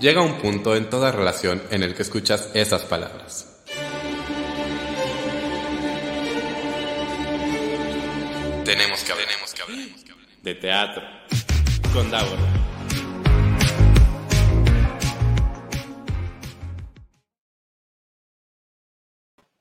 llega 0.00 0.22
un 0.22 0.38
punto 0.38 0.74
en 0.74 0.88
toda 0.88 1.12
relación 1.12 1.62
en 1.70 1.82
el 1.82 1.94
que 1.94 2.02
escuchas 2.02 2.50
esas 2.54 2.82
palabras. 2.82 3.46
Tenemos 8.64 9.04
que 9.04 9.12
hablar, 9.12 9.28
tenemos 9.28 9.54
que 9.54 9.62
hablar, 9.62 9.88
de 10.42 10.54
teatro 10.54 11.02
con 11.92 12.10
Davor. 12.10 12.38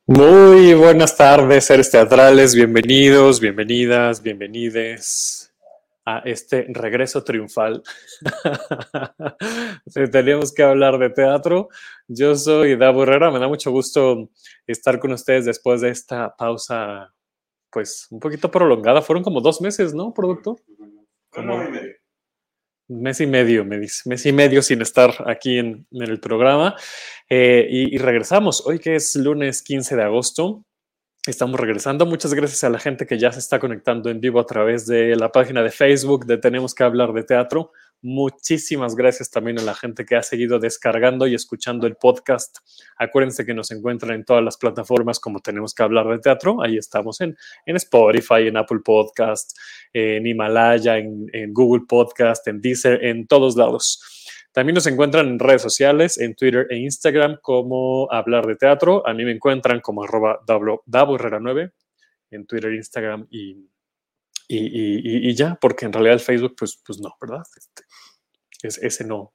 Muy 0.08 0.74
buenas 0.74 1.16
tardes, 1.16 1.66
seres 1.66 1.92
teatrales, 1.92 2.56
bienvenidos, 2.56 3.40
bienvenidas, 3.40 4.24
bienvenides 4.24 5.49
a 6.10 6.20
este 6.26 6.66
regreso 6.70 7.24
triunfal. 7.24 7.84
Tenemos 10.12 10.54
que 10.54 10.64
hablar 10.64 10.98
de 10.98 11.10
teatro. 11.10 11.70
Yo 12.08 12.36
soy 12.36 12.76
Davo 12.76 13.04
Herrera, 13.04 13.32
me 13.32 13.40
da 13.40 13.48
mucho 13.48 13.72
gusto 13.72 14.30
estar 14.66 15.00
con 15.00 15.12
ustedes 15.12 15.46
después 15.46 15.82
de 15.82 15.90
esta 15.90 16.36
pausa, 16.36 17.14
pues 17.72 18.08
un 18.10 18.20
poquito 18.20 18.50
prolongada. 18.50 19.02
Fueron 19.02 19.24
como 19.24 19.42
dos 19.42 19.62
meses, 19.62 19.94
¿no, 19.94 20.14
productor? 20.14 20.58
Como 21.32 21.60
mes 22.88 23.22
y 23.22 23.28
medio, 23.28 23.64
me 23.64 23.78
dice, 23.78 24.10
mes 24.10 24.26
y 24.26 24.34
medio 24.34 24.64
sin 24.64 24.82
estar 24.82 25.14
aquí 25.28 25.60
en, 25.60 25.86
en 25.92 26.02
el 26.02 26.20
programa. 26.20 26.76
Eh, 27.30 27.68
y, 27.70 27.96
y, 27.96 27.98
regresamos 28.00 28.66
hoy 28.66 28.80
que 28.80 28.96
es 28.96 29.16
lunes 29.16 29.62
15 29.62 29.96
de 29.96 30.04
agosto. 30.04 30.66
Estamos 31.28 31.60
regresando. 31.60 32.06
Muchas 32.06 32.34
gracias 32.34 32.64
a 32.64 32.70
la 32.70 32.80
gente 32.80 33.06
que 33.06 33.20
ya 33.20 33.32
se 33.34 33.40
está 33.40 33.60
conectando 33.60 34.10
en 34.10 34.22
vivo 34.22 34.40
a 34.40 34.46
través 34.46 34.88
de 34.88 35.18
la 35.18 35.32
página 35.32 35.62
de 35.62 35.70
Facebook 35.70 36.26
de 36.26 36.38
Tenemos 36.38 36.74
que 36.74 36.86
hablar 36.86 37.12
de 37.12 37.24
teatro. 37.24 37.74
Muchísimas 38.02 38.96
gracias 38.96 39.30
también 39.30 39.60
a 39.60 39.64
la 39.64 39.76
gente 39.76 40.06
que 40.06 40.16
ha 40.16 40.24
seguido 40.24 40.60
descargando 40.60 41.28
y 41.28 41.36
escuchando 41.36 41.86
el 41.88 41.98
podcast. 41.98 42.60
Acuérdense 42.98 43.46
que 43.46 43.54
nos 43.54 43.70
encuentran 43.72 44.14
en 44.14 44.24
todas 44.24 44.42
las 44.42 44.56
plataformas 44.56 45.20
como 45.20 45.42
tenemos 45.42 45.74
que 45.74 45.84
hablar 45.84 46.08
de 46.08 46.20
teatro. 46.20 46.64
Ahí 46.64 46.78
estamos 46.78 47.20
en, 47.20 47.38
en 47.66 47.76
Spotify, 47.76 48.48
en 48.48 48.56
Apple 48.56 48.80
Podcast, 48.84 49.58
en 49.92 50.26
Himalaya, 50.26 50.98
en, 50.98 51.30
en 51.34 51.54
Google 51.54 51.84
Podcast, 51.86 52.48
en 52.48 52.62
Deezer, 52.62 53.04
en 53.04 53.28
todos 53.28 53.58
lados. 53.58 54.19
También 54.52 54.76
nos 54.76 54.88
encuentran 54.88 55.28
en 55.28 55.40
redes 55.40 55.62
sociales, 55.62 56.18
en 56.18 56.36
Twitter 56.36 56.68
e 56.70 56.78
Instagram 56.78 57.38
como 57.42 58.12
Hablar 58.12 58.48
de 58.48 58.56
Teatro. 58.56 59.08
A 59.08 59.14
mí 59.14 59.24
me 59.24 59.32
encuentran 59.32 59.80
como 59.80 60.04
arroba 60.04 60.42
Herrera 60.48 61.40
9 61.40 61.72
en 62.32 62.46
Twitter, 62.46 62.74
Instagram 62.74 63.28
y, 63.30 63.70
y, 64.48 64.58
y, 64.58 65.30
y, 65.30 65.36
ya, 65.36 65.56
porque 65.60 65.86
en 65.86 65.94
realidad 65.94 66.16
el 66.16 66.20
Facebook, 66.20 66.56
pues, 66.58 66.82
pues 66.86 67.00
no, 67.00 67.16
¿verdad? 67.22 67.44
Este, 67.56 67.84
es, 68.64 68.78
ese 68.80 69.04
no. 69.06 69.34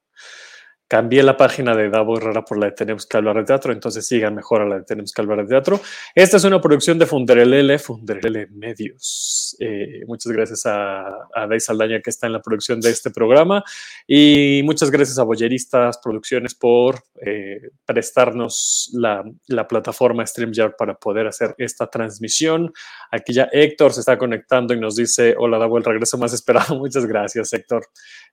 Cambié 0.86 1.22
la 1.22 1.36
página 1.36 1.74
de 1.74 1.88
Davo 1.88 2.18
Herrera 2.18 2.44
por 2.44 2.58
la 2.58 2.66
de 2.66 2.72
Tenemos 2.72 3.06
que 3.06 3.16
hablar 3.16 3.36
de 3.36 3.44
teatro, 3.44 3.72
entonces 3.72 4.06
sigan 4.06 4.34
mejor 4.34 4.60
a 4.60 4.66
la 4.66 4.76
de 4.76 4.84
Tenemos 4.84 5.12
que 5.12 5.22
hablar 5.22 5.38
de 5.38 5.46
teatro. 5.46 5.80
Esta 6.14 6.36
es 6.36 6.44
una 6.44 6.60
producción 6.60 6.98
de 6.98 7.06
Funderelele, 7.06 7.78
Funderelele 7.78 8.48
Medios. 8.48 9.56
Eh, 9.60 10.02
muchas 10.06 10.30
gracias 10.32 10.66
a, 10.66 11.06
a 11.34 11.46
Day 11.48 11.58
Saldaña 11.58 12.00
que 12.00 12.10
está 12.10 12.26
en 12.26 12.34
la 12.34 12.42
producción 12.42 12.80
de 12.80 12.90
este 12.90 13.10
programa 13.10 13.64
y 14.06 14.62
muchas 14.64 14.90
gracias 14.90 15.18
a 15.18 15.22
Boyeristas 15.22 15.98
Producciones 15.98 16.54
por 16.54 17.02
eh, 17.24 17.70
prestarnos 17.86 18.90
la, 18.92 19.24
la 19.46 19.66
plataforma 19.66 20.26
StreamYard 20.26 20.76
para 20.76 20.94
poder 20.94 21.26
hacer 21.26 21.54
esta 21.58 21.86
transmisión. 21.86 22.72
Aquí 23.10 23.32
ya 23.32 23.48
Héctor 23.52 23.92
se 23.92 24.00
está 24.00 24.18
conectando 24.18 24.74
y 24.74 24.80
nos 24.80 24.96
dice, 24.96 25.34
hola 25.38 25.58
Davo, 25.58 25.78
el 25.78 25.84
regreso 25.84 26.18
más 26.18 26.32
esperado. 26.32 26.74
Muchas 26.78 27.06
gracias 27.06 27.52
Héctor. 27.52 27.86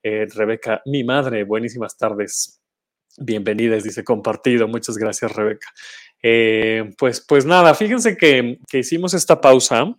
Eh, 0.04 0.28
Rebeca, 0.34 0.82
mi 0.86 1.04
madre, 1.04 1.44
buenísimas 1.44 1.98
tardes. 1.98 2.41
Bienvenidas, 3.24 3.84
dice 3.84 4.04
compartido. 4.04 4.68
Muchas 4.68 4.98
gracias, 4.98 5.36
Rebeca. 5.36 5.68
Eh, 6.24 6.92
pues, 6.98 7.22
pues 7.22 7.46
nada, 7.46 7.76
fíjense 7.76 8.18
que, 8.18 8.58
que 8.68 8.80
hicimos 8.80 9.14
esta 9.14 9.40
pausa 9.40 9.96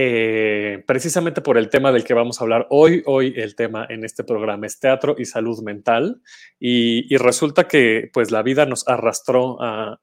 eh, 0.00 0.84
precisamente 0.86 1.40
por 1.40 1.58
el 1.58 1.68
tema 1.68 1.90
del 1.90 2.04
que 2.04 2.14
vamos 2.14 2.40
a 2.40 2.44
hablar 2.44 2.68
hoy. 2.70 3.02
Hoy 3.06 3.34
el 3.36 3.56
tema 3.56 3.84
en 3.88 4.04
este 4.04 4.22
programa 4.22 4.66
es 4.66 4.78
teatro 4.78 5.16
y 5.18 5.24
salud 5.24 5.60
mental. 5.62 6.22
Y, 6.60 7.16
resulta 7.16 7.66
que 7.66 8.08
pues 8.12 8.30
la 8.30 8.42
vida 8.42 8.64
nos 8.64 8.86
arrastró 8.86 9.56
a, 9.60 9.98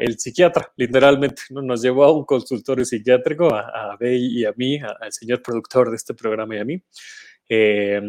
el 0.00 0.18
psiquiatra, 0.18 0.72
literalmente. 0.76 1.42
¿no? 1.50 1.62
Nos 1.62 1.80
llevó 1.80 2.04
a 2.04 2.12
un 2.12 2.24
consultorio 2.24 2.84
psiquiátrico, 2.84 3.54
a, 3.54 3.92
a 3.92 3.96
Bey 3.96 4.40
y 4.40 4.44
a 4.46 4.52
mí, 4.56 4.78
al 4.78 5.12
señor 5.12 5.40
productor 5.40 5.90
de 5.90 5.96
este 5.96 6.14
programa 6.14 6.56
y 6.56 6.58
a 6.58 6.64
mí. 6.64 6.82
Eh, 7.48 8.02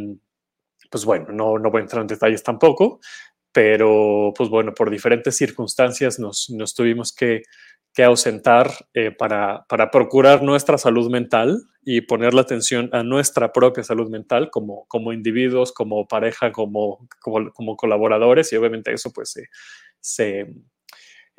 pues 0.90 1.06
bueno, 1.06 1.28
no, 1.32 1.58
no 1.60 1.72
voy 1.72 1.80
a 1.80 1.84
entrar 1.84 2.02
en 2.02 2.08
detalles 2.08 2.44
tampoco, 2.44 3.00
pero 3.52 4.34
pues 4.36 4.50
bueno, 4.50 4.74
por 4.74 4.90
diferentes 4.90 5.38
circunstancias 5.38 6.20
nos, 6.20 6.50
nos 6.50 6.74
tuvimos 6.74 7.14
que, 7.14 7.44
que 7.94 8.04
ausentar 8.04 8.72
eh, 8.94 9.12
para, 9.12 9.66
para, 9.68 9.90
procurar 9.90 10.44
nuestra 10.44 10.78
salud 10.78 11.10
mental 11.10 11.62
y 11.84 12.02
poner 12.02 12.34
la 12.34 12.42
atención 12.42 12.90
a 12.94 13.04
nuestra 13.04 13.52
propia 13.52 13.84
salud 13.84 14.10
mental 14.10 14.50
como, 14.52 14.86
como 14.88 15.12
individuos, 15.14 15.72
como 15.72 16.08
pareja, 16.08 16.52
como, 16.52 17.08
como, 17.20 17.76
colaboradores 17.76 18.54
y 18.54 18.58
obviamente 18.58 18.94
eso 18.94 19.12
pues 19.12 19.36
se 20.00 20.48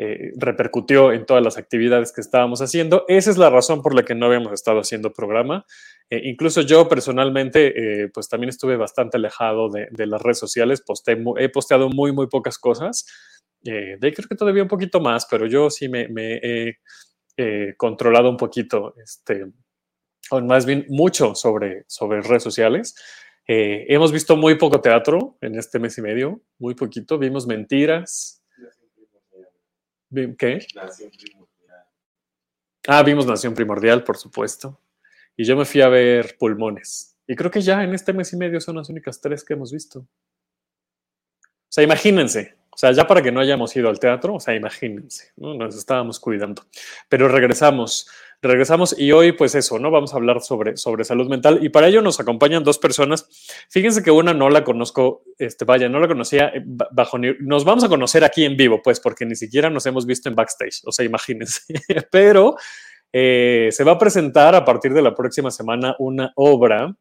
eh, 0.03 0.33
repercutió 0.35 1.13
en 1.13 1.27
todas 1.27 1.45
las 1.45 1.59
actividades 1.59 2.11
que 2.11 2.23
estábamos 2.23 2.63
haciendo. 2.63 3.05
Esa 3.07 3.31
es 3.31 3.37
la 3.37 3.51
razón 3.51 3.83
por 3.83 3.95
la 3.95 4.03
que 4.03 4.15
no 4.15 4.25
habíamos 4.25 4.51
estado 4.55 4.81
haciendo 4.81 5.13
programa. 5.13 5.67
Eh, 6.09 6.23
incluso 6.25 6.63
yo 6.63 6.89
personalmente, 6.89 8.05
eh, 8.05 8.09
pues 8.09 8.27
también 8.27 8.49
estuve 8.49 8.79
bastante 8.79 9.19
alejado 9.19 9.69
de, 9.69 10.07
las 10.07 10.23
redes 10.23 10.39
sociales. 10.39 10.81
Posté, 10.81 11.23
he 11.37 11.51
posteado 11.51 11.91
muy, 11.91 12.13
muy 12.13 12.29
pocas 12.29 12.57
cosas. 12.57 13.05
de 13.61 13.99
ahí 14.01 14.13
creo 14.15 14.27
que 14.27 14.37
todavía 14.37 14.63
un 14.63 14.71
poquito 14.71 15.01
más, 15.01 15.27
pero 15.31 15.45
yo 15.45 15.69
sí 15.69 15.87
me, 15.91 16.09
he 16.17 17.75
controlado 17.77 18.31
un 18.31 18.39
poquito, 18.39 18.95
este, 19.05 19.53
más 20.31 20.65
bien 20.65 20.87
mucho 20.89 21.35
sobre, 21.35 21.85
sobre 21.89 22.23
redes 22.23 22.43
sociales. 22.43 22.95
Hemos 23.47 24.13
visto 24.13 24.35
muy 24.35 24.55
poco 24.55 24.81
teatro 24.81 25.37
en 25.43 25.59
este 25.59 25.79
mes 25.79 25.99
y 25.99 26.01
medio, 26.01 26.41
muy 26.59 26.75
poquito. 26.75 27.19
Vimos 27.19 27.47
mentiras, 27.47 28.40
¿Qué? 30.11 30.67
Nación 30.75 31.11
Primordial. 31.11 31.85
Ah, 32.89 33.03
vimos 33.03 33.27
Nación 33.27 33.55
Primordial, 33.55 34.03
por 34.05 34.17
supuesto. 34.17 34.81
Y 35.37 35.45
yo 35.45 35.57
me 35.57 35.65
fui 35.65 35.81
a 35.81 35.89
ver 35.89 36.37
Pulmones. 36.39 37.17
Y 37.27 37.37
creo 37.37 37.51
que 37.51 37.61
ya 37.61 37.85
en 37.85 37.95
este 37.95 38.13
mes 38.13 38.33
y 38.33 38.37
medio 38.37 38.61
son 38.61 38.77
las 38.77 38.89
únicas 38.89 39.21
tres 39.21 39.45
que 39.45 39.55
hemos 39.55 39.73
visto. 39.73 40.01
O 40.01 40.07
sea, 41.69 41.85
imagínense. 41.85 42.60
O 42.81 42.87
sea, 42.87 42.93
ya 42.93 43.07
para 43.07 43.21
que 43.21 43.31
no 43.31 43.41
hayamos 43.41 43.77
ido 43.77 43.91
al 43.91 44.01
teatro, 44.01 44.37
o 44.37 44.41
sea, 44.41 44.55
imagínense, 44.55 45.33
¿no? 45.37 45.53
Nos 45.53 45.77
estábamos 45.77 46.19
cuidando. 46.19 46.63
Pero 47.11 47.29
regresamos, 47.29 48.09
regresamos 48.41 48.99
y 48.99 49.13
hoy, 49.13 49.33
pues 49.33 49.55
eso, 49.55 49.79
¿no? 49.79 49.91
Vamos 49.91 50.15
a 50.15 50.17
hablar 50.17 50.41
sobre, 50.41 50.79
sobre 50.79 51.05
salud 51.05 51.29
mental 51.29 51.59
y 51.61 51.69
para 51.69 51.89
ello 51.89 52.01
nos 52.01 52.21
acompañan 52.21 52.65
dos 52.65 52.79
personas. 52.79 53.29
Fíjense 53.69 54.03
que 54.03 54.11
una 54.11 54.33
no 54.33 54.49
la 54.49 54.65
conozco, 54.65 55.25
este, 55.37 55.67
vaya, 55.67 55.91
no 55.91 56.01
la 56.01 56.09
conocía 56.09 56.53
eh, 56.55 56.63
bajo, 56.65 57.19
nos 57.19 57.67
vamos 57.67 57.85
a 57.85 57.89
conocer 57.91 58.25
aquí 58.25 58.47
en 58.47 58.57
vivo, 58.57 58.81
pues, 58.83 58.99
porque 58.99 59.27
ni 59.27 59.37
siquiera 59.37 59.69
nos 59.69 59.85
hemos 59.85 60.07
visto 60.07 60.31
en 60.31 60.35
backstage, 60.35 60.81
o 60.87 60.91
sea, 60.91 61.05
imagínense. 61.05 61.61
Pero 62.11 62.57
eh, 63.13 63.69
se 63.73 63.85
va 63.85 63.93
a 63.93 63.99
presentar 63.99 64.55
a 64.55 64.65
partir 64.65 64.95
de 64.95 65.03
la 65.03 65.15
próxima 65.15 65.51
semana 65.51 65.97
una 65.99 66.33
obra 66.35 66.97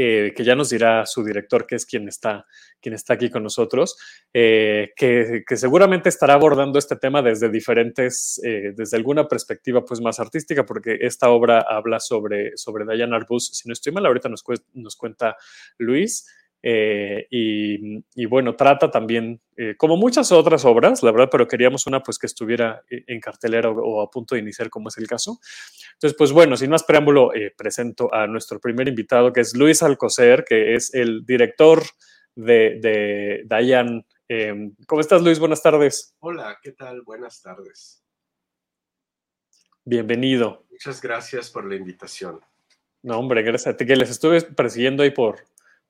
eh, 0.00 0.32
que 0.32 0.44
ya 0.44 0.54
nos 0.54 0.70
dirá 0.70 1.04
su 1.06 1.24
director, 1.24 1.66
que 1.66 1.74
es 1.74 1.84
quien 1.84 2.06
está, 2.06 2.46
quien 2.80 2.94
está 2.94 3.14
aquí 3.14 3.30
con 3.30 3.42
nosotros, 3.42 3.98
eh, 4.32 4.92
que, 4.94 5.42
seguramente 5.56 6.08
estará 6.08 6.34
abordando 6.34 6.78
este 6.78 6.94
tema 6.94 7.20
desde 7.20 7.48
diferentes, 7.48 8.40
eh, 8.44 8.72
desde 8.76 8.96
alguna 8.96 9.26
perspectiva 9.26 9.84
pues 9.84 10.00
más 10.00 10.20
artística, 10.20 10.64
porque 10.64 10.98
esta 11.00 11.30
obra 11.30 11.66
habla 11.68 11.98
sobre, 11.98 12.56
sobre 12.56 12.84
Diane 12.84 13.16
Arbus, 13.16 13.48
si 13.48 13.66
no 13.66 13.72
estoy 13.72 13.92
mal, 13.92 14.06
ahorita 14.06 14.28
nos 14.28 14.96
cuenta 14.96 15.36
Luis. 15.78 16.28
Eh, 16.62 17.26
y, 17.30 18.04
y, 18.14 18.26
bueno, 18.26 18.56
trata 18.56 18.90
también, 18.90 19.40
eh, 19.56 19.74
como 19.76 19.96
muchas 19.96 20.32
otras 20.32 20.64
obras, 20.64 21.02
la 21.02 21.12
verdad, 21.12 21.28
pero 21.30 21.46
queríamos 21.46 21.86
una 21.86 22.02
pues 22.02 22.18
que 22.18 22.26
estuviera 22.26 22.82
en 22.88 23.20
cartelera 23.20 23.70
o, 23.70 23.80
o, 23.80 24.02
a 24.02 24.10
punto 24.10 24.34
de 24.34 24.40
iniciar, 24.40 24.68
como 24.68 24.88
es 24.88 24.98
el 24.98 25.06
caso. 25.06 25.38
Entonces, 25.94 26.16
pues 26.16 26.32
bueno, 26.32 26.56
sin 26.56 26.70
más 26.70 26.82
preámbulo, 26.82 27.32
eh, 27.34 27.54
presento 27.56 28.12
a 28.12 28.26
nuestro 28.26 28.60
primer 28.60 28.88
invitado, 28.88 29.32
que 29.32 29.40
es 29.40 29.56
Luis 29.56 29.82
Alcocer, 29.82 30.44
que 30.44 30.74
es 30.74 30.92
el 30.94 31.24
director 31.24 31.82
de, 32.34 32.78
de 32.80 33.42
Dayan. 33.46 34.04
¿Cómo 34.86 35.00
estás, 35.00 35.22
Luis? 35.22 35.38
Buenas 35.38 35.62
tardes. 35.62 36.14
Hola, 36.18 36.58
¿qué 36.62 36.72
tal? 36.72 37.02
Buenas 37.02 37.40
tardes. 37.40 38.04
Bienvenido. 39.84 40.66
Muchas 40.70 41.00
gracias 41.00 41.50
por 41.50 41.64
la 41.64 41.76
invitación. 41.76 42.40
No, 43.02 43.18
hombre, 43.18 43.42
gracias 43.42 43.74
a 43.74 43.76
ti, 43.76 43.86
que 43.86 43.96
les 43.96 44.10
estuve 44.10 44.42
persiguiendo 44.42 45.02
ahí 45.02 45.10
por, 45.10 45.38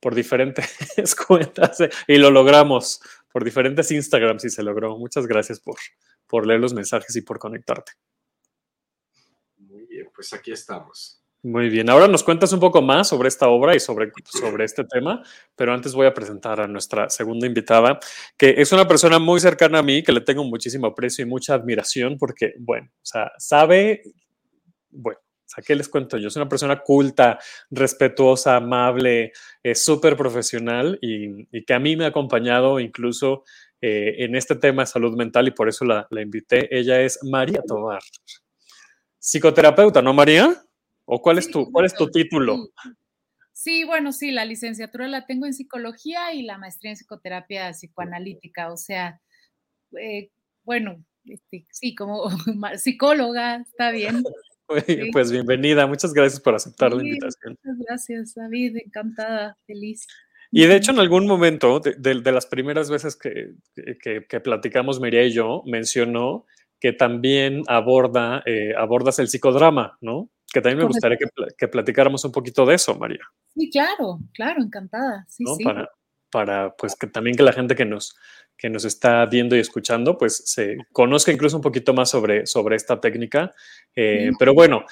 por 0.01 0.15
diferentes 0.15 1.15
cuentas 1.27 1.81
eh, 1.81 1.91
y 2.07 2.17
lo 2.19 2.31
logramos 2.31 3.01
por 3.33 3.45
diferentes 3.45 3.91
Instagrams 3.91 4.45
y 4.45 4.51
se 4.51 4.63
logró. 4.63 4.97
Muchas 4.97 5.27
gracias 5.27 5.61
por, 5.61 5.77
por 6.27 6.47
leer 6.47 6.61
los 6.61 6.75
mensajes 6.75 7.15
y 7.17 7.23
por 7.23 7.39
conectarte. 7.39 7.93
Muy 9.59 9.87
bien, 9.87 10.09
pues 10.15 10.33
aquí 10.33 10.53
estamos. 10.53 11.23
Muy 11.43 11.69
bien, 11.69 11.89
ahora 11.89 12.09
nos 12.09 12.25
cuentas 12.25 12.53
un 12.53 12.59
poco 12.59 12.83
más 12.83 13.09
sobre 13.09 13.29
esta 13.29 13.49
obra 13.49 13.77
y 13.77 13.79
sobre, 13.79 14.11
sobre 14.25 14.65
este 14.65 14.83
tema, 14.83 15.23
pero 15.55 15.73
antes 15.73 15.95
voy 15.95 16.09
a 16.09 16.13
presentar 16.13 16.61
a 16.61 16.67
nuestra 16.67 17.09
segunda 17.11 17.47
invitada, 17.47 18.01
que 18.37 18.57
es 18.59 18.73
una 18.73 18.89
persona 18.89 19.21
muy 19.21 19.39
cercana 19.39 19.79
a 19.79 19.83
mí, 19.85 20.03
que 20.03 20.11
le 20.11 20.21
tengo 20.21 20.43
muchísimo 20.43 20.89
aprecio 20.89 21.25
y 21.25 21.29
mucha 21.29 21.55
admiración, 21.55 22.17
porque, 22.19 22.55
bueno, 22.59 22.91
o 22.93 23.07
sea, 23.07 23.31
sabe, 23.39 24.03
bueno, 24.91 25.21
sea, 25.49 25.65
¿qué 25.65 25.75
les 25.75 25.89
cuento 25.89 26.19
yo? 26.19 26.29
Es 26.29 26.37
una 26.37 26.49
persona 26.49 26.81
culta, 26.81 27.39
respetuosa, 27.71 28.57
amable, 28.57 29.33
es 29.63 29.85
súper 29.85 30.17
profesional 30.17 30.99
y, 31.01 31.47
y, 31.57 31.65
que 31.65 31.75
a 31.75 31.79
mí 31.79 31.97
me 31.97 32.05
ha 32.05 32.09
acompañado 32.09 32.81
incluso 32.81 33.45
eh, 33.81 34.25
en 34.25 34.35
este 34.35 34.57
tema 34.57 34.83
de 34.83 34.87
salud 34.87 35.17
mental 35.17 35.47
y 35.47 35.53
por 35.53 35.69
eso 35.69 35.85
la, 35.85 36.07
la 36.11 36.21
invité. 36.21 36.69
Ella 36.77 37.01
es 37.01 37.21
María 37.23 37.63
Tobar, 37.67 38.03
psicoterapeuta, 39.19 40.03
¿no, 40.03 40.13
María? 40.13 40.55
¿O 41.05 41.23
cuál, 41.23 41.39
es, 41.39 41.51
tu, 41.51 41.71
cuál 41.71 41.87
es 41.87 41.95
tu 41.95 42.11
título? 42.11 42.69
Sí, 43.53 43.85
bueno, 43.85 44.13
sí, 44.13 44.31
la 44.31 44.45
licenciatura 44.45 45.09
la 45.09 45.27
tengo 45.27 45.47
en 45.47 45.55
psicología 45.55 46.33
y 46.33 46.43
la 46.43 46.59
maestría 46.59 46.91
en 46.91 46.97
psicoterapia 46.97 47.73
psicoanalítica. 47.73 48.73
O 48.73 48.77
sea, 48.77 49.21
eh, 49.99 50.31
bueno, 50.65 51.03
este, 51.25 51.67
sí, 51.71 51.95
como 51.95 52.29
psicóloga, 52.77 53.57
está 53.57 53.91
bien. 53.91 54.23
Sí. 54.87 55.11
Pues 55.13 55.33
bienvenida, 55.33 55.87
muchas 55.87 56.13
gracias 56.13 56.41
por 56.41 56.55
aceptar 56.55 56.91
sí, 56.91 56.99
la 56.99 57.03
invitación. 57.05 57.59
Muchas 57.63 57.87
gracias, 57.87 58.35
David, 58.35 58.77
encantada, 58.85 59.57
feliz. 59.67 60.07
Y 60.51 60.67
de 60.67 60.77
hecho, 60.77 60.93
en 60.93 60.99
algún 60.99 61.27
momento, 61.27 61.81
de, 61.81 61.95
de, 61.95 62.21
de 62.21 62.33
las 62.33 62.47
primeras 62.47 62.91
veces 62.91 63.17
que, 63.17 63.55
que, 63.75 64.27
que, 64.27 64.41
platicamos, 64.41 65.01
María 65.01 65.25
y 65.25 65.33
yo, 65.33 65.63
mencionó 65.67 66.47
que 66.81 66.93
también 66.93 67.63
aborda, 67.67 68.43
eh, 68.47 68.75
abordas 68.77 69.19
el 69.19 69.29
psicodrama, 69.29 69.99
¿no? 70.01 70.31
Que 70.51 70.63
también 70.63 70.79
me 70.79 70.87
gustaría 70.87 71.19
que, 71.19 71.27
que, 71.57 71.69
platicáramos 71.69 72.25
un 72.25 72.33
poquito 72.33 72.65
de 72.65 72.77
eso, 72.77 72.95
María. 72.95 73.21
Sí, 73.55 73.69
claro, 73.71 74.21
claro, 74.33 74.63
encantada. 74.63 75.27
Sí, 75.29 75.45
¿no? 75.45 75.55
sí. 75.55 75.65
Para, 75.65 75.91
para, 76.31 76.75
pues, 76.77 76.95
que 76.95 77.07
también 77.09 77.37
que 77.37 77.43
la 77.43 77.53
gente 77.53 77.75
que 77.75 77.85
nos, 77.85 78.17
que 78.59 78.69
nos 78.69 78.85
está 78.85 79.25
viendo 79.27 79.57
y 79.57 79.61
escuchando, 79.61 80.19
pues, 80.19 80.43
se 80.45 80.77
conozca 80.93 81.33
incluso 81.33 81.57
un 81.57 81.63
poquito 81.63 81.95
más 81.95 82.11
sobre, 82.11 82.47
sobre 82.47 82.77
esta 82.77 83.01
técnica. 83.01 83.53
Eh, 83.95 84.31
sí. 84.31 84.37
Pero 84.39 84.53
bueno, 84.53 84.85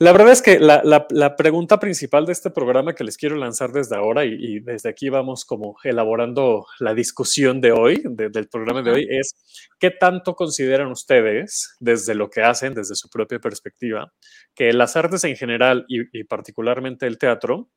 la 0.00 0.12
verdad 0.12 0.30
es 0.30 0.42
que 0.42 0.60
la, 0.60 0.80
la, 0.84 1.06
la, 1.10 1.34
pregunta 1.34 1.80
principal 1.80 2.24
de 2.24 2.32
este 2.32 2.50
programa 2.50 2.94
que 2.94 3.02
les 3.02 3.16
quiero 3.16 3.34
lanzar 3.34 3.72
desde 3.72 3.96
ahora 3.96 4.24
y, 4.24 4.34
y 4.38 4.60
desde 4.60 4.88
aquí 4.88 5.08
vamos 5.08 5.44
como 5.44 5.76
elaborando 5.82 6.66
la 6.78 6.94
discusión 6.94 7.60
de 7.60 7.72
hoy, 7.72 8.00
de, 8.04 8.28
del 8.28 8.48
programa 8.48 8.82
de 8.82 8.92
hoy, 8.92 9.08
es 9.10 9.34
¿qué 9.80 9.90
tanto 9.90 10.36
consideran 10.36 10.92
ustedes 10.92 11.74
desde 11.80 12.14
lo 12.14 12.30
que 12.30 12.42
hacen, 12.42 12.74
desde 12.74 12.94
su 12.94 13.08
propia 13.10 13.40
perspectiva, 13.40 14.12
que 14.54 14.72
las 14.72 14.94
artes 14.96 15.24
en 15.24 15.34
general 15.34 15.84
y, 15.88 16.02
y 16.16 16.24
particularmente 16.24 17.06
el 17.06 17.18
teatro 17.18 17.68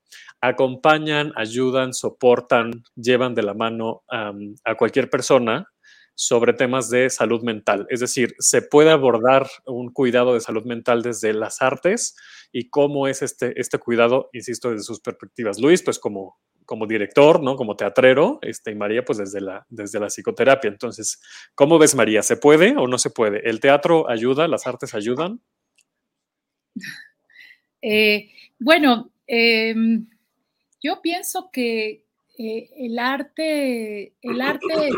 acompañan, 0.41 1.33
ayudan, 1.35 1.93
soportan, 1.93 2.83
llevan 2.95 3.33
de 3.33 3.43
la 3.43 3.55
mano 3.55 4.03
um, 4.11 4.55
a 4.63 4.75
cualquier 4.75 5.09
persona 5.09 5.67
sobre 6.15 6.53
temas 6.53 6.89
de 6.89 7.09
salud 7.09 7.41
mental. 7.43 7.87
Es 7.89 7.99
decir, 7.99 8.35
se 8.39 8.61
puede 8.61 8.91
abordar 8.91 9.47
un 9.65 9.91
cuidado 9.91 10.33
de 10.33 10.39
salud 10.39 10.65
mental 10.65 11.01
desde 11.01 11.33
las 11.33 11.61
artes 11.61 12.15
y 12.51 12.69
cómo 12.69 13.07
es 13.07 13.21
este, 13.21 13.59
este 13.59 13.77
cuidado, 13.77 14.29
insisto, 14.33 14.71
desde 14.71 14.83
sus 14.83 14.99
perspectivas. 14.99 15.59
Luis, 15.59 15.81
pues 15.83 15.99
como, 15.99 16.39
como 16.65 16.85
director, 16.85 17.41
¿no? 17.41 17.55
Como 17.55 17.75
teatrero, 17.75 18.39
este, 18.41 18.71
y 18.71 18.75
María, 18.75 19.03
pues 19.03 19.17
desde 19.17 19.41
la, 19.41 19.65
desde 19.69 19.99
la 19.99 20.09
psicoterapia. 20.09 20.69
Entonces, 20.69 21.21
¿cómo 21.55 21.79
ves, 21.79 21.95
María? 21.95 22.21
¿Se 22.23 22.37
puede 22.37 22.75
o 22.77 22.87
no 22.87 22.97
se 22.97 23.09
puede? 23.09 23.49
¿El 23.49 23.59
teatro 23.59 24.09
ayuda? 24.09 24.47
¿Las 24.47 24.67
artes 24.67 24.93
ayudan? 24.93 25.41
Eh, 27.83 28.29
bueno, 28.59 29.11
eh, 29.25 29.73
yo 30.83 31.01
pienso 31.01 31.49
que 31.51 32.05
eh, 32.37 32.69
el 32.77 32.99
arte, 32.99 34.13
el 34.21 34.39
arte 34.39 34.91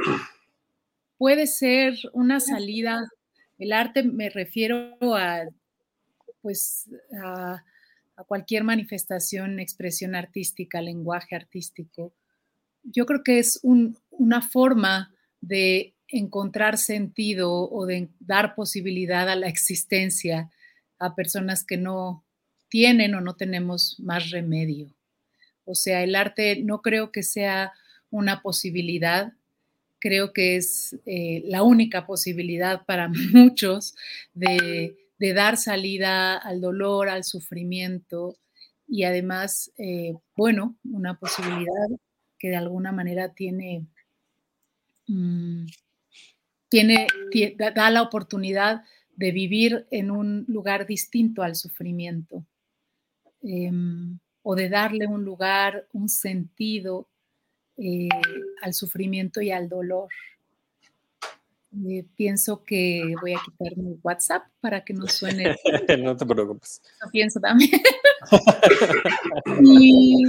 puede 1.23 1.47
ser 1.47 1.97
una 2.11 2.41
salida. 2.41 3.09
El 3.57 3.71
arte 3.71 4.03
me 4.03 4.29
refiero 4.29 4.97
a, 5.15 5.47
pues, 6.41 6.89
a, 7.23 7.63
a, 8.17 8.23
cualquier 8.25 8.65
manifestación, 8.65 9.61
expresión 9.61 10.15
artística, 10.15 10.81
lenguaje 10.81 11.33
artístico. 11.33 12.11
Yo 12.83 13.05
creo 13.05 13.23
que 13.23 13.39
es 13.39 13.57
un, 13.63 13.97
una 14.09 14.41
forma 14.41 15.15
de 15.39 15.93
encontrar 16.09 16.77
sentido 16.77 17.71
o 17.71 17.85
de 17.85 18.09
dar 18.19 18.53
posibilidad 18.53 19.29
a 19.29 19.37
la 19.37 19.47
existencia 19.47 20.51
a 20.99 21.15
personas 21.15 21.63
que 21.63 21.77
no 21.77 22.25
tienen 22.67 23.15
o 23.15 23.21
no 23.21 23.37
tenemos 23.37 23.97
más 23.97 24.29
remedio. 24.29 24.93
O 25.63 25.73
sea, 25.73 26.03
el 26.03 26.15
arte 26.15 26.61
no 26.61 26.81
creo 26.81 27.13
que 27.13 27.23
sea 27.23 27.71
una 28.09 28.41
posibilidad, 28.41 29.31
creo 30.03 30.33
que 30.33 30.57
es 30.57 30.99
eh, 31.05 31.43
la 31.45 31.63
única 31.63 32.05
posibilidad 32.05 32.85
para 32.85 33.07
muchos 33.33 33.95
de, 34.33 34.97
dar 35.17 35.55
salida 35.55 36.35
al 36.35 36.59
dolor, 36.59 37.07
al 37.07 37.23
sufrimiento 37.23 38.35
y 38.85 39.05
además, 39.05 39.71
eh, 39.77 40.13
bueno, 40.35 40.75
una 40.83 41.17
posibilidad 41.17 41.87
que 42.37 42.49
de 42.49 42.57
alguna 42.57 42.91
manera 42.91 43.33
tiene, 43.33 43.87
mmm, 45.07 45.65
tiene, 46.67 47.07
da 47.57 47.89
la 47.89 48.01
oportunidad 48.01 48.83
de 49.15 49.31
vivir 49.31 49.87
en 49.89 50.11
un 50.11 50.43
lugar 50.49 50.85
distinto 50.85 51.41
al 51.41 51.55
sufrimiento 51.55 52.45
eh, 53.43 53.71
o 54.41 54.55
de 54.55 54.67
darle 54.67 55.07
un 55.07 55.23
lugar, 55.23 55.87
un 55.93 56.09
sentido 56.09 57.07
eh, 57.77 58.09
al 58.61 58.73
sufrimiento 58.73 59.41
y 59.41 59.51
al 59.51 59.69
dolor. 59.69 60.09
Eh, 61.89 62.05
pienso 62.15 62.63
que 62.63 63.15
voy 63.19 63.33
a 63.33 63.41
quitar 63.43 63.75
mi 63.77 63.97
WhatsApp 64.03 64.43
para 64.61 64.85
que 64.85 64.93
no 64.93 65.07
suene. 65.07 65.55
no 65.99 66.15
te 66.15 66.25
preocupes. 66.25 66.81
Lo 67.03 67.09
pienso 67.09 67.39
también. 67.39 67.81
y, 69.63 70.23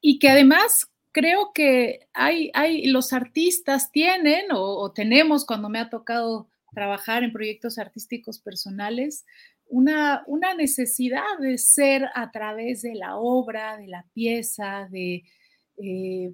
y, 0.00 0.18
que 0.18 0.28
además 0.28 0.88
creo 1.12 1.52
que 1.54 2.08
hay, 2.12 2.50
hay 2.54 2.86
los 2.86 3.12
artistas 3.12 3.92
tienen 3.92 4.50
o, 4.52 4.78
o, 4.78 4.92
tenemos 4.92 5.46
cuando 5.46 5.68
me 5.68 5.78
ha 5.78 5.90
tocado 5.90 6.48
trabajar 6.72 7.22
en 7.22 7.32
proyectos 7.32 7.78
artísticos 7.78 8.40
personales 8.40 9.24
una, 9.70 10.22
una, 10.26 10.54
necesidad 10.54 11.38
de 11.40 11.56
ser 11.58 12.06
a 12.14 12.30
través 12.30 12.82
de 12.82 12.94
la 12.94 13.16
obra, 13.16 13.76
de 13.76 13.86
la 13.86 14.04
pieza, 14.12 14.88
de, 14.90 15.24
eh, 15.78 16.32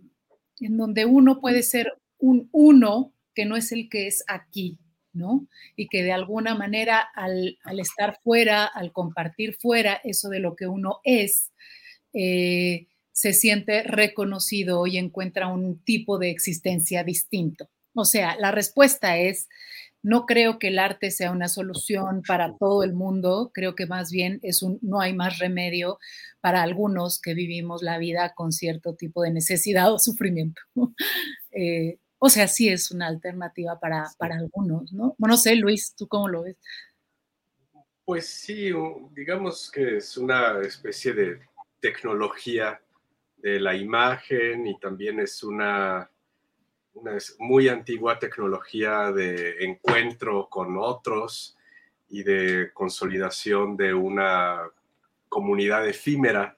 en 0.60 0.76
donde 0.76 1.04
uno 1.04 1.40
puede 1.40 1.62
ser 1.62 1.92
un 2.18 2.48
uno 2.52 3.12
que 3.34 3.44
no 3.44 3.56
es 3.56 3.72
el 3.72 3.88
que 3.88 4.06
es 4.06 4.24
aquí, 4.26 4.78
¿no? 5.12 5.46
Y 5.76 5.88
que 5.88 6.02
de 6.02 6.12
alguna 6.12 6.54
manera 6.54 7.00
al, 7.14 7.58
al 7.62 7.80
estar 7.80 8.18
fuera, 8.24 8.64
al 8.64 8.92
compartir 8.92 9.56
fuera 9.60 10.00
eso 10.02 10.28
de 10.28 10.40
lo 10.40 10.56
que 10.56 10.66
uno 10.66 11.00
es, 11.04 11.52
eh, 12.14 12.86
se 13.12 13.32
siente 13.32 13.82
reconocido 13.82 14.86
y 14.86 14.98
encuentra 14.98 15.48
un 15.48 15.82
tipo 15.84 16.18
de 16.18 16.30
existencia 16.30 17.04
distinto. 17.04 17.68
O 17.94 18.04
sea, 18.04 18.36
la 18.36 18.50
respuesta 18.50 19.16
es 19.16 19.48
no 20.06 20.24
creo 20.24 20.60
que 20.60 20.68
el 20.68 20.78
arte 20.78 21.10
sea 21.10 21.32
una 21.32 21.48
solución 21.48 22.22
para 22.22 22.56
todo 22.56 22.84
el 22.84 22.94
mundo, 22.94 23.50
creo 23.52 23.74
que 23.74 23.86
más 23.86 24.12
bien 24.12 24.38
es 24.44 24.62
un 24.62 24.78
no 24.80 25.00
hay 25.00 25.12
más 25.12 25.40
remedio 25.40 25.98
para 26.40 26.62
algunos 26.62 27.20
que 27.20 27.34
vivimos 27.34 27.82
la 27.82 27.98
vida 27.98 28.32
con 28.36 28.52
cierto 28.52 28.94
tipo 28.94 29.24
de 29.24 29.32
necesidad 29.32 29.92
o 29.92 29.98
sufrimiento. 29.98 30.62
eh, 31.50 31.98
o 32.18 32.28
sea, 32.28 32.46
sí 32.46 32.68
es 32.68 32.92
una 32.92 33.08
alternativa 33.08 33.80
para, 33.80 34.04
para 34.16 34.36
algunos, 34.36 34.92
¿no? 34.92 35.16
Bueno, 35.18 35.34
no 35.34 35.36
sé, 35.38 35.56
Luis, 35.56 35.92
¿tú 35.96 36.06
cómo 36.06 36.28
lo 36.28 36.44
ves? 36.44 36.56
Pues 38.04 38.28
sí, 38.28 38.70
digamos 39.10 39.72
que 39.72 39.96
es 39.96 40.16
una 40.16 40.60
especie 40.60 41.14
de 41.14 41.40
tecnología 41.80 42.80
de 43.38 43.58
la 43.58 43.74
imagen 43.74 44.68
y 44.68 44.78
también 44.78 45.18
es 45.18 45.42
una 45.42 46.08
una 46.96 47.18
muy 47.38 47.68
antigua 47.68 48.18
tecnología 48.18 49.12
de 49.12 49.64
encuentro 49.64 50.48
con 50.48 50.76
otros 50.78 51.56
y 52.08 52.22
de 52.22 52.70
consolidación 52.72 53.76
de 53.76 53.92
una 53.92 54.62
comunidad 55.28 55.86
efímera 55.86 56.56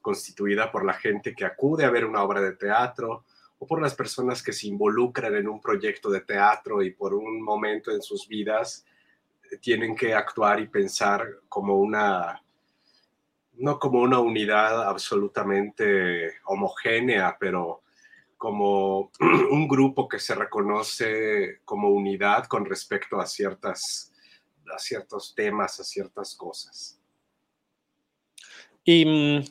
constituida 0.00 0.70
por 0.70 0.84
la 0.84 0.94
gente 0.94 1.34
que 1.34 1.44
acude 1.44 1.84
a 1.84 1.90
ver 1.90 2.04
una 2.04 2.22
obra 2.22 2.40
de 2.40 2.52
teatro 2.52 3.24
o 3.58 3.66
por 3.66 3.82
las 3.82 3.94
personas 3.94 4.42
que 4.42 4.52
se 4.52 4.68
involucran 4.68 5.34
en 5.34 5.48
un 5.48 5.60
proyecto 5.60 6.08
de 6.08 6.20
teatro 6.20 6.82
y 6.82 6.92
por 6.92 7.12
un 7.12 7.42
momento 7.42 7.90
en 7.90 8.00
sus 8.00 8.28
vidas 8.28 8.86
tienen 9.60 9.96
que 9.96 10.14
actuar 10.14 10.60
y 10.60 10.68
pensar 10.68 11.26
como 11.48 11.74
una 11.74 12.40
no 13.54 13.78
como 13.78 14.00
una 14.00 14.20
unidad 14.20 14.88
absolutamente 14.88 16.36
homogénea, 16.44 17.36
pero 17.38 17.82
como 18.40 19.12
un 19.50 19.68
grupo 19.68 20.08
que 20.08 20.18
se 20.18 20.34
reconoce 20.34 21.60
como 21.66 21.90
unidad 21.90 22.46
con 22.46 22.64
respecto 22.64 23.20
a, 23.20 23.26
ciertas, 23.26 24.14
a 24.74 24.78
ciertos 24.78 25.34
temas, 25.34 25.78
a 25.78 25.84
ciertas 25.84 26.34
cosas. 26.36 26.98
Y 28.82 29.04
mm, 29.04 29.44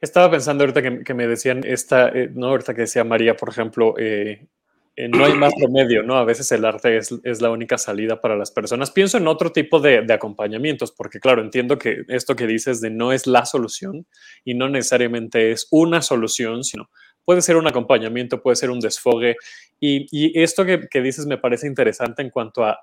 estaba 0.00 0.30
pensando 0.30 0.64
ahorita 0.64 1.04
que, 1.04 1.12
me 1.12 1.26
decían 1.26 1.64
esta, 1.64 2.08
eh, 2.08 2.30
no, 2.32 2.46
ahorita 2.46 2.72
que 2.72 2.80
decía 2.80 3.04
María, 3.04 3.36
por 3.36 3.50
ejemplo, 3.50 3.94
eh, 3.98 4.48
eh, 4.96 5.08
no 5.08 5.26
hay 5.26 5.34
más 5.34 5.52
remedio, 5.60 6.02
¿no? 6.02 6.16
A 6.16 6.24
veces 6.24 6.50
el 6.50 6.64
arte 6.64 6.96
es, 6.96 7.14
es, 7.24 7.42
la 7.42 7.50
única 7.50 7.76
salida 7.76 8.22
para 8.22 8.36
las 8.36 8.50
personas. 8.50 8.90
Pienso 8.90 9.18
en 9.18 9.28
otro 9.28 9.52
tipo 9.52 9.80
de, 9.80 10.00
de, 10.00 10.14
acompañamientos, 10.14 10.92
porque 10.92 11.20
claro, 11.20 11.42
entiendo 11.42 11.76
que 11.76 12.04
esto 12.08 12.34
que 12.34 12.46
dices 12.46 12.80
de 12.80 12.88
no 12.88 13.12
es 13.12 13.26
la 13.26 13.44
solución 13.44 14.06
y 14.44 14.54
no 14.54 14.70
necesariamente 14.70 15.52
es 15.52 15.68
una 15.70 16.00
solución, 16.00 16.64
sino 16.64 16.88
puede 17.28 17.42
ser 17.42 17.58
un 17.58 17.66
acompañamiento, 17.66 18.40
puede 18.40 18.56
ser 18.56 18.70
un 18.70 18.80
desfogue. 18.80 19.36
Y, 19.78 20.06
y 20.10 20.40
esto 20.40 20.64
que, 20.64 20.88
que, 20.88 21.02
dices 21.02 21.26
me 21.26 21.36
parece 21.36 21.66
interesante 21.66 22.22
en 22.22 22.30
cuanto 22.30 22.64
a, 22.64 22.78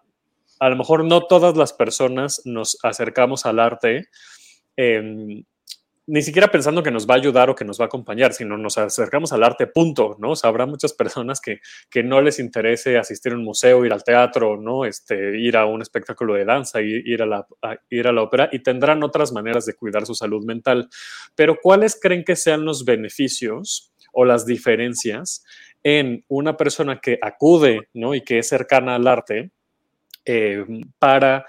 a 0.59 0.69
lo 0.69 0.75
mejor 0.75 1.03
no 1.03 1.25
todas 1.25 1.57
las 1.57 1.73
personas 1.73 2.43
nos 2.45 2.77
acercamos 2.83 3.47
al 3.47 3.57
arte. 3.57 4.07
Eh, 4.77 5.43
ni 6.07 6.21
siquiera 6.21 6.49
pensando 6.49 6.83
que 6.83 6.91
nos 6.91 7.07
va 7.07 7.15
a 7.15 7.17
ayudar 7.17 7.49
o 7.49 7.55
que 7.55 7.65
nos 7.65 7.79
va 7.79 7.85
a 7.85 7.87
acompañar, 7.87 8.33
sino 8.33 8.55
nos 8.57 8.77
acercamos 8.77 9.33
al 9.33 9.43
arte, 9.43 9.65
punto, 9.65 10.15
¿no? 10.19 10.31
O 10.31 10.35
sea, 10.35 10.51
habrá 10.51 10.67
muchas 10.67 10.93
personas 10.93 11.41
que, 11.41 11.59
que 11.89 12.03
no 12.03 12.21
les 12.21 12.37
interese 12.37 12.97
asistir 12.97 13.31
a 13.31 13.35
un 13.35 13.43
museo, 13.43 13.83
ir 13.83 13.93
al 13.93 14.03
teatro, 14.03 14.57
¿no? 14.61 14.85
Este, 14.85 15.39
ir 15.39 15.57
a 15.57 15.65
un 15.65 15.81
espectáculo 15.81 16.35
de 16.35 16.45
danza, 16.45 16.81
ir, 16.81 17.23
a 17.23 17.25
la, 17.25 17.47
ir 17.89 18.07
a 18.07 18.11
la 18.11 18.21
ópera 18.21 18.49
y 18.51 18.59
tendrán 18.59 19.01
otras 19.01 19.31
maneras 19.31 19.65
de 19.65 19.73
cuidar 19.73 20.05
su 20.05 20.13
salud 20.13 20.45
mental. 20.45 20.87
Pero 21.33 21.57
¿cuáles 21.59 21.99
creen 21.99 22.23
que 22.23 22.35
sean 22.35 22.63
los 22.63 22.85
beneficios 22.85 23.94
o 24.15 24.25
las 24.25 24.45
diferencias 24.45 25.45
en 25.83 26.25
una 26.27 26.57
persona 26.57 26.99
que 26.99 27.19
acude, 27.21 27.89
¿no? 27.93 28.15
Y 28.15 28.21
que 28.21 28.39
es 28.39 28.49
cercana 28.49 28.95
al 28.95 29.07
arte 29.07 29.51
eh, 30.25 30.65
para 30.97 31.45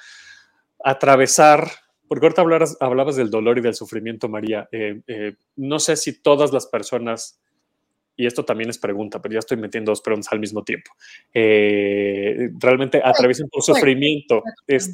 atravesar 0.85 1.71
porque 2.09 2.27
ahorita 2.27 2.43
hablabas, 2.43 2.77
hablabas, 2.81 3.17
del 3.17 3.31
dolor 3.31 3.59
y 3.59 3.63
del 3.63 3.75
sufrimiento, 3.75 4.29
María. 4.29 4.69
Eh, 4.71 5.01
eh, 5.07 5.35
no 5.57 5.79
sé 5.79 5.97
si 5.97 6.21
todas 6.23 6.53
las 6.53 6.67
personas, 6.67 7.41
y 8.17 8.27
esto 8.27 8.45
también 8.45 8.71
es 8.71 8.79
pregunta, 8.79 9.21
pero 9.21 9.35
ya 9.35 9.41
estoy 9.41 9.57
metiendo 9.57 9.91
dos 9.91 10.03
preguntas 10.03 10.33
al 10.33 10.41
mismo 10.41 10.63
tiempo, 10.63 10.93
eh, 11.35 12.51
realmente 12.59 13.01
atraviesan 13.05 13.49
por 13.49 13.63
sufrimiento. 13.63 14.43
Es, 14.67 14.93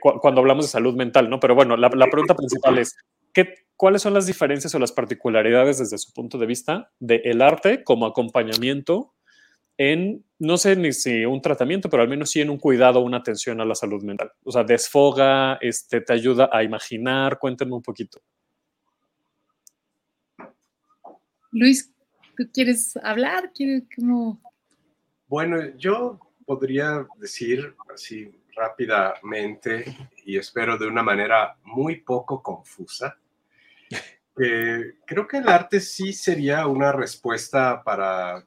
cuando 0.00 0.40
hablamos 0.40 0.64
de 0.66 0.70
salud 0.70 0.94
mental, 0.94 1.30
¿no? 1.30 1.38
Pero 1.38 1.54
bueno, 1.54 1.76
la, 1.76 1.88
la 1.94 2.10
pregunta 2.10 2.34
principal 2.34 2.78
es, 2.78 2.96
¿qué, 3.32 3.54
¿cuáles 3.76 4.02
son 4.02 4.14
las 4.14 4.26
diferencias 4.26 4.74
o 4.74 4.78
las 4.78 4.92
particularidades 4.92 5.78
desde 5.78 5.98
su 5.98 6.12
punto 6.12 6.38
de 6.38 6.46
vista 6.46 6.90
del 6.98 7.22
el 7.24 7.42
arte 7.42 7.82
como 7.84 8.06
acompañamiento 8.06 9.14
en, 9.82 10.22
no 10.38 10.58
sé 10.58 10.76
ni 10.76 10.92
si 10.92 11.24
un 11.24 11.40
tratamiento, 11.40 11.88
pero 11.88 12.02
al 12.02 12.08
menos 12.10 12.30
sí 12.30 12.42
en 12.42 12.50
un 12.50 12.58
cuidado, 12.58 13.00
una 13.00 13.16
atención 13.16 13.62
a 13.62 13.64
la 13.64 13.74
salud 13.74 14.02
mental. 14.02 14.30
O 14.44 14.52
sea, 14.52 14.62
desfoga, 14.62 15.54
este, 15.62 16.02
te 16.02 16.12
ayuda 16.12 16.50
a 16.52 16.62
imaginar. 16.62 17.38
Cuéntenme 17.38 17.74
un 17.74 17.80
poquito. 17.80 18.20
Luis, 21.50 21.90
¿tú 22.36 22.44
quieres 22.52 22.94
hablar? 23.02 23.50
Bueno, 25.26 25.74
yo 25.78 26.20
podría 26.44 27.06
decir 27.18 27.74
así 27.94 28.30
rápidamente 28.60 29.96
y 30.26 30.36
espero 30.36 30.76
de 30.76 30.86
una 30.86 31.02
manera 31.02 31.56
muy 31.64 32.02
poco 32.02 32.42
confusa. 32.42 33.16
que 34.36 34.96
creo 35.06 35.26
que 35.26 35.38
el 35.38 35.48
arte 35.48 35.80
sí 35.80 36.12
sería 36.12 36.66
una 36.66 36.92
respuesta 36.92 37.82
para 37.82 38.44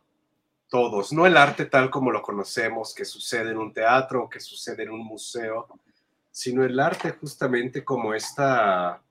todos, 0.70 1.14
no 1.14 1.26
el 1.26 1.38
arte 1.38 1.66
tal 1.66 1.90
como 1.90 2.12
lo 2.12 2.22
conocemos, 2.22 2.94
que 2.96 3.06
sucede 3.06 3.52
en 3.52 3.58
un 3.58 3.74
teatro, 3.74 4.30
que 4.30 4.40
sucede 4.40 4.84
en 4.84 4.92
un 4.92 5.06
museo, 5.06 5.68
sino 6.32 6.64
el 6.64 6.80
arte 6.80 7.12
justamente 7.12 7.84
como, 7.84 8.14
esta, 8.14 9.02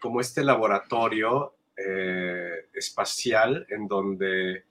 como 0.00 0.20
este 0.20 0.42
laboratorio 0.42 1.54
eh, 1.76 2.66
espacial 2.74 3.66
en 3.68 3.86
donde 3.86 4.64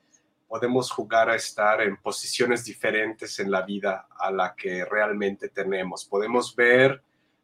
podemos 0.52 0.92
jugar 0.92 1.30
a 1.30 1.36
estar 1.36 1.80
en 1.80 1.96
posiciones 1.96 2.66
diferentes 2.66 3.40
en 3.40 3.50
la 3.50 3.62
vida 3.62 4.08
a 4.20 4.30
la 4.30 4.54
que 4.54 4.84
realmente 4.84 5.48
tenemos. 5.48 6.04
Podemos 6.04 6.54
ver 6.54 7.02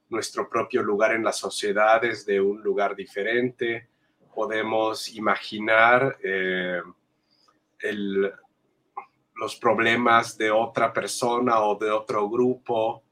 nuestro 0.10 0.50
propio 0.50 0.84
lugar 0.84 1.14
en 1.14 1.24
la 1.24 1.32
sociedad 1.32 2.02
desde 2.02 2.42
un 2.42 2.62
lugar 2.62 2.98
diferente, 2.98 3.88
podemos 4.36 5.08
imaginar 5.16 6.18
eh, 6.22 6.82
el, 7.80 8.30
los 9.36 9.56
problemas 9.56 10.38
de 10.38 10.52
otra 10.52 10.92
persona 10.92 11.62
o 11.62 11.76
de 11.78 11.90
otro 11.90 12.30
grupo, 12.30 13.04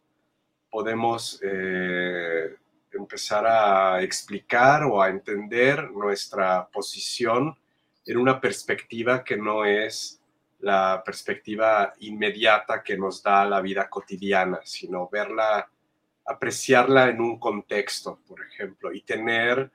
podemos 0.70 1.40
eh, 1.42 2.54
empezar 2.92 3.48
a 3.48 4.02
explicar 4.02 4.84
o 4.84 5.02
a 5.02 5.08
entender 5.08 5.90
nuestra 5.90 6.68
posición 6.68 7.58
en 8.06 8.18
una 8.18 8.40
perspectiva 8.40 9.24
que 9.24 9.38
no 9.38 9.66
es 9.66 10.22
la 10.60 11.02
perspectiva 11.06 11.94
inmediata 12.00 12.82
que 12.84 12.98
nos 12.98 13.22
da 13.22 13.46
la 13.46 13.62
vida 13.62 13.90
cotidiana, 13.90 14.60
sino 14.64 15.10
verla, 15.10 15.70
apreciarla 16.26 17.10
en 17.10 17.22
un 17.22 17.40
contexto, 17.40 18.20
por 18.28 18.42
ejemplo, 18.44 18.92
y 18.92 19.02
tener 19.02 19.70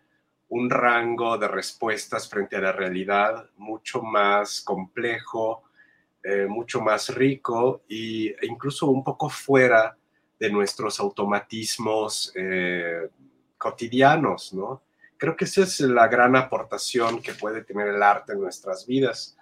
un 0.49 0.68
rango 0.68 1.38
de 1.38 1.49
respuestas 1.49 2.28
frente 2.28 2.56
a 2.56 2.60
la 2.60 2.72
realidad 2.72 3.49
mucho 3.56 4.02
más 4.02 4.62
complejo, 4.62 5.62
eh, 6.22 6.46
mucho 6.46 6.80
más 6.80 7.14
rico 7.14 7.82
e 7.88 8.37
incluso 8.42 8.90
un 8.90 9.04
poco 9.04 9.28
fuera 9.28 9.96
de 10.38 10.50
nuestros 10.50 10.99
automatismos 10.99 12.32
eh, 12.34 13.08
cotidianos, 13.56 14.52
¿no? 14.54 14.82
Creo 15.20 15.36
que 15.36 15.44
esa 15.44 15.64
es 15.64 15.78
la 15.80 16.08
gran 16.08 16.34
aportación 16.34 17.20
que 17.20 17.34
puede 17.34 17.62
tener 17.62 17.88
el 17.88 18.02
arte 18.02 18.32
en 18.32 18.40
nuestras 18.40 18.86
vidas 18.86 19.36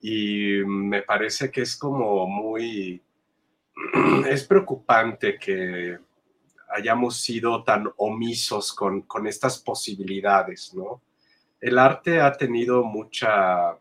y 0.00 0.56
me 0.66 1.02
parece 1.02 1.52
que 1.52 1.62
es 1.62 1.76
como 1.76 2.26
muy, 2.26 3.00
es 4.26 4.44
preocupante 4.44 5.38
que 5.38 6.00
hayamos 6.68 7.20
sido 7.20 7.62
tan 7.62 7.88
omisos 7.98 8.72
con, 8.72 9.02
con 9.02 9.28
estas 9.28 9.58
posibilidades, 9.58 10.74
¿no? 10.74 11.00
El 11.60 11.78
arte 11.78 12.20
ha 12.20 12.32
tenido 12.32 12.82
mucha 12.82 13.78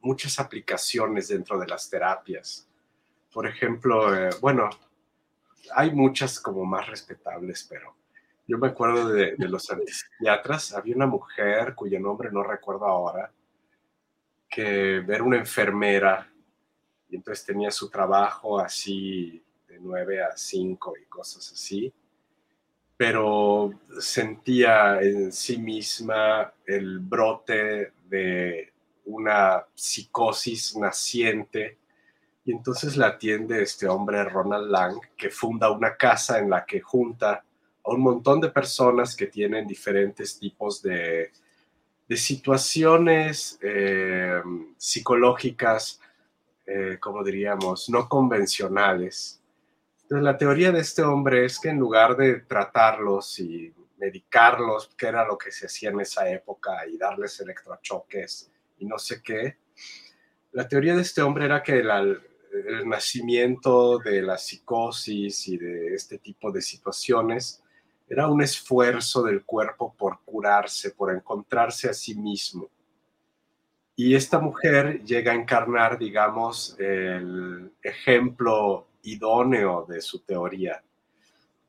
muchas 0.00 0.40
aplicaciones 0.40 1.28
dentro 1.28 1.56
de 1.56 1.68
las 1.68 1.88
terapias. 1.88 2.68
Por 3.32 3.46
ejemplo, 3.46 4.12
eh, 4.12 4.30
bueno, 4.40 4.68
hay 5.72 5.92
muchas 5.92 6.40
como 6.40 6.64
más 6.64 6.88
respetables, 6.88 7.64
pero 7.70 7.94
yo 8.46 8.58
me 8.58 8.68
acuerdo 8.68 9.08
de, 9.08 9.34
los 9.38 9.70
antipsiquiatras. 9.70 10.74
Había 10.74 10.96
una 10.96 11.06
mujer 11.06 11.74
cuyo 11.74 11.98
nombre 11.98 12.30
no 12.30 12.42
recuerdo 12.42 12.86
ahora, 12.86 13.32
que 14.48 14.96
era 14.96 15.22
una 15.22 15.38
enfermera 15.38 16.30
y 17.08 17.16
entonces 17.16 17.46
tenía 17.46 17.70
su 17.70 17.88
trabajo 17.88 18.58
así 18.58 19.42
de 19.66 19.78
9 19.80 20.22
a 20.22 20.36
5 20.36 20.94
y 21.02 21.06
cosas 21.06 21.52
así, 21.52 21.92
pero 22.96 23.72
sentía 23.98 25.00
en 25.00 25.32
sí 25.32 25.58
misma 25.58 26.52
el 26.66 26.98
brote 26.98 27.92
de 28.06 28.72
una 29.06 29.64
psicosis 29.74 30.76
naciente 30.76 31.78
y 32.44 32.52
entonces 32.52 32.96
la 32.96 33.08
atiende 33.08 33.62
este 33.62 33.88
hombre 33.88 34.22
Ronald 34.24 34.70
Lang 34.70 34.98
que 35.16 35.30
funda 35.30 35.70
una 35.70 35.96
casa 35.96 36.38
en 36.38 36.50
la 36.50 36.64
que 36.64 36.80
junta 36.80 37.42
a 37.84 37.90
un 37.90 38.00
montón 38.00 38.40
de 38.40 38.48
personas 38.48 39.14
que 39.14 39.26
tienen 39.26 39.66
diferentes 39.66 40.38
tipos 40.38 40.82
de, 40.82 41.30
de 42.08 42.16
situaciones 42.16 43.58
eh, 43.62 44.42
psicológicas, 44.76 46.00
eh, 46.66 46.98
como 47.00 47.22
diríamos, 47.22 47.88
no 47.88 48.08
convencionales. 48.08 49.40
Entonces 50.02 50.24
la 50.24 50.36
teoría 50.36 50.70
de 50.70 50.80
este 50.80 51.02
hombre 51.02 51.46
es 51.46 51.58
que 51.58 51.70
en 51.70 51.78
lugar 51.78 52.16
de 52.16 52.40
tratarlos 52.40 53.38
y 53.38 53.72
medicarlos, 53.96 54.90
que 54.96 55.06
era 55.06 55.26
lo 55.26 55.38
que 55.38 55.50
se 55.50 55.66
hacía 55.66 55.90
en 55.90 56.00
esa 56.00 56.28
época, 56.28 56.86
y 56.86 56.98
darles 56.98 57.40
electrochoques, 57.40 58.50
y 58.78 58.84
no 58.84 58.98
sé 58.98 59.22
qué. 59.22 59.56
La 60.52 60.68
teoría 60.68 60.94
de 60.94 61.02
este 61.02 61.22
hombre 61.22 61.46
era 61.46 61.62
que 61.62 61.78
el, 61.78 62.20
nacimiento 62.84 63.98
de 63.98 64.22
la 64.22 64.38
psicosis 64.38 65.48
y 65.48 65.56
de 65.56 65.92
este 65.92 66.18
tipo 66.18 66.52
de 66.52 66.62
situaciones 66.62 67.63
era 68.08 68.28
un 68.28 68.42
esfuerzo 68.42 69.22
del 69.22 69.44
cuerpo 69.44 69.94
por 69.96 70.20
curarse, 70.24 70.90
por 70.90 71.12
encontrarse 71.12 71.88
a 71.88 71.94
sí 71.94 72.14
mismo. 72.14 72.68
Y 73.96 74.14
esta 74.14 74.38
mujer 74.38 75.02
llega 75.04 75.32
a 75.32 75.36
encarnar, 75.36 75.98
digamos, 75.98 76.76
el 76.78 77.72
ejemplo 77.82 78.86
idóneo 79.02 79.86
de 79.88 80.00
su 80.00 80.20
teoría. 80.20 80.82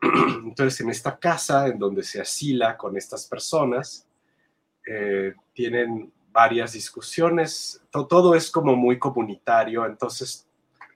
Entonces, 0.43 0.81
en 0.81 0.89
esta 0.89 1.17
casa 1.17 1.67
en 1.67 1.77
donde 1.77 2.03
se 2.03 2.21
asila 2.21 2.77
con 2.77 2.97
estas 2.97 3.27
personas, 3.27 4.07
eh, 4.87 5.33
tienen 5.53 6.11
varias 6.31 6.73
discusiones, 6.73 7.81
todo, 7.89 8.35
es 8.35 8.51
como 8.51 8.75
muy 8.75 8.99
comunitario, 8.99 9.85
entonces 9.85 10.45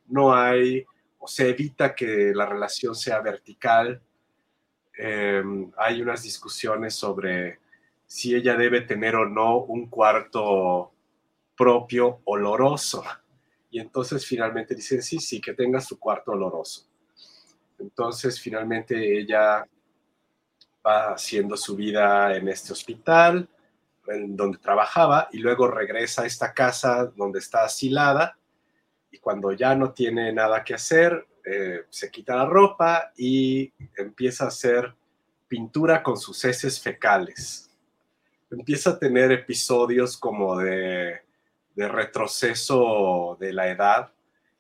no 0.05 0.35
hay, 0.35 0.85
o 1.17 1.29
se 1.29 1.49
evita 1.49 1.95
que 1.95 2.33
la 2.35 2.45
relación 2.45 2.93
sea 2.93 3.21
vertical, 3.21 4.01
em, 5.01 5.71
hay 5.77 6.01
unas 6.01 6.23
discusiones 6.23 6.93
sobre 6.93 7.59
si 8.05 8.35
ella 8.35 8.57
debe 8.57 8.81
tener 8.81 9.15
o 9.15 9.25
no 9.25 9.59
un 9.59 9.87
cuarto 9.87 10.91
propio 11.55 12.19
oloroso. 12.25 13.03
Y 13.71 13.79
entonces 13.79 14.25
finalmente 14.25 14.75
dicen, 14.75 15.01
sí, 15.01 15.19
sí, 15.19 15.39
que 15.39 15.53
tenga 15.53 15.79
su 15.79 15.97
cuarto 15.97 16.31
oloroso. 16.31 16.89
Entonces 17.77 18.41
finalmente 18.41 19.17
ella 19.17 19.65
va 20.85 21.13
haciendo 21.13 21.55
su 21.55 21.77
vida 21.77 22.35
en 22.35 22.49
este 22.49 22.73
hospital, 22.73 23.47
en 24.07 24.35
donde 24.35 24.57
trabajaba, 24.57 25.29
y 25.31 25.37
luego 25.37 25.67
regresa 25.67 26.23
a 26.23 26.25
esta 26.25 26.53
casa 26.53 27.05
donde 27.15 27.39
está 27.39 27.63
asilada, 27.63 28.37
y 29.11 29.19
cuando 29.19 29.53
ya 29.53 29.75
no 29.75 29.93
tiene 29.93 30.33
nada 30.33 30.61
que 30.63 30.73
hacer, 30.73 31.25
eh, 31.45 31.85
se 31.89 32.11
quita 32.11 32.35
la 32.35 32.45
ropa 32.45 33.11
y 33.17 33.71
empieza 33.97 34.45
a 34.45 34.49
hacer 34.49 34.93
pintura 35.47 36.03
con 36.03 36.17
sus 36.17 36.43
heces 36.45 36.79
fecales. 36.79 37.69
Empieza 38.51 38.91
a 38.91 38.99
tener 38.99 39.31
episodios 39.31 40.17
como 40.17 40.57
de, 40.57 41.21
de 41.75 41.87
retroceso 41.87 43.37
de 43.39 43.53
la 43.53 43.69
edad 43.69 44.11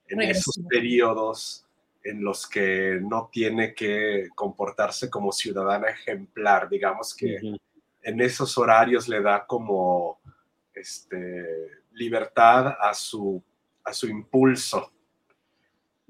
en 0.07 0.21
esos 0.21 0.59
periodos 0.67 1.65
en 2.03 2.23
los 2.23 2.47
que 2.47 2.99
no 3.01 3.29
tiene 3.31 3.73
que 3.73 4.29
comportarse 4.33 5.09
como 5.09 5.31
ciudadana 5.31 5.89
ejemplar, 5.89 6.69
digamos 6.69 7.13
que 7.13 7.39
en 8.01 8.21
esos 8.21 8.57
horarios 8.57 9.07
le 9.07 9.21
da 9.21 9.45
como 9.45 10.19
este, 10.73 11.45
libertad 11.91 12.75
a 12.79 12.93
su, 12.93 13.43
a 13.83 13.93
su 13.93 14.07
impulso. 14.07 14.91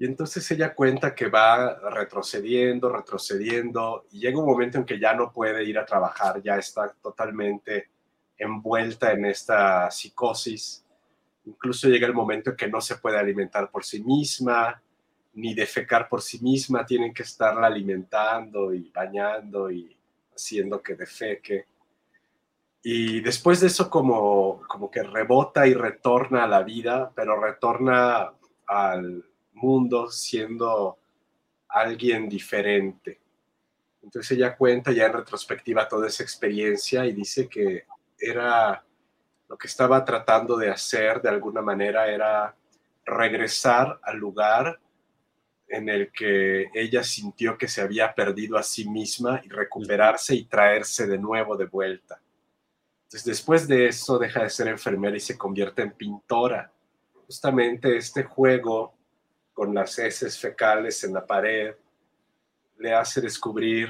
Y 0.00 0.06
entonces 0.06 0.50
ella 0.50 0.74
cuenta 0.74 1.14
que 1.14 1.28
va 1.28 1.78
retrocediendo, 1.90 2.88
retrocediendo, 2.88 4.06
y 4.10 4.20
llega 4.20 4.38
un 4.38 4.46
momento 4.46 4.78
en 4.78 4.86
que 4.86 4.98
ya 4.98 5.12
no 5.12 5.30
puede 5.30 5.62
ir 5.62 5.78
a 5.78 5.84
trabajar, 5.84 6.42
ya 6.42 6.56
está 6.56 6.88
totalmente 7.02 7.90
envuelta 8.38 9.12
en 9.12 9.26
esta 9.26 9.90
psicosis. 9.90 10.86
Incluso 11.44 11.86
llega 11.86 12.06
el 12.06 12.14
momento 12.14 12.48
en 12.48 12.56
que 12.56 12.66
no 12.66 12.80
se 12.80 12.96
puede 12.96 13.18
alimentar 13.18 13.70
por 13.70 13.84
sí 13.84 14.02
misma, 14.02 14.82
ni 15.34 15.52
defecar 15.52 16.08
por 16.08 16.22
sí 16.22 16.42
misma, 16.42 16.86
tienen 16.86 17.12
que 17.12 17.24
estarla 17.24 17.66
alimentando 17.66 18.72
y 18.72 18.88
bañando 18.88 19.70
y 19.70 19.94
haciendo 20.34 20.80
que 20.80 20.94
defeque. 20.94 21.66
Y 22.82 23.20
después 23.20 23.60
de 23.60 23.66
eso 23.66 23.90
como, 23.90 24.62
como 24.66 24.90
que 24.90 25.02
rebota 25.02 25.66
y 25.66 25.74
retorna 25.74 26.44
a 26.44 26.48
la 26.48 26.62
vida, 26.62 27.12
pero 27.14 27.38
retorna 27.38 28.32
al 28.66 29.29
mundo 29.60 30.10
siendo 30.10 30.98
alguien 31.68 32.28
diferente. 32.28 33.20
Entonces 34.02 34.36
ella 34.36 34.56
cuenta 34.56 34.92
ya 34.92 35.06
en 35.06 35.12
retrospectiva 35.12 35.88
toda 35.88 36.08
esa 36.08 36.22
experiencia 36.22 37.06
y 37.06 37.12
dice 37.12 37.48
que 37.48 37.84
era 38.18 38.84
lo 39.48 39.58
que 39.58 39.66
estaba 39.66 40.04
tratando 40.04 40.56
de 40.56 40.70
hacer 40.70 41.20
de 41.20 41.28
alguna 41.28 41.60
manera 41.60 42.08
era 42.08 42.54
regresar 43.04 43.98
al 44.02 44.16
lugar 44.16 44.78
en 45.68 45.88
el 45.88 46.10
que 46.12 46.68
ella 46.74 47.02
sintió 47.02 47.56
que 47.56 47.68
se 47.68 47.80
había 47.80 48.14
perdido 48.14 48.58
a 48.58 48.62
sí 48.62 48.88
misma 48.88 49.40
y 49.44 49.48
recuperarse 49.48 50.34
y 50.34 50.44
traerse 50.44 51.06
de 51.06 51.18
nuevo 51.18 51.56
de 51.56 51.66
vuelta. 51.66 52.20
Entonces, 53.04 53.24
después 53.24 53.66
de 53.68 53.86
eso, 53.86 54.18
deja 54.18 54.42
de 54.42 54.50
ser 54.50 54.68
enfermera 54.68 55.16
y 55.16 55.20
se 55.20 55.38
convierte 55.38 55.82
en 55.82 55.92
pintora. 55.92 56.72
Justamente 57.26 57.96
este 57.96 58.24
juego 58.24 58.94
con 59.60 59.74
las 59.74 59.98
heces 59.98 60.38
fecales 60.38 61.04
en 61.04 61.12
la 61.12 61.26
pared 61.26 61.74
le 62.78 62.94
hace 62.94 63.20
descubrir, 63.20 63.88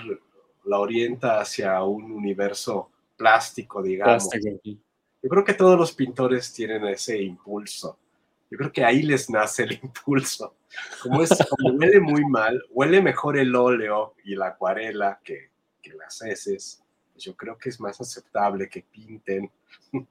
la 0.65 0.81
orienta 0.81 1.41
hacia 1.41 1.81
un 1.85 2.11
universo 2.11 2.91
plástico, 3.17 3.81
digamos. 3.81 4.29
Yo 4.65 5.29
creo 5.29 5.45
que 5.45 5.55
todos 5.55 5.79
los 5.79 5.93
pintores 5.93 6.53
tienen 6.53 6.85
ese 6.87 7.23
impulso 7.23 7.97
yo 8.51 8.59
creo 8.59 8.73
que 8.73 8.85
ahí 8.85 9.03
les 9.03 9.31
nace 9.31 9.63
el 9.63 9.73
impulso. 9.83 10.57
Como, 11.03 11.23
es, 11.23 11.31
como 11.49 11.77
huele 11.79 12.01
muy 12.01 12.25
mal, 12.25 12.63
huele 12.71 13.01
mejor 13.01 13.39
el 13.39 13.55
óleo 13.55 14.15
y 14.25 14.35
la 14.35 14.49
acuarela 14.49 15.21
que, 15.23 15.51
que 15.81 15.93
las 15.95 16.21
heces. 16.23 16.83
Pues 17.13 17.25
yo 17.25 17.37
creo 17.37 17.57
que 17.57 17.69
es 17.69 17.81
más 17.81 18.01
aceptable 18.01 18.69
que 18.69 18.83
pinten 18.83 19.51